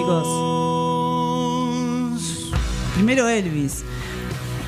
Chicos. 0.06 0.28
Primero 2.96 3.28
Elvis. 3.28 3.84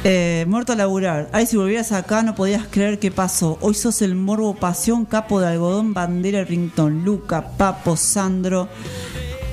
Eh, 0.04 0.46
muerto 0.48 0.74
a 0.74 0.76
laburar. 0.76 1.30
Ay, 1.34 1.46
si 1.48 1.58
volvieras 1.58 1.92
acá 1.92 2.22
no 2.24 2.36
podías 2.36 2.66
creer 2.70 3.00
qué 3.00 3.12
pasó. 3.12 3.58
Hoy 3.62 3.74
sos 3.74 4.02
el 4.02 4.16
morbo, 4.16 4.56
pasión, 4.56 5.06
capo 5.06 5.40
de 5.40 5.48
algodón, 5.48 5.94
bandera, 5.94 6.44
rington, 6.44 7.04
Luca, 7.04 7.50
Papo, 7.58 7.98
Sandro. 7.98 8.70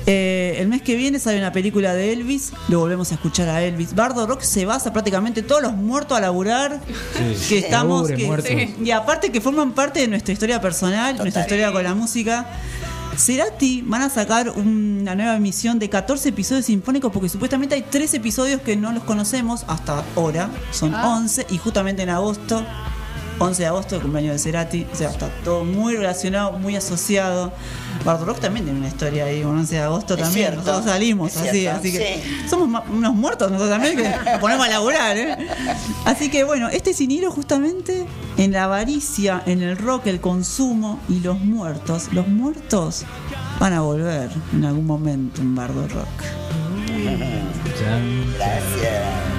Eh, 0.07 0.57
el 0.59 0.67
mes 0.67 0.83
que 0.83 0.95
viene 0.95 1.17
sale 1.17 1.39
una 1.39 1.51
película 1.51 1.95
de 1.95 2.13
Elvis, 2.13 2.53
lo 2.67 2.77
volvemos 2.79 3.11
a 3.11 3.15
escuchar 3.15 3.49
a 3.49 3.63
Elvis. 3.63 3.95
Bardo 3.95 4.27
Rock 4.27 4.41
se 4.41 4.63
basa 4.63 4.93
prácticamente 4.93 5.41
todos 5.41 5.63
los 5.63 5.73
muertos 5.73 6.15
a 6.15 6.21
laburar 6.21 6.79
Sí. 7.35 7.49
que 7.49 7.57
estamos 7.57 8.11
Labure, 8.11 8.43
que- 8.43 8.75
y 8.83 8.91
aparte 8.91 9.31
que 9.31 9.41
forman 9.41 9.71
parte 9.71 10.01
de 10.01 10.07
nuestra 10.07 10.31
historia 10.31 10.61
personal, 10.61 11.17
nuestra 11.17 11.41
historia 11.41 11.71
con 11.71 11.83
la 11.83 11.95
música. 11.95 12.45
Cerati 13.17 13.81
van 13.85 14.01
a 14.01 14.09
sacar 14.09 14.49
una 14.49 15.15
nueva 15.15 15.35
emisión 15.35 15.79
de 15.79 15.89
14 15.89 16.29
episodios 16.29 16.65
sinfónicos 16.65 17.11
porque 17.11 17.29
supuestamente 17.29 17.75
hay 17.75 17.83
3 17.89 18.13
episodios 18.15 18.61
que 18.61 18.75
no 18.75 18.91
los 18.91 19.03
conocemos 19.03 19.63
hasta 19.67 20.03
ahora, 20.15 20.49
son 20.71 20.93
Ah. 20.95 21.15
11 21.17 21.47
y 21.49 21.57
justamente 21.57 22.03
en 22.03 22.09
agosto, 22.09 22.65
11 23.39 23.61
de 23.61 23.67
agosto, 23.67 23.95
el 23.95 24.01
cumpleaños 24.01 24.33
de 24.33 24.39
Cerati, 24.39 24.87
o 24.91 24.95
sea, 24.95 25.09
está 25.09 25.29
todo 25.43 25.63
muy 25.65 25.95
relacionado, 25.95 26.53
muy 26.53 26.75
asociado. 26.75 27.51
Bardo 28.03 28.25
Rock 28.25 28.39
también 28.39 28.65
tiene 28.65 28.79
una 28.79 28.87
historia 28.87 29.25
ahí, 29.25 29.43
un 29.43 29.57
11 29.57 29.75
de 29.75 29.81
agosto 29.81 30.13
Es 30.13 30.21
también, 30.21 30.51
cierto, 30.51 30.61
nosotros 30.65 30.85
salimos 30.85 31.31
es 31.35 31.41
así, 31.41 31.59
cierto, 31.61 31.79
así 31.79 31.91
que 31.91 32.21
sí. 32.23 32.47
somos 32.49 32.83
unos 32.89 33.15
muertos 33.15 33.49
nosotros 33.51 33.71
también 33.71 33.97
que 33.97 34.09
nos 34.31 34.39
ponemos 34.39 34.65
a 34.65 34.69
laburar, 34.69 35.17
¿eh? 35.17 35.37
Así 36.05 36.29
que 36.29 36.43
bueno, 36.43 36.69
este 36.69 36.93
sin 36.93 37.11
hilo 37.11 37.31
justamente 37.31 38.05
en 38.37 38.51
la 38.51 38.65
avaricia, 38.65 39.41
en 39.45 39.61
el 39.63 39.77
rock, 39.77 40.07
el 40.07 40.21
consumo 40.21 40.99
y 41.09 41.19
los 41.19 41.39
muertos. 41.39 42.09
Los 42.11 42.27
muertos 42.27 43.05
van 43.59 43.73
a 43.73 43.81
volver 43.81 44.29
en 44.53 44.65
algún 44.65 44.85
momento 44.85 45.41
en 45.41 45.55
Bardo 45.55 45.87
Rock. 45.87 46.07
Gracias. 48.37 49.34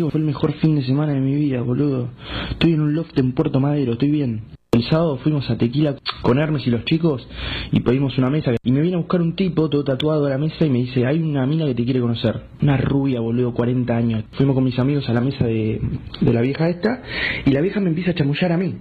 Fue 0.00 0.20
el 0.20 0.26
mejor 0.26 0.52
fin 0.54 0.74
de 0.74 0.82
semana 0.82 1.12
de 1.12 1.20
mi 1.20 1.34
vida, 1.36 1.62
boludo. 1.62 2.08
Estoy 2.50 2.72
en 2.72 2.80
un 2.80 2.94
loft 2.94 3.16
en 3.16 3.32
Puerto 3.32 3.60
Madero, 3.60 3.92
estoy 3.92 4.10
bien. 4.10 4.42
El 4.72 4.82
sábado 4.82 5.18
fuimos 5.18 5.48
a 5.50 5.56
Tequila 5.56 5.94
con 6.22 6.38
Hermes 6.38 6.66
y 6.66 6.70
los 6.70 6.84
chicos 6.84 7.26
y 7.70 7.78
pedimos 7.78 8.18
una 8.18 8.28
mesa. 8.28 8.50
Y 8.64 8.72
me 8.72 8.80
viene 8.80 8.96
a 8.96 8.98
buscar 8.98 9.22
un 9.22 9.36
tipo 9.36 9.70
todo 9.70 9.84
tatuado 9.84 10.26
a 10.26 10.30
la 10.30 10.38
mesa 10.38 10.66
y 10.66 10.70
me 10.70 10.80
dice, 10.80 11.06
hay 11.06 11.20
una 11.20 11.46
mina 11.46 11.64
que 11.64 11.76
te 11.76 11.84
quiere 11.84 12.00
conocer. 12.00 12.42
Una 12.60 12.76
rubia, 12.76 13.20
boludo, 13.20 13.54
40 13.54 13.96
años. 13.96 14.24
Fuimos 14.32 14.54
con 14.54 14.64
mis 14.64 14.76
amigos 14.80 15.08
a 15.08 15.12
la 15.12 15.20
mesa 15.20 15.46
de, 15.46 15.80
de 16.20 16.32
la 16.32 16.40
vieja 16.40 16.68
esta 16.68 17.02
y 17.46 17.52
la 17.52 17.60
vieja 17.60 17.78
me 17.78 17.90
empieza 17.90 18.10
a 18.10 18.14
chamullar 18.14 18.50
a 18.50 18.56
mí. 18.56 18.74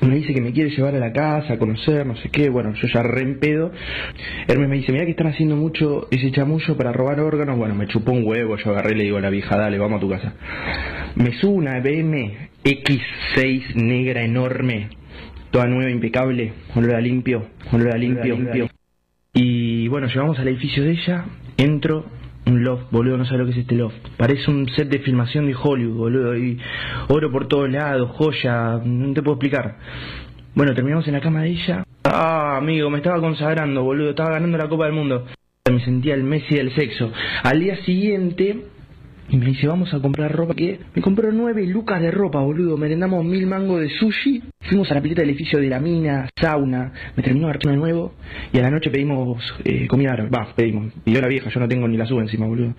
Me 0.00 0.16
dice 0.16 0.34
que 0.34 0.40
me 0.40 0.52
quiere 0.52 0.70
llevar 0.70 0.94
a 0.94 0.98
la 0.98 1.12
casa, 1.12 1.54
a 1.54 1.58
conocer, 1.58 2.06
no 2.06 2.16
sé 2.16 2.28
qué. 2.28 2.48
Bueno, 2.48 2.74
yo 2.74 2.88
ya 2.88 3.02
re 3.02 3.22
en 3.22 3.38
pedo. 3.38 3.72
Hermes 4.46 4.68
me 4.68 4.76
dice, 4.76 4.92
mira 4.92 5.04
que 5.04 5.12
están 5.12 5.28
haciendo 5.28 5.56
mucho 5.56 6.08
ese 6.10 6.30
chamullo 6.32 6.76
para 6.76 6.92
robar 6.92 7.20
órganos. 7.20 7.56
Bueno, 7.56 7.74
me 7.74 7.86
chupó 7.86 8.12
un 8.12 8.24
huevo. 8.24 8.56
Yo 8.56 8.70
agarré 8.70 8.94
y 8.94 8.98
le 8.98 9.04
digo 9.04 9.16
a 9.16 9.20
la 9.20 9.30
vieja, 9.30 9.56
dale, 9.56 9.78
vamos 9.78 9.98
a 9.98 10.00
tu 10.00 10.10
casa. 10.10 10.34
Me 11.14 11.32
subo 11.34 11.54
una 11.54 11.80
BM 11.80 12.50
X6 12.66 13.74
negra 13.76 14.22
enorme, 14.22 14.88
toda 15.50 15.66
nueva, 15.66 15.90
impecable, 15.90 16.52
olor 16.74 16.96
a 16.96 17.00
limpio, 17.00 17.46
olor 17.72 17.94
a 17.94 17.96
limpio, 17.96 18.34
limpio. 18.34 18.68
Y 19.32 19.86
bueno, 19.88 20.08
llegamos 20.08 20.38
al 20.38 20.48
edificio 20.48 20.82
de 20.82 20.90
ella, 20.90 21.26
entro, 21.56 22.06
un 22.46 22.62
loft, 22.62 22.90
boludo, 22.90 23.16
no 23.16 23.24
sé 23.24 23.36
lo 23.36 23.44
que 23.44 23.50
es 23.52 23.58
este 23.58 23.74
loft. 23.74 23.96
Parece 24.16 24.50
un 24.50 24.68
set 24.68 24.88
de 24.88 25.00
filmación 25.00 25.46
de 25.46 25.54
Hollywood, 25.54 25.96
boludo, 25.96 26.32
oro 27.08 27.30
por 27.30 27.48
todos 27.48 27.70
lados, 27.70 28.10
joya, 28.16 28.80
no 28.84 29.12
te 29.12 29.22
puedo 29.22 29.34
explicar. 29.34 29.78
Bueno, 30.54 30.74
terminamos 30.74 31.06
en 31.06 31.14
la 31.14 31.20
cama 31.20 31.42
de 31.42 31.50
ella. 31.50 31.84
Ah, 32.04 32.56
amigo, 32.56 32.88
me 32.88 32.98
estaba 32.98 33.20
consagrando, 33.20 33.82
boludo, 33.82 34.10
estaba 34.10 34.30
ganando 34.30 34.56
la 34.56 34.68
Copa 34.68 34.84
del 34.86 34.94
Mundo. 34.94 35.26
Me 35.70 35.84
sentía 35.84 36.14
el 36.14 36.22
Messi 36.22 36.54
del 36.54 36.74
sexo. 36.74 37.12
Al 37.42 37.60
día 37.60 37.76
siguiente, 37.84 38.64
y 39.28 39.36
me 39.36 39.46
dice, 39.46 39.66
vamos 39.66 39.92
a 39.92 40.00
comprar 40.00 40.32
ropa. 40.32 40.54
que 40.54 40.78
Me 40.94 41.02
compró 41.02 41.32
nueve 41.32 41.66
lucas 41.66 42.00
de 42.00 42.10
ropa, 42.10 42.40
boludo. 42.40 42.76
Merendamos 42.76 43.24
mil 43.24 43.46
mangos 43.46 43.80
de 43.80 43.88
sushi. 43.90 44.42
Fuimos 44.60 44.90
a 44.90 44.94
la 44.94 45.02
pileta 45.02 45.22
del 45.22 45.30
edificio 45.30 45.58
de 45.58 45.68
la 45.68 45.80
mina, 45.80 46.28
sauna. 46.38 46.92
Me 47.16 47.22
terminó 47.22 47.48
de 47.48 47.58
de 47.58 47.76
nuevo. 47.76 48.14
Y 48.52 48.58
a 48.58 48.62
la 48.62 48.70
noche 48.70 48.90
pedimos 48.90 49.42
eh, 49.64 49.86
comida. 49.88 50.16
Va, 50.32 50.52
pedimos. 50.54 50.92
Pidió 51.04 51.20
la 51.20 51.28
vieja, 51.28 51.50
yo 51.50 51.60
no 51.60 51.68
tengo 51.68 51.88
ni 51.88 51.96
la 51.96 52.06
suba 52.06 52.22
encima, 52.22 52.46
boludo. 52.46 52.74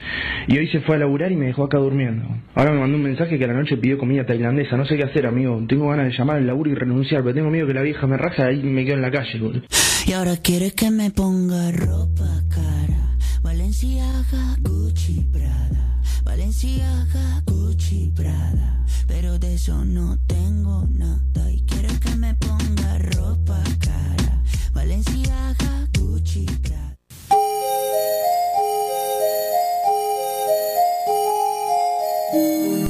Y 0.48 0.58
hoy 0.58 0.68
se 0.68 0.80
fue 0.82 0.96
a 0.96 1.00
laburar 1.00 1.32
y 1.32 1.36
me 1.36 1.48
dejó 1.48 1.66
acá 1.66 1.78
durmiendo. 1.78 2.26
Ahora 2.56 2.72
me 2.72 2.80
mandó 2.80 2.98
un 2.98 3.04
mensaje 3.04 3.38
que 3.38 3.46
a 3.46 3.48
la 3.48 3.54
noche 3.54 3.78
pidió 3.78 3.98
comida 3.98 4.26
tailandesa. 4.26 4.78
No 4.78 4.86
sé 4.86 4.96
qué 4.98 5.04
hacer, 5.04 5.26
amigo. 5.26 5.62
Tengo 5.68 5.90
ganas 5.90 6.08
de 6.08 6.18
llamar 6.18 6.38
al 6.38 6.48
laburo 6.48 6.72
y 6.72 6.76
renunciar, 6.76 7.24
pero 7.24 7.36
tengo 7.36 7.50
miedo 7.50 7.68
que 7.68 7.74
la 7.74 7.82
vieja 7.82 8.08
me 8.08 8.18
raja 8.18 8.52
y 8.52 8.64
me 8.64 8.86
quedo 8.86 8.96
en 8.96 9.02
la 9.02 9.12
calle, 9.12 9.40
boludo. 9.40 9.62
Y 10.06 10.14
ahora 10.14 10.38
quiere 10.38 10.72
que 10.72 10.90
me 10.92 11.12
ponga 11.12 11.72
ropa 11.72 12.44
cara. 12.50 13.18
Valenciaga, 13.44 14.56
Gucci, 14.62 15.26
Prada. 15.32 15.97
Valenciaga, 16.28 17.42
Gucci, 17.46 18.12
Prada. 18.14 18.84
Pero 19.08 19.40
de 19.40 19.56
eso 19.56 19.86
no 19.86 20.20
tengo 20.28 20.86
nada. 20.92 21.50
Y 21.50 21.62
quiere 21.62 21.88
que 22.00 22.18
me 22.18 22.36
ponga 22.36 22.98
ropa 22.98 23.64
cara. 23.80 24.44
Valenciaga, 24.74 25.88
Gucci, 25.98 26.46
Prada. 26.62 26.98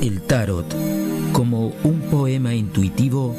El 0.02 0.22
tarot 0.24 0.66
como 1.32 1.74
un 1.84 2.02
poema 2.10 2.56
intuitivo 2.56 3.36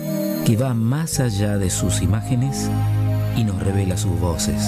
que 0.47 0.57
va 0.57 0.75
más 0.75 1.19
allá 1.19 1.59
de 1.59 1.71
sus 1.71 2.03
imágenes 2.03 2.71
y 3.37 3.43
nos 3.43 3.61
revela 3.61 3.97
sus 3.97 4.19
voces. 4.21 4.63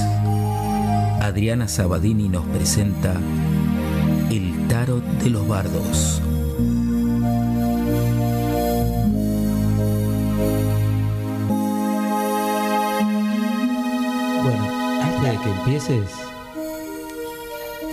Adriana 1.20 1.68
Sabadini 1.68 2.28
nos 2.28 2.44
presenta 2.46 3.14
tarot 4.70 5.02
de 5.22 5.30
los 5.30 5.46
bardos. 5.46 6.20
Bueno, 14.42 15.02
antes 15.02 15.32
de 15.32 15.38
que 15.42 15.50
empieces, 15.50 16.10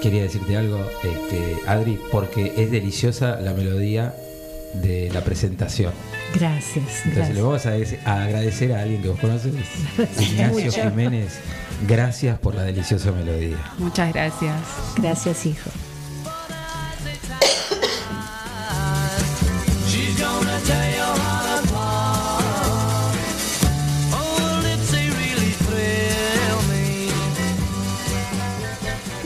quería 0.01 0.23
decirte 0.23 0.55
algo, 0.57 0.79
este, 1.03 1.57
Adri, 1.67 1.99
porque 2.11 2.53
es 2.57 2.71
deliciosa 2.71 3.39
la 3.41 3.53
melodía 3.53 4.13
de 4.73 5.09
la 5.13 5.21
presentación. 5.21 5.91
Gracias. 6.33 6.75
Entonces 7.05 7.15
gracias. 7.15 7.35
le 7.35 7.41
vamos 7.41 7.65
a, 7.65 7.69
agradecer- 7.71 7.99
a 8.05 8.23
agradecer 8.23 8.73
a 8.73 8.81
alguien 8.81 9.01
que 9.01 9.09
vos 9.09 9.19
conoces, 9.19 9.53
Ignacio 10.19 10.65
Mucho. 10.65 10.83
Jiménez. 10.83 11.39
Gracias 11.87 12.39
por 12.39 12.55
la 12.55 12.63
deliciosa 12.63 13.11
melodía. 13.11 13.57
Muchas 13.77 14.11
gracias. 14.13 14.55
Gracias, 14.97 15.45
hijo. 15.45 15.69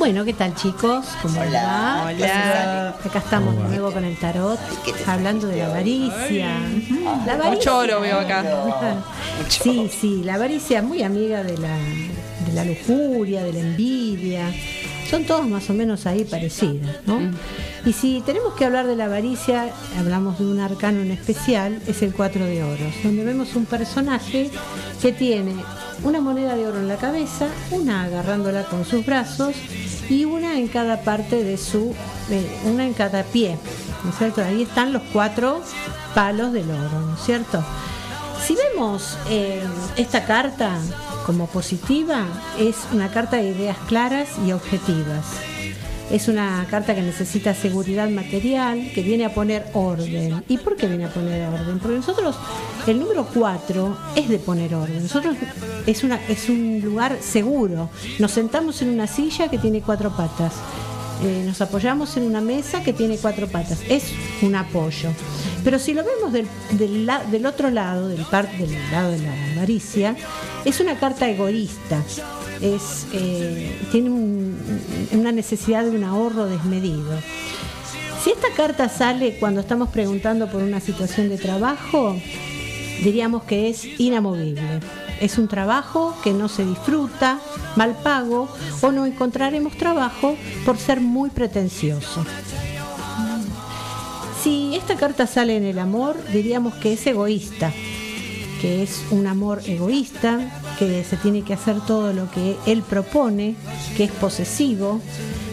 Bueno, 0.01 0.25
¿qué 0.25 0.33
tal 0.33 0.55
chicos? 0.55 1.05
¿Cómo 1.21 1.37
va? 1.37 2.07
Hola. 2.07 2.89
Acá 3.05 3.19
estamos 3.19 3.55
de 3.55 3.63
nuevo 3.65 3.91
con 3.91 4.03
el 4.03 4.17
tarot, 4.17 4.59
hablando 5.05 5.45
de 5.45 5.57
la 5.57 5.67
avaricia. 5.67 6.57
La 7.27 7.33
avaricia. 7.33 7.51
Mucho 7.51 7.77
oro 7.77 8.01
veo 8.01 8.19
acá. 8.19 8.43
Sí, 9.47 9.91
sí, 9.95 10.23
la 10.23 10.33
avaricia 10.35 10.81
muy 10.81 11.03
amiga 11.03 11.43
de 11.43 11.55
la, 11.55 11.77
de 11.77 12.53
la 12.53 12.65
lujuria, 12.65 13.43
de 13.43 13.53
la 13.53 13.59
envidia. 13.59 14.51
Son 15.07 15.23
todas 15.23 15.47
más 15.47 15.69
o 15.69 15.73
menos 15.75 16.07
ahí 16.07 16.23
parecidas, 16.23 16.95
¿no? 17.05 17.19
Y 17.85 17.93
si 17.93 18.21
tenemos 18.21 18.55
que 18.55 18.65
hablar 18.65 18.87
de 18.87 18.95
la 18.95 19.05
avaricia, 19.05 19.69
hablamos 19.99 20.39
de 20.39 20.45
un 20.45 20.61
arcano 20.61 21.01
en 21.01 21.11
especial, 21.11 21.79
es 21.85 22.01
el 22.01 22.11
4 22.11 22.43
de 22.43 22.63
oros, 22.63 22.93
donde 23.03 23.23
vemos 23.23 23.55
un 23.55 23.67
personaje 23.67 24.49
que 24.99 25.11
tiene 25.11 25.53
una 26.03 26.21
moneda 26.21 26.55
de 26.55 26.67
oro 26.67 26.77
en 26.77 26.87
la 26.87 26.97
cabeza, 26.97 27.47
una 27.71 28.03
agarrándola 28.03 28.63
con 28.65 28.85
sus 28.85 29.05
brazos 29.05 29.55
y 30.09 30.25
una 30.25 30.57
en 30.57 30.67
cada 30.67 31.01
parte 31.01 31.43
de 31.43 31.57
su, 31.57 31.93
una 32.65 32.85
en 32.85 32.93
cada 32.93 33.23
pie, 33.23 33.57
¿no 34.03 34.09
es 34.09 34.17
cierto? 34.17 34.43
Ahí 34.43 34.63
están 34.63 34.93
los 34.93 35.03
cuatro 35.13 35.61
palos 36.15 36.53
del 36.53 36.69
oro, 36.69 36.99
¿no 37.01 37.15
es 37.15 37.21
cierto? 37.21 37.63
Si 38.45 38.55
vemos 38.55 39.17
eh, 39.29 39.61
esta 39.97 40.25
carta 40.25 40.71
como 41.25 41.47
positiva, 41.47 42.25
es 42.57 42.75
una 42.91 43.09
carta 43.11 43.37
de 43.37 43.49
ideas 43.49 43.77
claras 43.87 44.29
y 44.45 44.51
objetivas. 44.51 45.50
Es 46.11 46.27
una 46.27 46.67
carta 46.69 46.93
que 46.93 47.01
necesita 47.01 47.53
seguridad 47.53 48.09
material, 48.09 48.91
que 48.93 49.01
viene 49.01 49.23
a 49.25 49.33
poner 49.33 49.65
orden. 49.73 50.43
¿Y 50.49 50.57
por 50.57 50.75
qué 50.75 50.87
viene 50.87 51.05
a 51.05 51.09
poner 51.09 51.47
orden? 51.47 51.79
Porque 51.79 51.97
nosotros, 51.97 52.35
el 52.85 52.99
número 52.99 53.25
4 53.33 53.97
es 54.15 54.27
de 54.27 54.37
poner 54.37 54.75
orden. 54.75 55.03
Nosotros 55.03 55.37
es, 55.85 56.03
es 56.03 56.49
un 56.49 56.81
lugar 56.83 57.17
seguro. 57.21 57.89
Nos 58.19 58.31
sentamos 58.31 58.81
en 58.81 58.89
una 58.89 59.07
silla 59.07 59.47
que 59.47 59.57
tiene 59.57 59.81
cuatro 59.81 60.11
patas. 60.11 60.53
Eh, 61.23 61.43
nos 61.45 61.61
apoyamos 61.61 62.17
en 62.17 62.23
una 62.23 62.41
mesa 62.41 62.83
que 62.83 62.93
tiene 62.93 63.17
cuatro 63.17 63.47
patas. 63.47 63.79
Es 63.87 64.11
un 64.41 64.55
apoyo. 64.55 65.09
Pero 65.63 65.77
si 65.77 65.93
lo 65.93 66.03
vemos 66.03 66.33
del, 66.33 66.47
del, 66.71 67.45
otro 67.45 67.69
lado, 67.69 68.07
del, 68.07 68.25
del 68.57 68.91
lado 68.91 69.11
de 69.11 69.19
la 69.19 69.51
avaricia, 69.53 70.15
es 70.65 70.79
una 70.79 70.97
carta 70.97 71.29
egoísta. 71.29 72.01
Es, 72.61 73.07
eh, 73.13 73.79
tiene 73.91 74.09
un- 74.09 74.57
una 75.13 75.31
necesidad 75.31 75.83
de 75.83 75.91
un 75.91 76.03
ahorro 76.03 76.45
desmedido. 76.45 77.11
Si 78.23 78.29
esta 78.29 78.49
carta 78.55 78.87
sale 78.87 79.37
cuando 79.39 79.61
estamos 79.61 79.89
preguntando 79.89 80.49
por 80.49 80.61
una 80.61 80.79
situación 80.79 81.27
de 81.29 81.37
trabajo, 81.39 82.15
diríamos 83.03 83.43
que 83.43 83.69
es 83.69 83.83
inamovible. 83.99 84.79
Es 85.19 85.37
un 85.39 85.47
trabajo 85.47 86.15
que 86.23 86.33
no 86.33 86.47
se 86.47 86.63
disfruta, 86.65 87.39
mal 87.75 87.95
pago, 88.03 88.47
o 88.81 88.91
no 88.91 89.05
encontraremos 89.07 89.75
trabajo 89.75 90.35
por 90.65 90.77
ser 90.77 90.99
muy 91.01 91.29
pretencioso. 91.31 92.23
Si 94.43 94.75
esta 94.75 94.95
carta 94.95 95.27
sale 95.27 95.55
en 95.57 95.63
el 95.63 95.77
amor, 95.79 96.15
diríamos 96.31 96.73
que 96.75 96.93
es 96.93 97.05
egoísta, 97.05 97.71
que 98.61 98.83
es 98.83 99.01
un 99.09 99.25
amor 99.25 99.63
egoísta, 99.65 100.39
que 100.77 101.03
se 101.03 101.17
tiene 101.17 101.41
que 101.41 101.55
hacer 101.55 101.81
todo 101.87 102.13
lo 102.13 102.29
que 102.29 102.55
él 102.67 102.83
propone, 102.83 103.55
que 103.97 104.03
es 104.03 104.11
posesivo. 104.11 105.01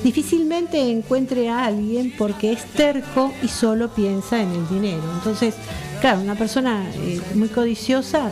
Difícilmente 0.04 0.78
encuentre 0.90 1.48
a 1.48 1.64
alguien 1.64 2.12
porque 2.18 2.52
es 2.52 2.64
terco 2.66 3.32
y 3.42 3.48
solo 3.48 3.88
piensa 3.88 4.42
en 4.42 4.50
el 4.50 4.68
dinero. 4.68 5.02
Entonces, 5.14 5.54
claro, 6.02 6.20
una 6.20 6.34
persona 6.34 6.86
eh, 6.96 7.20
muy 7.34 7.48
codiciosa 7.48 8.30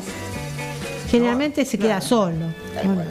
generalmente 1.11 1.65
se 1.65 1.79
queda 1.79 2.01
solo. 2.01 2.47
Bueno, 2.85 3.11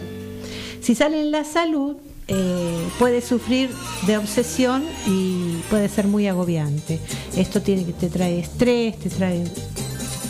si 0.82 0.94
sale 0.94 1.20
en 1.20 1.32
la 1.32 1.44
salud, 1.44 1.96
eh, 2.28 2.88
puede 3.00 3.22
sufrir 3.22 3.72
de 4.06 4.18
obsesión 4.18 4.84
y 5.08 5.58
puede 5.70 5.90
ser 5.90 6.08
muy 6.08 6.28
agobiante. 6.28 7.00
Esto 7.36 7.62
tiene 7.62 7.86
que 7.86 7.94
te 7.94 8.10
trae 8.10 8.40
estrés, 8.40 9.00
te 9.00 9.10
trae 9.10 9.44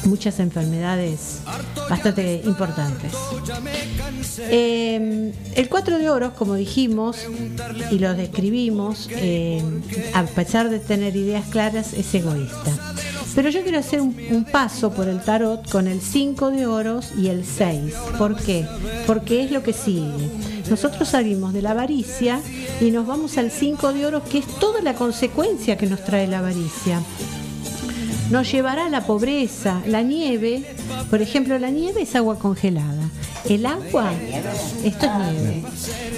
muchas 0.05 0.39
enfermedades 0.39 1.39
bastante 1.89 2.41
importantes. 2.45 3.13
Eh, 4.39 5.33
el 5.55 5.69
4 5.69 5.97
de 5.97 6.09
oros, 6.09 6.33
como 6.33 6.55
dijimos 6.55 7.17
y 7.91 7.99
lo 7.99 8.13
describimos, 8.13 9.09
eh, 9.11 9.63
a 10.13 10.23
pesar 10.23 10.69
de 10.69 10.79
tener 10.79 11.15
ideas 11.15 11.45
claras, 11.49 11.93
es 11.93 12.13
egoísta. 12.13 12.71
Pero 13.33 13.49
yo 13.49 13.63
quiero 13.63 13.79
hacer 13.79 13.99
un, 13.99 14.15
un 14.31 14.45
paso 14.45 14.91
por 14.91 15.09
el 15.09 15.19
tarot 15.19 15.69
con 15.69 15.87
el 15.87 15.99
5 15.99 16.51
de 16.51 16.67
oros 16.67 17.11
y 17.17 17.27
el 17.27 17.43
6. 17.43 17.93
¿Por 18.17 18.37
qué? 18.37 18.65
Porque 19.05 19.43
es 19.43 19.51
lo 19.51 19.61
que 19.61 19.73
sigue. 19.73 20.29
Nosotros 20.69 21.09
salimos 21.09 21.53
de 21.53 21.61
la 21.61 21.71
avaricia 21.71 22.41
y 22.79 22.91
nos 22.91 23.05
vamos 23.05 23.37
al 23.37 23.51
5 23.51 23.91
de 23.91 24.05
oros, 24.05 24.23
que 24.23 24.37
es 24.37 24.47
toda 24.59 24.81
la 24.81 24.95
consecuencia 24.95 25.77
que 25.77 25.85
nos 25.85 26.03
trae 26.03 26.27
la 26.27 26.39
avaricia 26.39 27.01
nos 28.29 28.51
llevará 28.51 28.85
a 28.85 28.89
la 28.89 29.05
pobreza. 29.05 29.81
La 29.85 30.01
nieve, 30.01 30.63
por 31.09 31.21
ejemplo, 31.21 31.57
la 31.59 31.69
nieve 31.69 32.01
es 32.01 32.15
agua 32.15 32.39
congelada. 32.39 33.09
El 33.47 33.65
agua, 33.67 34.11
esto 34.83 35.05
es 35.05 35.33
nieve, 35.33 35.63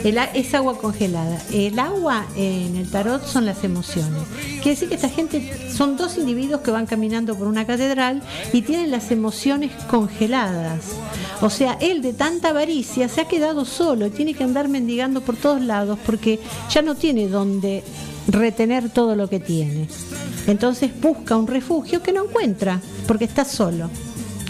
el 0.06 0.18
es 0.34 0.54
agua 0.54 0.78
congelada. 0.78 1.42
El 1.52 1.78
agua 1.78 2.26
en 2.38 2.78
el 2.78 2.90
tarot 2.90 3.26
son 3.26 3.46
las 3.46 3.66
emociones. 3.66 4.22
Quiere 4.62 4.70
decir 4.70 4.88
que 4.88 4.96
esta 4.96 5.10
gente 5.10 5.70
son 5.70 5.98
dos 5.98 6.18
individuos 6.18 6.62
que 6.62 6.72
van 6.72 6.86
caminando 6.86 7.36
por 7.36 7.48
una 7.48 7.66
catedral 7.66 8.22
y 8.54 8.62
tienen 8.62 8.92
las 8.92 9.12
emociones 9.12 9.72
congeladas. 9.90 10.86
O 11.42 11.50
sea, 11.50 11.78
él 11.82 12.02
de 12.02 12.14
tanta 12.14 12.50
avaricia 12.50 13.10
se 13.10 13.22
ha 13.22 13.28
quedado 13.28 13.66
solo 13.66 14.08
y 14.08 14.12
tiene 14.12 14.34
que 14.34 14.46
andar 14.46 14.70
mendigando 14.70 15.20
por 15.20 15.36
todos 15.36 15.62
lados 15.62 16.00
porque 16.06 16.40
ya 16.70 16.82
no 16.82 16.96
tiene 16.96 17.28
donde 17.28 17.84
retener 18.28 18.90
todo 18.90 19.16
lo 19.16 19.30
que 19.30 19.40
tiene. 19.40 19.88
Entonces 20.48 20.92
busca 21.00 21.36
un 21.36 21.48
refugio 21.48 22.02
que 22.02 22.14
no 22.14 22.26
encuentra 22.26 22.80
porque 23.08 23.26
está 23.26 23.46
solo. 23.46 23.90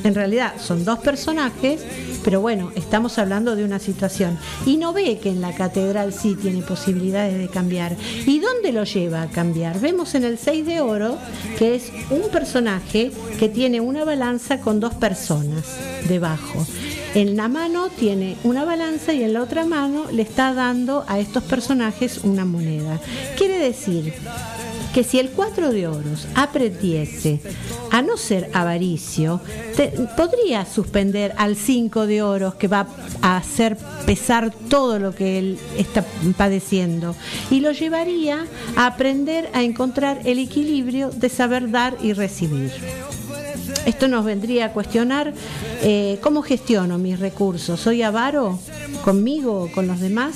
En 0.04 0.16
realidad 0.16 0.54
son 0.60 0.86
dos 0.86 1.00
personajes, 1.00 1.82
pero 2.24 2.40
bueno, 2.40 2.72
estamos 2.76 3.18
hablando 3.18 3.56
de 3.56 3.66
una 3.66 3.80
situación. 3.80 4.38
Y 4.66 4.78
no 4.78 4.94
ve 4.94 5.20
que 5.20 5.30
en 5.30 5.42
la 5.42 5.54
catedral 5.54 6.14
sí 6.14 6.36
tiene 6.36 6.62
posibilidades 6.62 7.38
de 7.38 7.50
cambiar. 7.50 7.96
¿Y 8.26 8.40
dónde 8.40 8.72
lo 8.72 8.84
lleva 8.84 9.24
a 9.24 9.30
cambiar? 9.30 9.80
Vemos 9.80 10.16
en 10.16 10.24
el 10.24 10.38
6 10.38 10.66
de 10.66 10.82
oro 10.82 11.18
que 11.58 11.76
es 11.76 11.92
un 12.10 12.30
personaje 12.32 13.12
que 13.40 13.50
tiene 13.50 13.82
una 13.82 14.06
balanza 14.06 14.62
con 14.62 14.80
dos 14.80 14.94
personas 14.94 15.78
debajo. 16.08 16.66
En 17.18 17.36
la 17.36 17.48
mano 17.48 17.90
tiene 17.90 18.38
una 18.44 18.64
balanza 18.64 19.12
y 19.12 19.24
en 19.24 19.34
la 19.34 19.42
otra 19.42 19.66
mano 19.66 20.06
le 20.12 20.22
está 20.22 20.54
dando 20.54 21.04
a 21.08 21.18
estos 21.18 21.42
personajes 21.42 22.20
una 22.20 22.46
moneda. 22.46 23.02
Quiere 23.36 23.58
decir 23.58 24.14
que 24.94 25.04
si 25.04 25.18
el 25.18 25.32
4 25.32 25.72
de 25.72 25.88
oros 25.88 26.28
aprendiese 26.36 27.42
a 27.90 28.04
no 28.04 28.18
ser 28.18 28.52
avaricio, 28.54 29.42
podría 30.16 30.64
suspender 30.68 31.34
al 31.38 31.56
5 31.56 32.06
de 32.06 32.22
oros 32.22 32.54
que 32.54 32.68
va 32.68 32.86
a 33.24 33.38
hacer 33.38 33.78
pesar 34.06 34.54
todo 34.70 35.00
lo 35.00 35.16
que 35.16 35.40
él 35.40 35.58
está 35.76 36.06
padeciendo 36.38 37.16
y 37.50 37.62
lo 37.62 37.72
llevaría 37.72 38.46
a 38.76 38.86
aprender 38.86 39.50
a 39.54 39.64
encontrar 39.64 40.20
el 40.26 40.38
equilibrio 40.38 41.10
de 41.10 41.30
saber 41.30 41.72
dar 41.72 41.98
y 42.00 42.14
recibir. 42.14 42.72
Esto 43.88 44.08
nos 44.10 44.26
vendría 44.26 44.66
a 44.66 44.72
cuestionar 44.74 45.34
eh, 45.82 46.20
cómo 46.22 46.42
gestiono 46.42 46.98
mis 46.98 47.20
recursos. 47.20 47.80
¿Soy 47.80 48.02
avaro 48.04 48.60
conmigo 49.04 49.64
o 49.64 49.72
con 49.72 49.88
los 49.88 50.00
demás? 50.02 50.36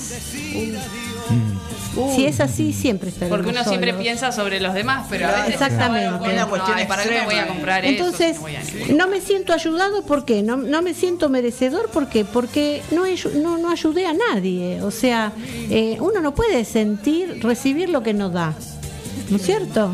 Si 2.16 2.26
es 2.26 2.40
así, 2.40 2.72
siempre 2.72 3.10
estaremos 3.10 3.38
Porque 3.38 3.52
uno 3.52 3.66
siempre 3.68 3.94
piensa 3.94 4.32
sobre 4.32 4.62
los 4.62 4.74
demás, 4.74 5.08
pero 5.10 5.28
a 5.28 5.32
veces 5.32 5.56
exactamente. 5.56 6.30
una 6.30 6.46
cuestión 6.46 6.78
¿para 6.88 7.04
qué 7.04 7.10
me 7.10 7.26
voy 7.26 7.36
a 7.36 7.48
comprar 7.48 7.84
Entonces, 7.84 8.38
eso? 8.38 8.86
si 8.88 8.94
no 8.94 9.10
me 9.10 9.20
siento 9.20 9.52
ayudado, 9.52 10.02
¿por 10.04 10.24
qué? 10.24 10.42
No, 10.42 10.56
no 10.56 10.82
me 10.82 10.94
siento 10.94 11.28
merecedor, 11.28 11.90
¿por 11.90 12.08
qué? 12.08 12.24
Porque 12.24 12.82
no, 12.92 13.06
ayu- 13.06 13.34
no, 13.34 13.58
no 13.58 13.70
ayudé 13.70 14.06
a 14.06 14.14
nadie. 14.14 14.82
O 14.82 14.92
sea, 14.92 15.34
eh, 15.70 15.98
uno 16.00 16.22
no 16.22 16.34
puede 16.34 16.64
sentir, 16.64 17.40
recibir 17.44 17.90
lo 17.90 18.02
que 18.02 18.14
no 18.14 18.30
da. 18.30 18.54
¿No 19.30 19.36
es 19.36 19.44
cierto? 19.44 19.94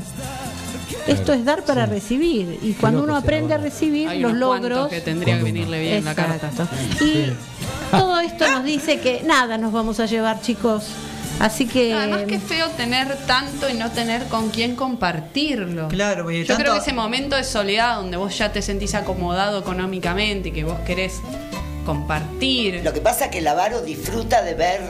Esto 1.07 1.33
es 1.33 1.45
dar 1.45 1.63
para 1.63 1.85
recibir. 1.85 2.59
Y 2.61 2.73
cuando 2.73 3.03
uno 3.03 3.15
aprende 3.15 3.53
a 3.53 3.57
recibir 3.57 4.09
Hay 4.09 4.19
los 4.19 4.33
logros. 4.33 4.89
que 4.89 5.01
tendría 5.01 5.37
que 5.37 5.43
venirle 5.43 5.79
bien 5.81 6.05
la 6.05 6.15
carta. 6.15 6.47
Exacto. 6.49 6.75
Y 7.03 7.31
todo 7.91 8.19
esto 8.19 8.49
nos 8.51 8.63
dice 8.63 8.99
que 8.99 9.21
nada 9.25 9.57
nos 9.57 9.71
vamos 9.71 9.99
a 9.99 10.05
llevar, 10.05 10.41
chicos. 10.41 10.83
Así 11.39 11.67
que. 11.67 11.93
Además 11.93 12.23
que 12.23 12.39
feo 12.39 12.67
tener 12.69 13.15
tanto 13.27 13.69
y 13.69 13.73
no 13.75 13.91
tener 13.91 14.23
con 14.25 14.49
quién 14.49 14.75
compartirlo. 14.75 15.87
Claro, 15.87 16.29
Yo 16.31 16.45
tanto- 16.47 16.61
creo 16.63 16.73
que 16.73 16.79
ese 16.79 16.93
momento 16.93 17.35
de 17.35 17.43
soledad 17.43 17.97
donde 17.97 18.17
vos 18.17 18.35
ya 18.37 18.51
te 18.51 18.61
sentís 18.61 18.95
acomodado 18.95 19.59
económicamente 19.59 20.49
y 20.49 20.51
que 20.51 20.63
vos 20.63 20.79
querés 20.85 21.21
compartir. 21.85 22.81
Lo 22.83 22.91
que 22.91 23.01
pasa 23.01 23.25
es 23.25 23.31
que 23.31 23.37
el 23.39 23.47
avaro 23.47 23.81
disfruta 23.81 24.41
de 24.41 24.53
ver 24.55 24.81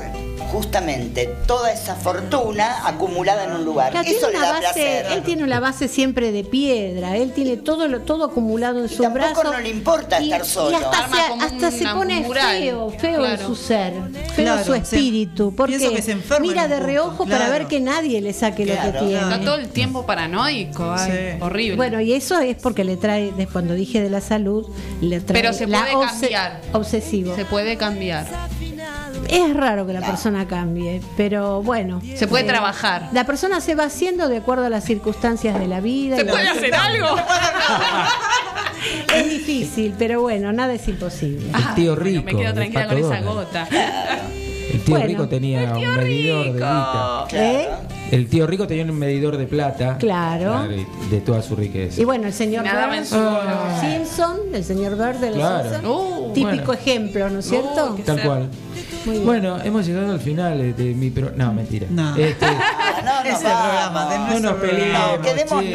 justamente 0.51 1.29
toda 1.45 1.71
esa 1.71 1.95
fortuna 1.95 2.87
acumulada 2.87 3.43
en 3.45 3.51
un 3.53 3.65
lugar. 3.65 3.91
Claro, 3.91 4.07
Eso 4.07 4.27
tiene 4.27 4.33
le 4.33 4.39
da 4.45 4.51
base, 4.53 4.61
placer. 4.73 5.05
él 5.11 5.23
tiene 5.23 5.43
una 5.43 5.59
base 5.59 5.87
siempre 5.87 6.31
de 6.31 6.43
piedra, 6.43 7.15
él 7.17 7.31
tiene 7.33 7.57
todo 7.57 7.87
lo- 7.87 8.01
todo 8.01 8.25
acumulado 8.25 8.79
en 8.83 8.89
su 8.89 9.03
tampoco 9.03 9.41
brazo. 9.41 9.51
no 9.53 9.59
le 9.59 9.69
importa 9.69 10.17
estar 10.19 10.45
solo. 10.45 10.71
Y 10.71 10.75
hasta, 10.75 10.97
Arma 11.05 11.17
se, 11.23 11.29
como 11.29 11.41
hasta 11.43 11.71
se 11.71 11.81
una 11.83 11.93
pone 11.95 12.19
mural. 12.21 12.57
feo, 12.59 12.89
feo 12.91 13.25
en 13.25 13.39
su 13.39 13.55
ser, 13.55 13.93
feo 14.35 14.45
Claro, 14.45 14.63
su 14.63 14.73
espíritu, 14.73 15.53
porque 15.55 15.77
que 15.77 16.01
se 16.01 16.15
mira 16.39 16.63
en 16.65 16.69
de 16.69 16.79
reojo 16.79 17.25
para 17.25 17.49
ver 17.49 17.67
que 17.67 17.79
nadie 17.79 18.21
le 18.21 18.33
saque 18.33 18.65
lo 18.65 18.73
que 18.73 18.97
tiene. 18.99 19.15
Está 19.19 19.39
todo 19.41 19.55
el 19.55 19.67
tiempo 19.69 20.05
paranoico, 20.05 20.91
ay, 20.91 21.37
horrible. 21.41 21.75
Bueno, 21.75 21.99
y 22.01 22.13
eso 22.13 22.39
es 22.39 22.55
porque 22.57 22.83
le 22.83 22.97
trae, 22.97 23.33
cuando 23.51 23.73
dije 23.73 24.01
de 24.01 24.09
la 24.09 24.21
salud, 24.21 24.65
le 25.01 25.19
trae 25.19 25.41
Pero 25.41 25.53
se 25.53 25.67
la 25.67 25.79
puede 25.81 25.95
obse- 25.95 26.09
cambiar. 26.21 26.61
obsesivo. 26.73 27.35
Se 27.35 27.45
puede 27.45 27.77
cambiar. 27.77 28.27
Es 29.29 29.53
raro 29.55 29.85
que 29.85 29.93
la 29.93 30.01
persona 30.01 30.47
cambie, 30.47 31.01
pero 31.17 31.61
bueno. 31.61 32.01
Se 32.15 32.27
puede 32.27 32.43
eh, 32.45 32.47
trabajar. 32.47 33.09
La 33.11 33.25
persona 33.25 33.59
se 33.61 33.75
va 33.75 33.85
haciendo 33.85 34.29
de 34.29 34.37
acuerdo 34.37 34.65
a 34.65 34.69
las 34.69 34.83
circunstancias 34.85 35.59
de 35.59 35.67
la 35.67 35.79
vida. 35.81 36.15
¿Se 36.17 36.25
puede 36.25 36.43
la- 36.43 36.51
hacer 36.51 36.73
algo? 36.75 37.07
Es 39.13 39.29
difícil, 39.29 39.93
pero 39.97 40.21
bueno, 40.21 40.53
nada 40.53 40.73
es 40.73 40.87
imposible. 40.87 41.47
El 41.47 41.75
tío 41.75 41.95
rico. 41.95 42.23
Me 42.23 42.35
quedo 42.35 42.53
tranquila 42.53 42.87
con 42.87 42.97
esa 42.97 43.21
gota. 43.21 43.67
El 44.71 44.81
tío 44.81 44.95
Bueno. 44.95 45.05
rico 45.07 45.27
tenía 45.27 45.73
un 45.73 45.95
medidor 45.97 46.45
de 46.45 46.51
guita. 46.53 47.25
¿Eh? 47.33 47.67
El 48.11 48.27
tío 48.27 48.47
rico 48.47 48.67
tenía 48.67 48.85
un 48.85 48.97
medidor 48.97 49.35
de 49.37 49.45
plata. 49.47 49.97
Claro. 49.97 50.67
De 51.09 51.21
toda 51.21 51.41
su 51.41 51.55
riqueza. 51.55 51.99
Y 51.99 52.05
bueno, 52.05 52.27
el 52.27 52.33
señor 52.33 52.65
oro. 52.65 53.81
Simpson, 53.81 54.37
el 54.53 54.63
señor 54.63 54.91
Bird 54.95 55.17
de 55.17 55.27
los 55.31 55.39
Claro. 55.39 55.69
Simpson, 55.69 55.91
Uh, 55.91 56.33
típico 56.33 56.55
bueno. 56.67 56.73
ejemplo, 56.73 57.29
¿no 57.29 57.39
es 57.39 57.45
cierto? 57.49 57.97
Tal 58.05 58.21
cual. 58.21 58.49
Bueno, 59.23 59.59
hemos 59.63 59.85
llegado 59.85 60.11
al 60.11 60.19
final 60.19 60.57
de, 60.57 60.73
de 60.73 60.93
mi 60.93 61.09
pro... 61.09 61.31
No, 61.35 61.53
mentira. 61.53 61.87
No. 61.89 62.15
Este, 62.15 62.45
no, 62.45 62.53
no, 62.53 63.21
Es 63.29 63.35
el 63.35 63.41
programa, 63.41 64.09
de 64.09 64.19
no 64.19 64.39
nos 64.39 64.53
peleemos. 64.61 65.17
No, 65.17 65.21
quedémonos. 65.21 65.63
che. 65.63 65.71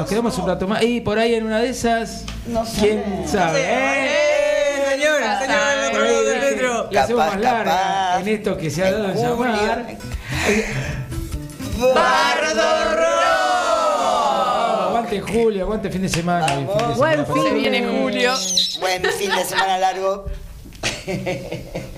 Nos 0.00 0.08
quedamos 0.08 0.38
un 0.38 0.46
rato 0.46 0.68
más. 0.68 0.82
Y 0.82 1.00
por 1.00 1.18
ahí 1.18 1.34
en 1.34 1.46
una 1.46 1.58
de 1.60 1.70
esas. 1.70 2.24
No 2.46 2.64
sé. 2.66 2.80
¿Quién 2.80 3.28
sabe? 3.28 3.60
¡Eh, 3.64 4.90
señor! 4.90 5.20
¡Señor 5.40 6.24
del 6.24 6.40
metro! 6.40 6.88
La 6.90 7.02
hacemos 7.02 7.26
más 7.26 7.40
larga 7.40 7.64
capaz. 7.64 8.20
en 8.20 8.28
esto 8.28 8.56
que 8.56 8.70
se 8.70 8.84
ha 8.84 8.92
dado 8.92 9.10
en 9.10 9.14
Julio. 9.16 9.36
llamar. 9.52 9.86
Bardo 11.94 12.94
Rock. 12.96 13.08
Aguante 14.88 15.20
julio, 15.20 15.62
aguante 15.62 15.90
fin 15.90 16.02
de 16.02 16.08
semana. 16.08 16.46
y 16.46 16.56
fin 16.56 16.66
de 16.66 16.94
semana 16.94 16.96
Buen 16.96 17.26
fin 17.26 17.72
de- 17.72 17.86
Julio. 18.00 18.32
Buen 18.80 19.02
fin 19.12 19.30
de 19.30 19.44
semana 19.44 19.78
largo. 19.78 20.24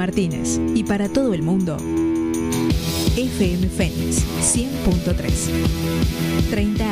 Martínez 0.00 0.58
y 0.74 0.84
para 0.84 1.10
todo 1.10 1.34
el 1.34 1.42
mundo, 1.42 1.76
FM 3.18 3.68
Fénix 3.68 4.24
100.3. 4.40 6.48
30 6.48 6.82
años. 6.82 6.88